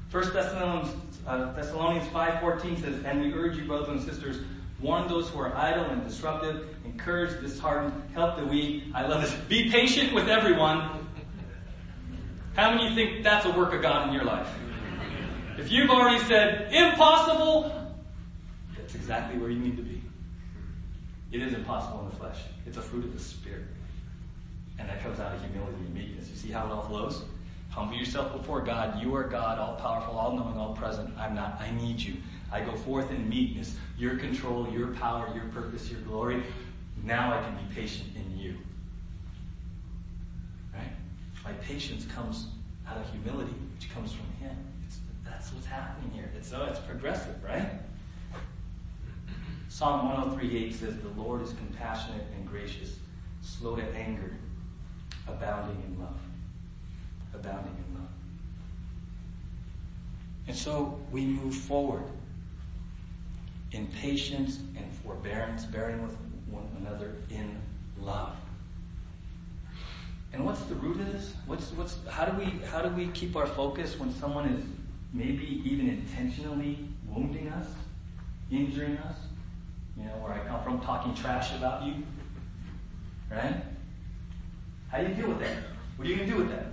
First 0.10 0.34
Thessalonians, 0.34 0.94
uh, 1.26 1.54
Thessalonians 1.54 2.10
5.14 2.10 2.82
says, 2.82 3.06
And 3.06 3.22
we 3.22 3.32
urge 3.32 3.56
you, 3.56 3.64
brothers 3.64 3.88
and 3.88 4.02
sisters, 4.04 4.44
warn 4.82 5.08
those 5.08 5.30
who 5.30 5.40
are 5.40 5.56
idle 5.56 5.86
and 5.86 6.04
disruptive, 6.04 6.76
encourage 6.86 7.32
the 7.32 7.48
disheartened, 7.48 7.94
help 8.14 8.38
the 8.38 8.46
weak. 8.46 8.84
I 8.94 9.06
love 9.06 9.22
this. 9.22 9.34
Be 9.48 9.70
patient 9.70 10.14
with 10.14 10.28
everyone. 10.28 11.08
How 12.56 12.74
many 12.74 12.94
think 12.96 13.24
that's 13.24 13.46
a 13.46 13.52
work 13.52 13.74
of 13.74 13.82
God 13.82 14.08
in 14.08 14.14
your 14.14 14.24
life? 14.24 14.48
If 15.58 15.72
you've 15.72 15.90
already 15.90 16.24
said 16.26 16.74
impossible, 16.74 17.94
that's 18.78 18.96
exactly 18.96 19.40
where 19.40 19.50
you 19.50 19.60
need 19.60 19.78
to 19.78 19.84
be. 19.84 20.02
It 21.32 21.42
is 21.42 21.54
impossible 21.54 22.02
in 22.02 22.10
the 22.10 22.16
flesh. 22.16 22.40
It's 22.66 22.78
a 22.78 22.82
fruit 22.82 23.06
of 23.06 23.14
the 23.14 23.20
Spirit. 23.20 23.66
And 24.80 24.90
that 24.90 25.02
comes 25.02 25.20
out 25.20 25.34
of 25.34 25.42
humility 25.42 25.78
and 25.78 25.94
meekness. 25.94 26.30
You 26.30 26.36
see 26.36 26.52
how 26.52 26.66
it 26.66 26.72
all 26.72 26.88
flows? 26.88 27.24
Humble 27.70 27.96
yourself 27.96 28.34
before 28.34 28.62
God. 28.62 29.02
You 29.02 29.16
are 29.16 29.24
God, 29.24 29.58
all 29.60 29.76
powerful, 29.76 30.18
all 30.18 30.36
knowing, 30.36 30.58
all 30.58 30.76
present. 30.76 31.14
I'm 31.18 31.34
not. 31.34 31.62
I 31.62 31.72
need 31.72 32.02
you. 32.02 32.16
I 32.52 32.62
go 32.62 32.74
forth 32.76 33.12
in 33.12 33.30
meekness. 33.30 33.76
Your 33.98 34.18
control, 34.18 34.68
your 34.70 34.88
power, 34.88 35.32
your 35.34 35.46
purpose, 35.46 35.90
your 35.90 36.02
glory. 36.02 36.44
Now 37.04 37.34
I 37.34 37.42
can 37.44 37.56
be 37.56 37.74
patient 37.74 38.10
in 38.16 38.38
you. 38.38 38.58
Right? 40.74 40.92
My 41.44 41.54
patience 41.54 42.06
comes 42.06 42.48
out 42.88 42.98
of 42.98 43.10
humility, 43.10 43.54
which 43.76 43.94
comes 43.94 44.12
from 44.12 44.26
Him. 44.40 44.56
It's, 44.86 45.00
that's 45.24 45.54
what's 45.54 45.66
happening 45.66 46.12
here. 46.12 46.30
It's, 46.36 46.52
oh, 46.52 46.66
it's 46.70 46.80
progressive, 46.80 47.42
right? 47.44 47.70
Psalm 49.70 50.12
103.8 50.38 50.74
says, 50.74 50.98
The 50.98 51.22
Lord 51.22 51.42
is 51.42 51.54
compassionate 51.54 52.26
and 52.36 52.48
gracious, 52.48 52.98
slow 53.42 53.78
to 53.78 53.84
anger, 53.96 54.36
abounding 55.28 55.82
in 55.88 56.00
love. 56.00 56.20
Abounding 57.34 57.76
in 57.88 57.96
love. 57.96 58.10
And 60.48 60.56
so 60.56 61.00
we 61.12 61.26
move 61.26 61.56
forward 61.56 62.04
in 63.72 63.88
patience 63.88 64.60
and 64.76 64.86
forbearance, 65.04 65.66
bearing 65.66 66.02
with 66.02 66.16
one 66.50 66.68
another 66.80 67.16
in 67.30 67.58
love. 68.00 68.36
And 70.34 70.46
what's 70.46 70.62
the 70.64 70.76
root 70.76 71.00
of 71.00 71.12
this? 71.12 71.34
What's 71.46 71.72
what's 71.72 71.98
how 72.10 72.26
do 72.26 72.38
we 72.38 72.46
how 72.68 72.82
do 72.82 72.90
we 72.90 73.08
keep 73.08 73.36
our 73.36 73.48
focus 73.48 74.00
when 74.00 74.14
someone 74.14 74.48
is 74.50 74.64
maybe 75.14 75.62
even 75.66 75.90
intentionally 75.90 76.80
wounding 77.08 77.50
us, 77.50 77.68
injuring 78.50 78.98
us? 78.98 79.18
You 79.98 80.06
know, 80.06 80.12
where 80.12 80.34
I 80.34 80.40
come 80.48 80.64
from, 80.64 80.80
talking 80.82 81.14
trash 81.16 81.54
about 81.56 81.84
you. 81.84 81.96
Right? 83.30 83.56
How 84.90 85.00
do 85.00 85.08
you 85.08 85.14
deal 85.14 85.28
with 85.28 85.40
that? 85.40 85.58
What 85.96 86.08
are 86.08 86.12
you 86.12 86.18
going 86.18 86.30
to 86.30 86.36
do 86.36 86.42
with 86.42 86.52
that? 86.52 86.66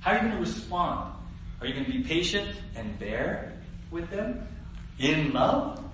How 0.00 0.12
are 0.12 0.14
you 0.14 0.20
going 0.20 0.32
to 0.32 0.40
respond? 0.40 1.12
Are 1.60 1.66
you 1.66 1.74
going 1.74 1.86
to 1.86 1.92
be 1.92 2.02
patient 2.02 2.56
and 2.76 2.98
bear 2.98 3.52
with 3.90 4.10
them 4.10 4.46
in 4.98 5.32
love? 5.32 5.87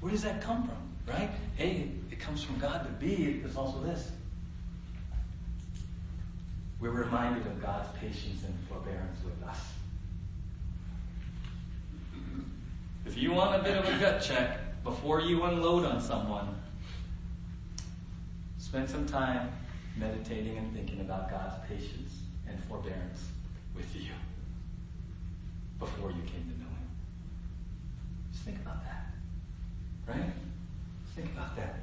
Where 0.00 0.12
does 0.12 0.22
that 0.22 0.40
come 0.40 0.64
from? 0.64 1.14
Right? 1.14 1.30
A, 1.58 1.90
it 2.10 2.18
comes 2.18 2.42
from 2.42 2.58
God, 2.58 2.82
but 2.82 3.00
B, 3.00 3.40
it's 3.44 3.56
also 3.56 3.80
this. 3.80 4.12
We're 6.80 6.90
reminded 6.90 7.46
of 7.46 7.60
God's 7.60 7.88
patience 7.98 8.44
and 8.44 8.54
forbearance 8.68 9.18
with 9.24 9.42
us. 9.48 9.58
If 13.04 13.16
you 13.16 13.32
want 13.32 13.60
a 13.60 13.64
bit 13.64 13.76
of 13.76 13.88
a 13.88 13.98
gut 13.98 14.22
check 14.22 14.82
before 14.84 15.20
you 15.20 15.42
unload 15.44 15.84
on 15.84 16.00
someone, 16.00 16.60
spend 18.58 18.88
some 18.88 19.06
time 19.06 19.50
meditating 19.96 20.56
and 20.58 20.72
thinking 20.72 21.00
about 21.00 21.30
God's 21.30 21.56
patience 21.66 22.12
and 22.46 22.62
forbearance 22.64 23.28
with 23.74 23.96
you 23.96 24.10
before 25.78 26.10
you 26.10 26.22
came 26.22 26.42
to 26.42 26.58
know 26.60 26.66
Him. 26.66 26.88
Just 28.30 28.44
think 28.44 28.58
about 28.58 28.84
that. 28.84 29.06
Right? 30.08 30.32
Think 31.14 31.30
about 31.32 31.54
that. 31.56 31.80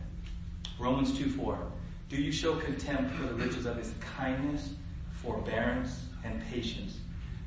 Romans 0.79 1.17
2 1.17 1.29
4. 1.29 1.57
Do 2.09 2.17
you 2.17 2.31
show 2.31 2.55
contempt 2.55 3.11
for 3.15 3.23
the 3.27 3.33
riches 3.33 3.65
of 3.65 3.77
his 3.77 3.93
kindness, 3.99 4.73
forbearance, 5.21 6.01
and 6.23 6.41
patience, 6.49 6.97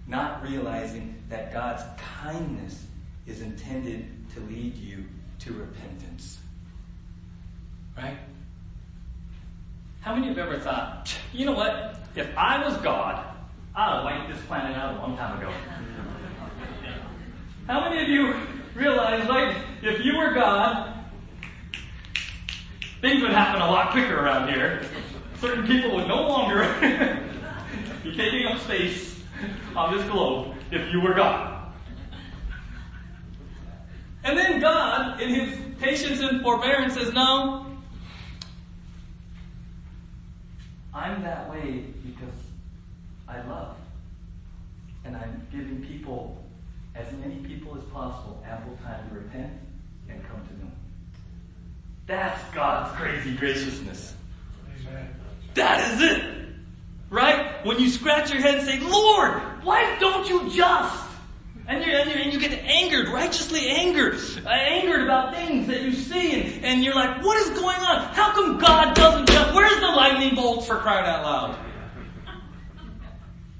not 0.06 0.42
realizing 0.42 1.14
that 1.28 1.52
God's 1.52 1.82
kindness 2.22 2.86
is 3.26 3.40
intended 3.42 4.06
to 4.34 4.40
lead 4.40 4.76
you 4.76 5.04
to 5.40 5.52
repentance? 5.52 6.38
Right? 7.96 8.18
How 10.00 10.14
many 10.14 10.30
of 10.30 10.36
you 10.36 10.42
have 10.42 10.52
ever 10.52 10.62
thought, 10.62 11.12
you 11.32 11.44
know 11.44 11.52
what? 11.52 11.96
If 12.14 12.36
I 12.36 12.64
was 12.64 12.76
God, 12.78 13.24
I'd 13.74 13.94
have 13.94 14.04
wiped 14.04 14.32
this 14.32 14.44
planet 14.46 14.76
out 14.76 14.94
a 14.94 14.98
long 14.98 15.16
time 15.16 15.38
ago. 15.38 15.50
How 17.66 17.80
many 17.80 18.02
of 18.02 18.08
you 18.08 18.57
realize, 18.78 19.28
like, 19.28 19.56
if 19.82 20.04
you 20.04 20.16
were 20.16 20.32
God 20.32 20.94
things 23.00 23.22
would 23.22 23.32
happen 23.32 23.60
a 23.60 23.70
lot 23.70 23.90
quicker 23.92 24.18
around 24.18 24.48
here. 24.48 24.82
Certain 25.40 25.66
people 25.66 25.94
would 25.94 26.08
no 26.08 26.26
longer 26.26 26.64
be 28.02 28.14
taking 28.16 28.46
up 28.46 28.58
space 28.60 29.20
on 29.76 29.96
this 29.96 30.06
globe 30.08 30.56
if 30.70 30.92
you 30.92 31.00
were 31.00 31.14
God. 31.14 31.72
And 34.24 34.36
then 34.36 34.60
God, 34.60 35.20
in 35.20 35.28
his 35.28 35.58
patience 35.78 36.20
and 36.20 36.42
forbearance, 36.42 36.94
says, 36.94 37.12
No, 37.12 37.66
I'm 40.92 41.22
that 41.22 41.48
way 41.48 41.84
because 42.04 42.34
I 43.28 43.40
love. 43.42 43.76
And 45.04 45.16
I'm 45.16 45.46
giving 45.52 45.84
people, 45.86 46.44
many 47.28 47.40
people 47.46 47.76
as 47.76 47.84
possible, 47.84 48.42
ample 48.46 48.76
time 48.84 49.08
to 49.08 49.14
repent 49.14 49.52
and 50.08 50.22
come 50.28 50.40
to 50.46 50.64
know. 50.64 50.70
That's 52.06 52.42
God's 52.54 52.96
crazy 52.96 53.34
graciousness. 53.34 54.14
Amen. 54.88 55.08
That 55.54 55.92
is 55.92 56.02
it. 56.02 56.34
Right? 57.10 57.64
When 57.64 57.78
you 57.78 57.88
scratch 57.88 58.30
your 58.30 58.40
head 58.40 58.56
and 58.56 58.66
say, 58.66 58.80
Lord, 58.80 59.40
why 59.62 59.98
don't 59.98 60.28
you 60.28 60.50
just? 60.50 61.04
And 61.66 61.84
you, 61.84 61.92
and 61.92 62.10
and 62.10 62.32
you 62.32 62.40
get 62.40 62.52
angered, 62.64 63.08
righteously 63.08 63.68
angered, 63.68 64.14
uh, 64.14 64.48
angered 64.48 65.02
about 65.02 65.34
things 65.34 65.66
that 65.66 65.82
you 65.82 65.92
see, 65.92 66.40
and, 66.40 66.64
and 66.64 66.82
you're 66.82 66.94
like, 66.94 67.22
what 67.22 67.36
is 67.36 67.50
going 67.50 67.76
on? 67.76 68.14
How 68.14 68.32
come 68.32 68.56
God 68.56 68.94
doesn't 68.96 69.28
jump? 69.28 69.54
Where's 69.54 69.78
the 69.78 69.88
lightning 69.88 70.34
bolts 70.34 70.66
for 70.66 70.76
crying 70.76 71.06
out 71.06 71.24
loud? 71.24 71.58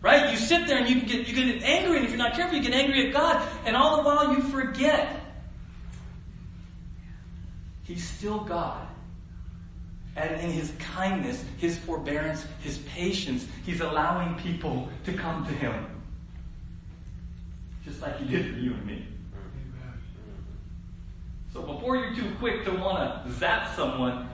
Right? 0.01 0.30
You 0.30 0.36
sit 0.36 0.66
there 0.66 0.78
and 0.78 0.88
you 0.88 1.01
can 1.01 1.09
get, 1.09 1.26
you 1.26 1.34
get 1.34 1.62
angry, 1.62 1.96
and 1.96 2.05
if 2.05 2.12
you're 2.12 2.18
not 2.18 2.34
careful, 2.34 2.57
you 2.57 2.62
get 2.62 2.74
angry 2.74 3.09
at 3.09 3.12
God, 3.12 3.46
and 3.64 3.76
all 3.76 3.96
the 3.96 4.03
while 4.05 4.32
you 4.32 4.42
forget. 4.42 5.20
He's 7.82 8.09
still 8.09 8.40
God. 8.40 8.86
And 10.14 10.40
in 10.40 10.51
His 10.51 10.72
kindness, 10.78 11.44
His 11.59 11.78
forbearance, 11.78 12.46
His 12.61 12.78
patience, 12.78 13.46
He's 13.64 13.80
allowing 13.80 14.36
people 14.36 14.88
to 15.05 15.12
come 15.12 15.44
to 15.46 15.53
Him 15.53 15.86
just 17.88 18.03
like 18.03 18.18
He 18.18 18.28
did 18.28 18.53
for 18.55 18.61
you 18.61 18.74
and 18.74 18.86
me. 18.86 19.07
So 21.53 21.62
before 21.62 21.96
you're 21.96 22.14
too 22.14 22.30
quick 22.38 22.64
to 22.64 22.72
want 22.72 23.24
to 23.24 23.32
zap 23.32 23.74
someone, 23.74 24.28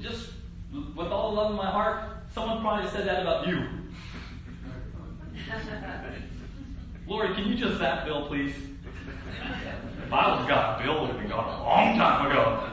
just 0.00 0.30
with 0.72 1.08
all 1.08 1.30
the 1.30 1.40
love 1.40 1.50
in 1.50 1.56
my 1.56 1.70
heart, 1.70 2.16
someone 2.34 2.60
probably 2.60 2.90
said 2.90 3.06
that 3.06 3.20
about 3.20 3.46
you. 3.46 3.68
Lori, 7.06 7.34
can 7.34 7.44
you 7.48 7.54
just 7.54 7.78
zap 7.78 8.04
Bill, 8.04 8.26
please? 8.26 8.54
If 10.06 10.12
I 10.12 10.36
was 10.36 10.46
God, 10.48 10.82
Bill 10.82 11.00
would 11.00 11.10
have 11.10 11.18
been 11.18 11.28
gone 11.28 11.60
a 11.60 11.62
long 11.62 11.96
time 11.96 12.30
ago. 12.30 12.70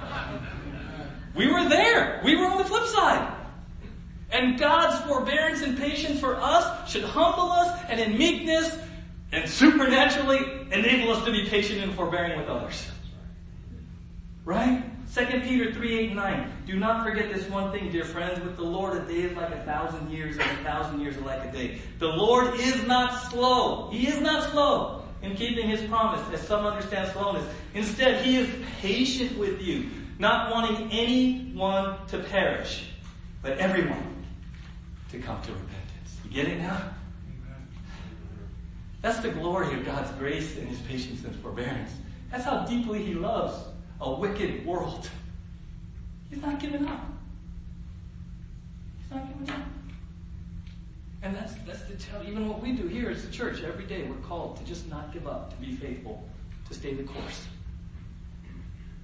We 1.35 1.47
were 1.51 1.67
there. 1.67 2.21
We 2.23 2.35
were 2.35 2.45
on 2.45 2.57
the 2.57 2.65
flip 2.65 2.85
side. 2.85 3.35
And 4.31 4.57
God's 4.57 4.99
forbearance 5.05 5.61
and 5.61 5.77
patience 5.77 6.19
for 6.19 6.37
us 6.37 6.89
should 6.89 7.03
humble 7.03 7.51
us 7.51 7.81
and 7.89 7.99
in 7.99 8.17
meekness 8.17 8.77
and 9.31 9.49
supernaturally 9.49 10.39
enable 10.71 11.11
us 11.11 11.23
to 11.25 11.31
be 11.31 11.45
patient 11.45 11.81
and 11.81 11.93
forbearing 11.93 12.37
with 12.37 12.47
others. 12.47 12.89
Right? 14.45 14.83
2 15.13 15.25
Peter 15.41 15.73
3, 15.73 15.99
8, 15.99 16.15
9. 16.15 16.51
Do 16.65 16.77
not 16.77 17.05
forget 17.05 17.33
this 17.33 17.49
one 17.49 17.73
thing, 17.73 17.91
dear 17.91 18.05
friends. 18.05 18.41
With 18.41 18.55
the 18.55 18.63
Lord, 18.63 18.95
a 18.95 19.05
day 19.05 19.23
is 19.23 19.35
like 19.35 19.51
a 19.53 19.61
thousand 19.63 20.09
years, 20.09 20.37
and 20.37 20.59
a 20.59 20.63
thousand 20.63 21.01
years 21.01 21.17
are 21.17 21.21
like 21.21 21.43
a 21.43 21.51
day. 21.51 21.81
The 21.99 22.07
Lord 22.07 22.57
is 22.57 22.87
not 22.87 23.29
slow. 23.29 23.89
He 23.89 24.07
is 24.07 24.21
not 24.21 24.51
slow 24.51 25.03
in 25.21 25.35
keeping 25.35 25.67
his 25.67 25.81
promise, 25.81 26.21
as 26.33 26.47
some 26.47 26.65
understand 26.65 27.11
slowness. 27.11 27.45
Instead, 27.73 28.23
he 28.23 28.37
is 28.37 28.49
patient 28.79 29.37
with 29.37 29.61
you, 29.61 29.89
not 30.17 30.49
wanting 30.49 30.89
anyone 30.93 31.97
to 32.07 32.19
perish, 32.19 32.87
but 33.41 33.57
everyone 33.57 34.25
to 35.11 35.19
come 35.19 35.41
to 35.41 35.51
repentance. 35.51 36.19
You 36.23 36.31
get 36.31 36.47
it 36.47 36.61
now? 36.61 36.81
That's 39.01 39.19
the 39.19 39.29
glory 39.29 39.73
of 39.77 39.85
God's 39.85 40.11
grace 40.11 40.55
and 40.57 40.69
His 40.69 40.79
patience 40.79 41.25
and 41.25 41.35
forbearance. 41.37 41.91
That's 42.29 42.45
how 42.45 42.65
deeply 42.65 43.03
He 43.03 43.15
loves 43.15 43.70
a 44.01 44.11
wicked 44.11 44.65
world. 44.65 45.09
He's 46.29 46.41
not 46.41 46.59
giving 46.59 46.85
up. 46.85 47.05
He's 48.99 49.11
not 49.11 49.27
giving 49.27 49.49
up. 49.53 49.65
And 51.23 51.35
that's 51.35 51.53
that's 51.67 51.83
the 51.83 51.95
tell. 51.95 52.23
Even 52.23 52.49
what 52.49 52.61
we 52.61 52.71
do 52.71 52.87
here 52.87 53.09
as 53.09 53.23
a 53.23 53.31
church 53.31 53.61
every 53.63 53.85
day, 53.85 54.03
we're 54.03 54.27
called 54.27 54.57
to 54.57 54.63
just 54.63 54.89
not 54.89 55.13
give 55.13 55.27
up, 55.27 55.51
to 55.51 55.55
be 55.57 55.75
faithful, 55.75 56.27
to 56.67 56.73
stay 56.73 56.93
the 56.93 57.03
course. 57.03 57.45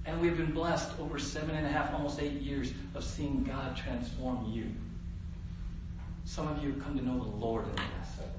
And 0.04 0.20
we've 0.20 0.36
been 0.36 0.52
blessed 0.52 0.98
over 0.98 1.18
seven 1.18 1.54
and 1.54 1.66
a 1.66 1.68
half, 1.68 1.92
almost 1.92 2.20
eight 2.20 2.40
years 2.40 2.72
of 2.94 3.04
seeing 3.04 3.44
God 3.44 3.76
transform 3.76 4.50
you. 4.50 4.66
Some 6.24 6.48
of 6.48 6.62
you 6.62 6.72
have 6.72 6.82
come 6.82 6.98
to 6.98 7.04
know 7.04 7.18
the 7.18 7.36
Lord 7.36 7.64
in 7.64 7.76
the 7.76 7.82
last 7.82 8.16
seven 8.16 8.32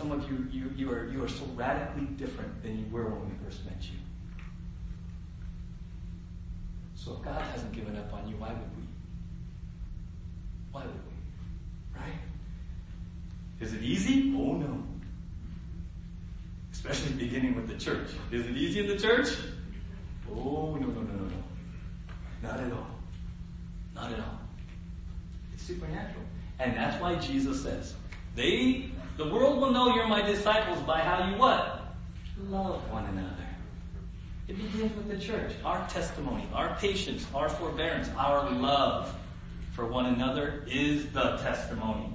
some 0.00 0.12
of 0.12 0.30
you, 0.30 0.46
you, 0.50 0.72
you, 0.76 0.90
are, 0.90 1.10
you 1.10 1.22
are 1.22 1.28
so 1.28 1.44
radically 1.54 2.06
different 2.16 2.62
than 2.62 2.78
you 2.78 2.86
were 2.90 3.04
when 3.04 3.28
we 3.28 3.34
first 3.44 3.66
met 3.66 3.82
you. 3.82 3.98
So 7.02 7.14
if 7.14 7.22
God 7.22 7.40
hasn't 7.40 7.72
given 7.72 7.96
up 7.96 8.12
on 8.12 8.28
you, 8.28 8.36
why 8.36 8.48
would 8.48 8.76
we? 8.76 8.82
Why 10.70 10.82
would 10.82 10.92
we? 10.92 11.98
Right? 11.98 12.20
Is 13.58 13.72
it 13.72 13.82
easy? 13.82 14.34
Oh 14.36 14.52
no. 14.52 14.82
Especially 16.70 17.14
beginning 17.14 17.54
with 17.54 17.68
the 17.68 17.76
church. 17.76 18.10
Is 18.30 18.44
it 18.44 18.54
easy 18.54 18.80
in 18.80 18.86
the 18.86 18.98
church? 18.98 19.28
Oh 20.30 20.76
no, 20.78 20.88
no, 20.88 21.00
no, 21.00 21.00
no, 21.00 21.24
no. 21.24 21.42
Not 22.42 22.60
at 22.60 22.70
all. 22.70 22.86
Not 23.94 24.12
at 24.12 24.18
all. 24.18 24.38
It's 25.54 25.62
supernatural. 25.62 26.24
And 26.58 26.76
that's 26.76 27.00
why 27.00 27.14
Jesus 27.14 27.62
says, 27.62 27.94
they 28.36 28.90
the 29.16 29.24
world 29.32 29.58
will 29.58 29.70
know 29.70 29.94
you're 29.94 30.06
my 30.06 30.20
disciples 30.20 30.80
by 30.82 31.00
how 31.00 31.30
you 31.30 31.38
what? 31.38 31.94
Love 32.48 32.90
one 32.92 33.06
another. 33.06 33.39
It 34.50 34.56
begins 34.56 34.96
with 34.96 35.08
the 35.08 35.16
church. 35.16 35.52
Our 35.64 35.86
testimony, 35.88 36.44
our 36.52 36.74
patience, 36.80 37.24
our 37.32 37.48
forbearance, 37.48 38.10
our 38.18 38.50
love 38.50 39.14
for 39.74 39.86
one 39.86 40.06
another 40.06 40.64
is 40.66 41.06
the 41.12 41.36
testimony. 41.36 42.12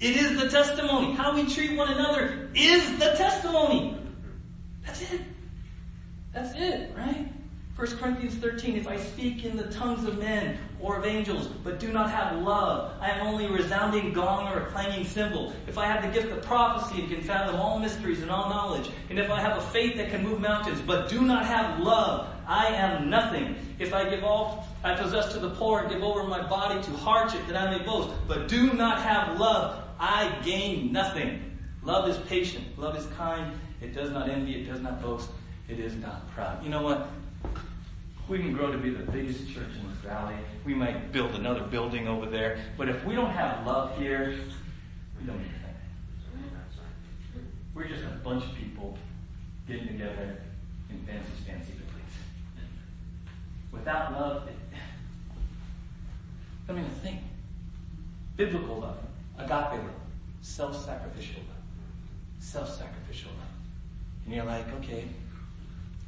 It 0.00 0.16
is 0.16 0.40
the 0.40 0.48
testimony. 0.48 1.12
How 1.12 1.34
we 1.34 1.46
treat 1.46 1.76
one 1.76 1.92
another 1.92 2.48
is 2.54 2.98
the 2.98 3.12
testimony. 3.16 3.98
That's 4.86 5.02
it. 5.02 5.20
That's 6.32 6.56
it, 6.56 6.96
right? 6.96 7.30
1 7.74 7.96
Corinthians 7.96 8.34
13, 8.34 8.76
if 8.76 8.86
I 8.86 8.98
speak 8.98 9.46
in 9.46 9.56
the 9.56 9.64
tongues 9.64 10.04
of 10.04 10.18
men 10.18 10.58
or 10.78 10.98
of 10.98 11.06
angels, 11.06 11.46
but 11.64 11.80
do 11.80 11.90
not 11.90 12.10
have 12.10 12.42
love, 12.42 12.92
I 13.00 13.08
am 13.08 13.26
only 13.26 13.46
a 13.46 13.50
resounding 13.50 14.12
gong 14.12 14.52
or 14.52 14.60
a 14.60 14.66
clanging 14.66 15.06
cymbal. 15.06 15.54
If 15.66 15.78
I 15.78 15.86
have 15.86 16.02
the 16.02 16.20
gift 16.20 16.30
of 16.30 16.44
prophecy 16.44 17.00
and 17.00 17.10
can 17.10 17.22
fathom 17.22 17.56
all 17.56 17.78
mysteries 17.78 18.20
and 18.20 18.30
all 18.30 18.50
knowledge, 18.50 18.90
and 19.08 19.18
if 19.18 19.30
I 19.30 19.40
have 19.40 19.56
a 19.56 19.62
faith 19.62 19.96
that 19.96 20.10
can 20.10 20.22
move 20.22 20.38
mountains, 20.38 20.82
but 20.86 21.08
do 21.08 21.22
not 21.22 21.46
have 21.46 21.80
love, 21.80 22.28
I 22.46 22.66
am 22.66 23.08
nothing. 23.08 23.56
If 23.78 23.94
I 23.94 24.06
give 24.06 24.22
all 24.22 24.68
I 24.84 24.94
possess 24.94 25.32
to 25.32 25.38
the 25.38 25.50
poor 25.50 25.80
and 25.80 25.90
give 25.90 26.02
over 26.02 26.24
my 26.24 26.46
body 26.46 26.82
to 26.82 26.90
hardship 26.90 27.40
that 27.46 27.56
I 27.56 27.76
may 27.76 27.82
boast, 27.82 28.14
but 28.28 28.48
do 28.48 28.74
not 28.74 29.00
have 29.00 29.40
love, 29.40 29.82
I 29.98 30.30
gain 30.44 30.92
nothing. 30.92 31.58
Love 31.82 32.06
is 32.06 32.18
patient. 32.28 32.78
Love 32.78 32.96
is 32.96 33.06
kind. 33.16 33.58
It 33.80 33.94
does 33.94 34.10
not 34.10 34.28
envy. 34.28 34.56
It 34.56 34.70
does 34.70 34.80
not 34.80 35.00
boast. 35.00 35.30
It 35.68 35.80
is 35.80 35.94
not 35.94 36.28
proud. 36.32 36.62
You 36.62 36.68
know 36.68 36.82
what? 36.82 37.08
We 38.28 38.38
can 38.38 38.52
grow 38.52 38.70
to 38.70 38.78
be 38.78 38.90
the 38.90 39.10
biggest 39.10 39.48
church 39.48 39.68
in 39.80 39.88
this 39.88 39.98
valley. 39.98 40.36
We 40.64 40.74
might 40.74 41.12
build 41.12 41.34
another 41.34 41.62
building 41.62 42.08
over 42.08 42.26
there. 42.26 42.58
But 42.76 42.88
if 42.88 43.04
we 43.04 43.14
don't 43.14 43.30
have 43.30 43.66
love 43.66 43.98
here, 43.98 44.38
we 45.20 45.26
don't 45.26 45.38
need 45.38 45.46
anything. 45.46 45.74
We're 47.74 47.88
just 47.88 48.04
a 48.04 48.18
bunch 48.22 48.44
of 48.44 48.54
people 48.54 48.96
getting 49.66 49.88
together 49.88 50.38
in 50.90 50.98
fancy, 51.06 51.30
fancy 51.46 51.72
buildings. 51.72 52.12
Without 53.72 54.12
love, 54.12 54.48
it, 54.48 54.54
I 56.68 56.72
mean, 56.72 56.84
think. 57.02 57.20
Biblical 58.36 58.80
love, 58.80 58.98
agape 59.36 59.82
love, 59.82 59.90
self-sacrificial 60.40 61.42
love, 61.42 61.62
self-sacrificial 62.38 63.30
love. 63.30 63.46
And 64.24 64.34
you're 64.34 64.44
like, 64.44 64.66
okay, 64.78 65.04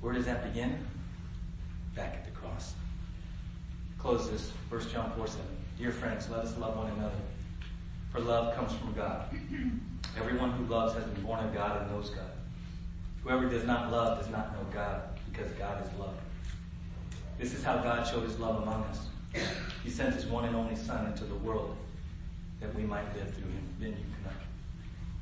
where 0.00 0.14
does 0.14 0.24
that 0.24 0.42
begin? 0.42 0.86
Back 1.94 2.14
at 2.14 2.24
the 2.24 2.30
cross. 2.30 2.74
Close 3.98 4.30
this, 4.30 4.50
1 4.68 4.88
John 4.90 5.12
4 5.16 5.26
7. 5.26 5.42
Dear 5.78 5.92
friends, 5.92 6.28
let 6.28 6.40
us 6.40 6.56
love 6.58 6.76
one 6.76 6.90
another. 6.92 7.16
For 8.12 8.20
love 8.20 8.54
comes 8.54 8.72
from 8.74 8.92
God. 8.92 9.26
Everyone 10.16 10.52
who 10.52 10.64
loves 10.66 10.94
has 10.94 11.04
been 11.04 11.22
born 11.24 11.44
of 11.44 11.52
God 11.52 11.82
and 11.82 11.90
knows 11.90 12.10
God. 12.10 12.30
Whoever 13.22 13.48
does 13.48 13.64
not 13.64 13.90
love 13.90 14.18
does 14.18 14.30
not 14.30 14.52
know 14.52 14.66
God, 14.72 15.02
because 15.32 15.50
God 15.52 15.84
is 15.84 15.98
love. 15.98 16.14
This 17.38 17.54
is 17.54 17.64
how 17.64 17.78
God 17.78 18.06
showed 18.06 18.24
his 18.24 18.38
love 18.38 18.62
among 18.62 18.84
us. 18.84 19.06
He 19.82 19.90
sent 19.90 20.14
his 20.14 20.26
one 20.26 20.44
and 20.44 20.54
only 20.54 20.76
Son 20.76 21.06
into 21.06 21.24
the 21.24 21.34
world 21.34 21.76
that 22.60 22.74
we 22.74 22.82
might 22.82 23.04
live 23.16 23.34
through 23.34 23.50
him. 23.50 23.68
Then 23.80 23.90
you 23.90 24.04
cannot. 24.16 24.40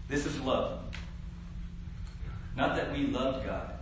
This 0.09 0.27
is 0.27 0.39
love. 0.41 0.81
Not 2.57 2.77
that 2.77 2.93
we 2.93 3.07
loved 3.07 3.47
God, 3.47 3.73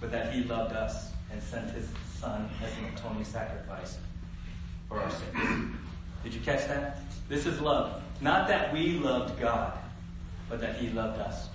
but 0.00 0.12
that 0.12 0.32
he 0.32 0.44
loved 0.44 0.74
us 0.74 1.10
and 1.32 1.42
sent 1.42 1.70
his 1.70 1.88
Son 2.26 2.50
as 2.60 2.72
an 2.78 2.84
atoning 2.92 3.24
sacrifice 3.24 3.98
for 4.88 5.00
our 5.00 5.10
sins. 5.10 5.76
Did 6.24 6.34
you 6.34 6.40
catch 6.40 6.66
that? 6.66 6.98
This 7.28 7.46
is 7.46 7.60
love. 7.60 8.02
Not 8.20 8.48
that 8.48 8.72
we 8.72 8.98
loved 8.98 9.38
God, 9.38 9.78
but 10.48 10.60
that 10.60 10.76
He 10.76 10.88
loved 10.90 11.20
us. 11.20 11.48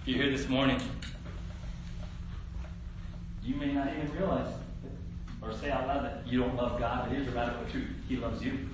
If 0.00 0.08
you're 0.08 0.22
here 0.22 0.30
this 0.30 0.48
morning, 0.48 0.80
you 3.42 3.56
may 3.56 3.72
not 3.72 3.88
even 3.88 4.12
realize 4.16 4.54
or 5.40 5.52
say 5.54 5.72
out 5.72 5.88
loud 5.88 6.04
that 6.04 6.22
you 6.24 6.38
don't 6.38 6.54
love 6.54 6.78
God, 6.78 7.08
but 7.08 7.16
here's 7.16 7.26
the 7.26 7.32
radical 7.32 7.64
truth. 7.72 7.88
He 8.08 8.16
loves 8.16 8.44
you. 8.44 8.68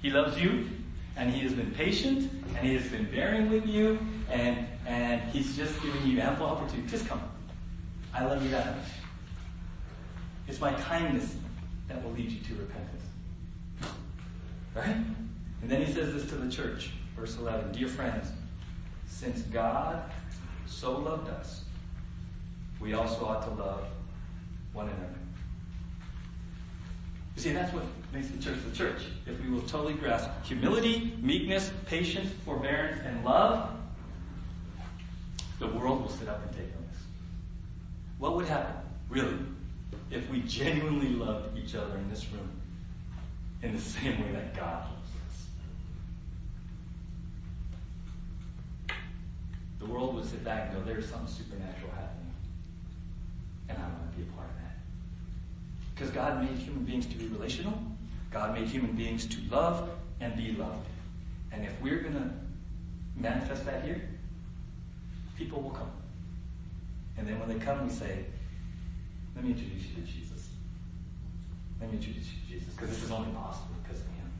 He 0.00 0.10
loves 0.10 0.38
you, 0.38 0.68
and 1.16 1.32
He 1.32 1.40
has 1.40 1.54
been 1.54 1.72
patient, 1.72 2.30
and 2.56 2.66
He 2.66 2.74
has 2.74 2.86
been 2.88 3.10
bearing 3.10 3.50
with 3.50 3.66
you, 3.66 3.98
and, 4.30 4.64
and 4.86 5.22
He's 5.32 5.56
just 5.56 5.82
giving 5.82 6.06
you 6.06 6.20
ample 6.20 6.46
opportunity. 6.46 6.88
Just 6.88 7.08
come. 7.08 7.22
I 8.12 8.24
love 8.24 8.40
you 8.40 8.50
that 8.50 8.76
much. 8.76 8.86
It's 10.46 10.60
my 10.60 10.72
kindness 10.74 11.36
that 11.88 12.02
will 12.02 12.12
lead 12.12 12.30
you 12.30 12.40
to 12.40 12.54
repentance. 12.54 13.02
Right? 14.74 14.96
And 15.62 15.70
then 15.70 15.84
he 15.84 15.92
says 15.92 16.12
this 16.12 16.26
to 16.30 16.34
the 16.34 16.50
church, 16.50 16.90
verse 17.16 17.36
11 17.36 17.72
Dear 17.72 17.88
friends, 17.88 18.32
since 19.06 19.42
God 19.42 20.02
so 20.66 20.98
loved 20.98 21.28
us, 21.30 21.62
we 22.80 22.92
also 22.92 23.24
ought 23.24 23.42
to 23.44 23.50
love 23.50 23.86
one 24.72 24.88
another. 24.88 25.14
You 27.36 27.42
see, 27.42 27.52
that's 27.52 27.72
what 27.72 27.84
makes 28.12 28.28
the 28.28 28.38
church 28.38 28.58
the 28.68 28.76
church. 28.76 29.02
If 29.26 29.40
we 29.42 29.50
will 29.50 29.62
totally 29.62 29.94
grasp 29.94 30.28
humility, 30.44 31.16
meekness, 31.20 31.72
patience, 31.86 32.30
forbearance, 32.44 33.00
and 33.04 33.24
love, 33.24 33.70
the 35.58 35.66
world 35.68 36.02
will 36.02 36.10
sit 36.10 36.28
up 36.28 36.42
and 36.42 36.52
take 36.52 36.66
notice. 36.74 37.02
What 38.18 38.36
would 38.36 38.46
happen, 38.46 38.74
really, 39.08 39.36
if 40.10 40.28
we 40.30 40.40
genuinely 40.40 41.10
loved 41.10 41.58
each 41.58 41.74
other 41.74 41.96
in 41.96 42.08
this 42.08 42.26
room 42.32 42.50
in 43.62 43.74
the 43.74 43.80
same 43.80 44.20
way 44.22 44.32
that 44.32 44.54
God 44.54 44.84
loves 44.90 45.10
us? 45.28 45.46
The 49.78 49.86
world 49.86 50.14
would 50.14 50.24
sit 50.24 50.44
back 50.44 50.70
and 50.70 50.78
go, 50.78 50.92
there's 50.92 51.08
something 51.08 51.28
supernatural 51.28 51.90
happening. 51.92 52.32
And 53.68 53.78
I 53.78 53.82
want 53.82 54.12
to 54.12 54.16
be 54.18 54.22
a 54.22 54.32
part 54.32 54.48
of 54.48 54.56
that. 54.56 54.76
Because 55.94 56.10
God 56.10 56.42
made 56.42 56.58
human 56.58 56.84
beings 56.84 57.06
to 57.06 57.16
be 57.16 57.26
relational. 57.28 57.74
God 58.30 58.54
made 58.54 58.68
human 58.68 58.92
beings 58.92 59.26
to 59.26 59.36
love 59.50 59.90
and 60.20 60.36
be 60.36 60.52
loved. 60.52 60.86
And 61.52 61.64
if 61.64 61.72
we're 61.80 62.00
going 62.00 62.14
to 62.14 62.30
manifest 63.16 63.64
that 63.66 63.84
here, 63.84 64.08
people 65.36 65.60
will 65.60 65.70
come. 65.70 65.90
And 67.16 67.26
then 67.26 67.38
when 67.38 67.48
they 67.48 67.64
come, 67.64 67.86
we 67.86 67.92
say, 67.92 68.24
let 69.34 69.44
me 69.44 69.50
introduce 69.50 69.82
you 69.88 69.94
to 69.94 70.00
Jesus. 70.02 70.48
Let 71.80 71.90
me 71.90 71.96
introduce 71.98 72.24
you 72.24 72.40
to 72.40 72.52
Jesus, 72.52 72.74
because 72.74 72.90
this 72.90 73.02
is 73.02 73.10
only 73.10 73.30
possible 73.32 73.74
because 73.82 74.00
of 74.00 74.06
him. 74.06 74.32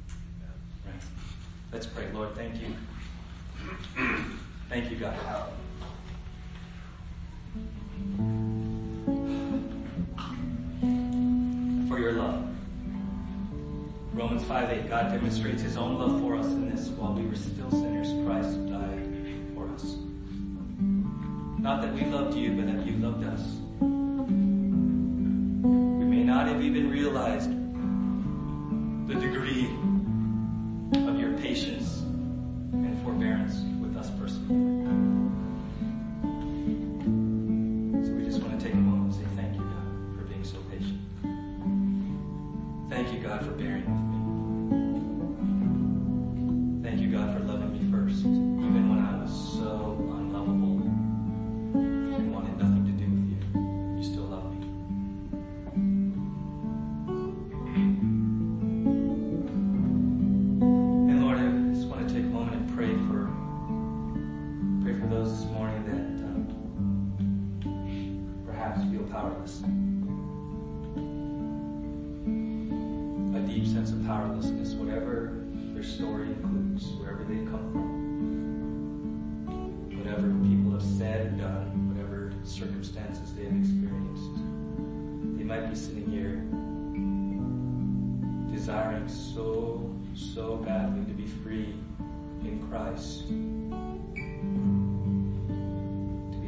Right? 0.86 0.94
Let's 1.72 1.86
pray. 1.86 2.06
Lord, 2.12 2.34
thank 2.34 2.60
you. 2.60 2.74
Thank 4.68 4.90
you, 4.90 4.96
God. 4.96 5.14
For 11.88 11.98
your 11.98 12.12
love. 12.12 12.48
Romans 14.14 14.44
5 14.44 14.70
8, 14.70 14.88
God 14.88 15.12
demonstrates 15.12 15.60
his 15.62 15.76
own 15.76 15.98
love 15.98 16.20
for 16.20 16.36
us 16.36 16.46
in 16.46 16.70
this. 16.70 16.88
While 16.88 17.14
we 17.14 17.26
were 17.26 17.34
still 17.34 17.70
sinners, 17.70 18.08
Christ 18.24 18.68
died 18.68 19.08
for 19.54 19.68
us. 19.74 19.96
Not 21.58 21.82
that 21.82 21.92
we 21.94 22.04
loved 22.04 22.36
you, 22.36 22.52
but 22.52 22.66
that 22.66 22.86
you 22.86 22.96
loved 22.98 23.24
us. 23.24 23.58
Have 26.54 26.62
even 26.62 26.88
realized 26.88 27.50
the 29.08 29.14
degree 29.20 29.68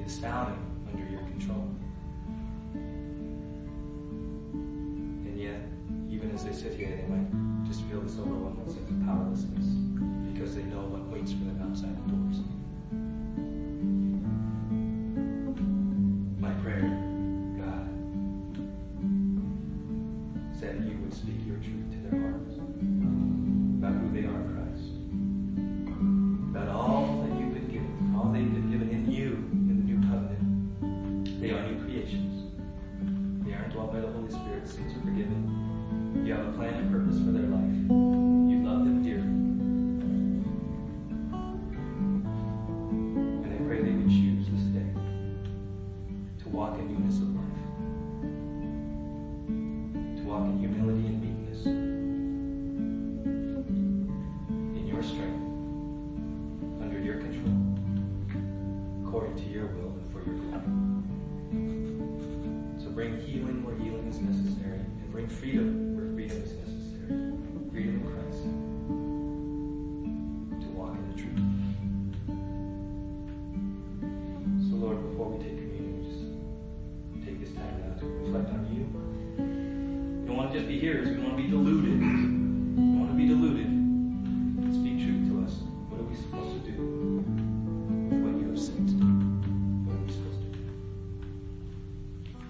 to 0.07 0.12
found 0.12 0.57
under 0.88 1.11
your 1.11 1.20
control. 1.22 1.68
And 5.24 5.38
yet, 5.38 5.61
even 6.09 6.30
as 6.32 6.44
they 6.44 6.52
sit 6.52 6.74
here, 6.74 6.96
they 6.96 7.07
might 7.12 7.66
just 7.66 7.82
feel 7.82 8.00
this 8.00 8.18
overwhelming 8.18 8.66
sense 8.66 8.88
of 8.88 9.04
powerlessness 9.04 9.66
because 10.32 10.54
they 10.54 10.62
know 10.64 10.82
what 10.82 11.07
waits 11.09 11.32
for 11.32 11.44
them 11.44 11.61
outside 11.62 11.96
the 12.07 12.12
doors. 12.12 12.38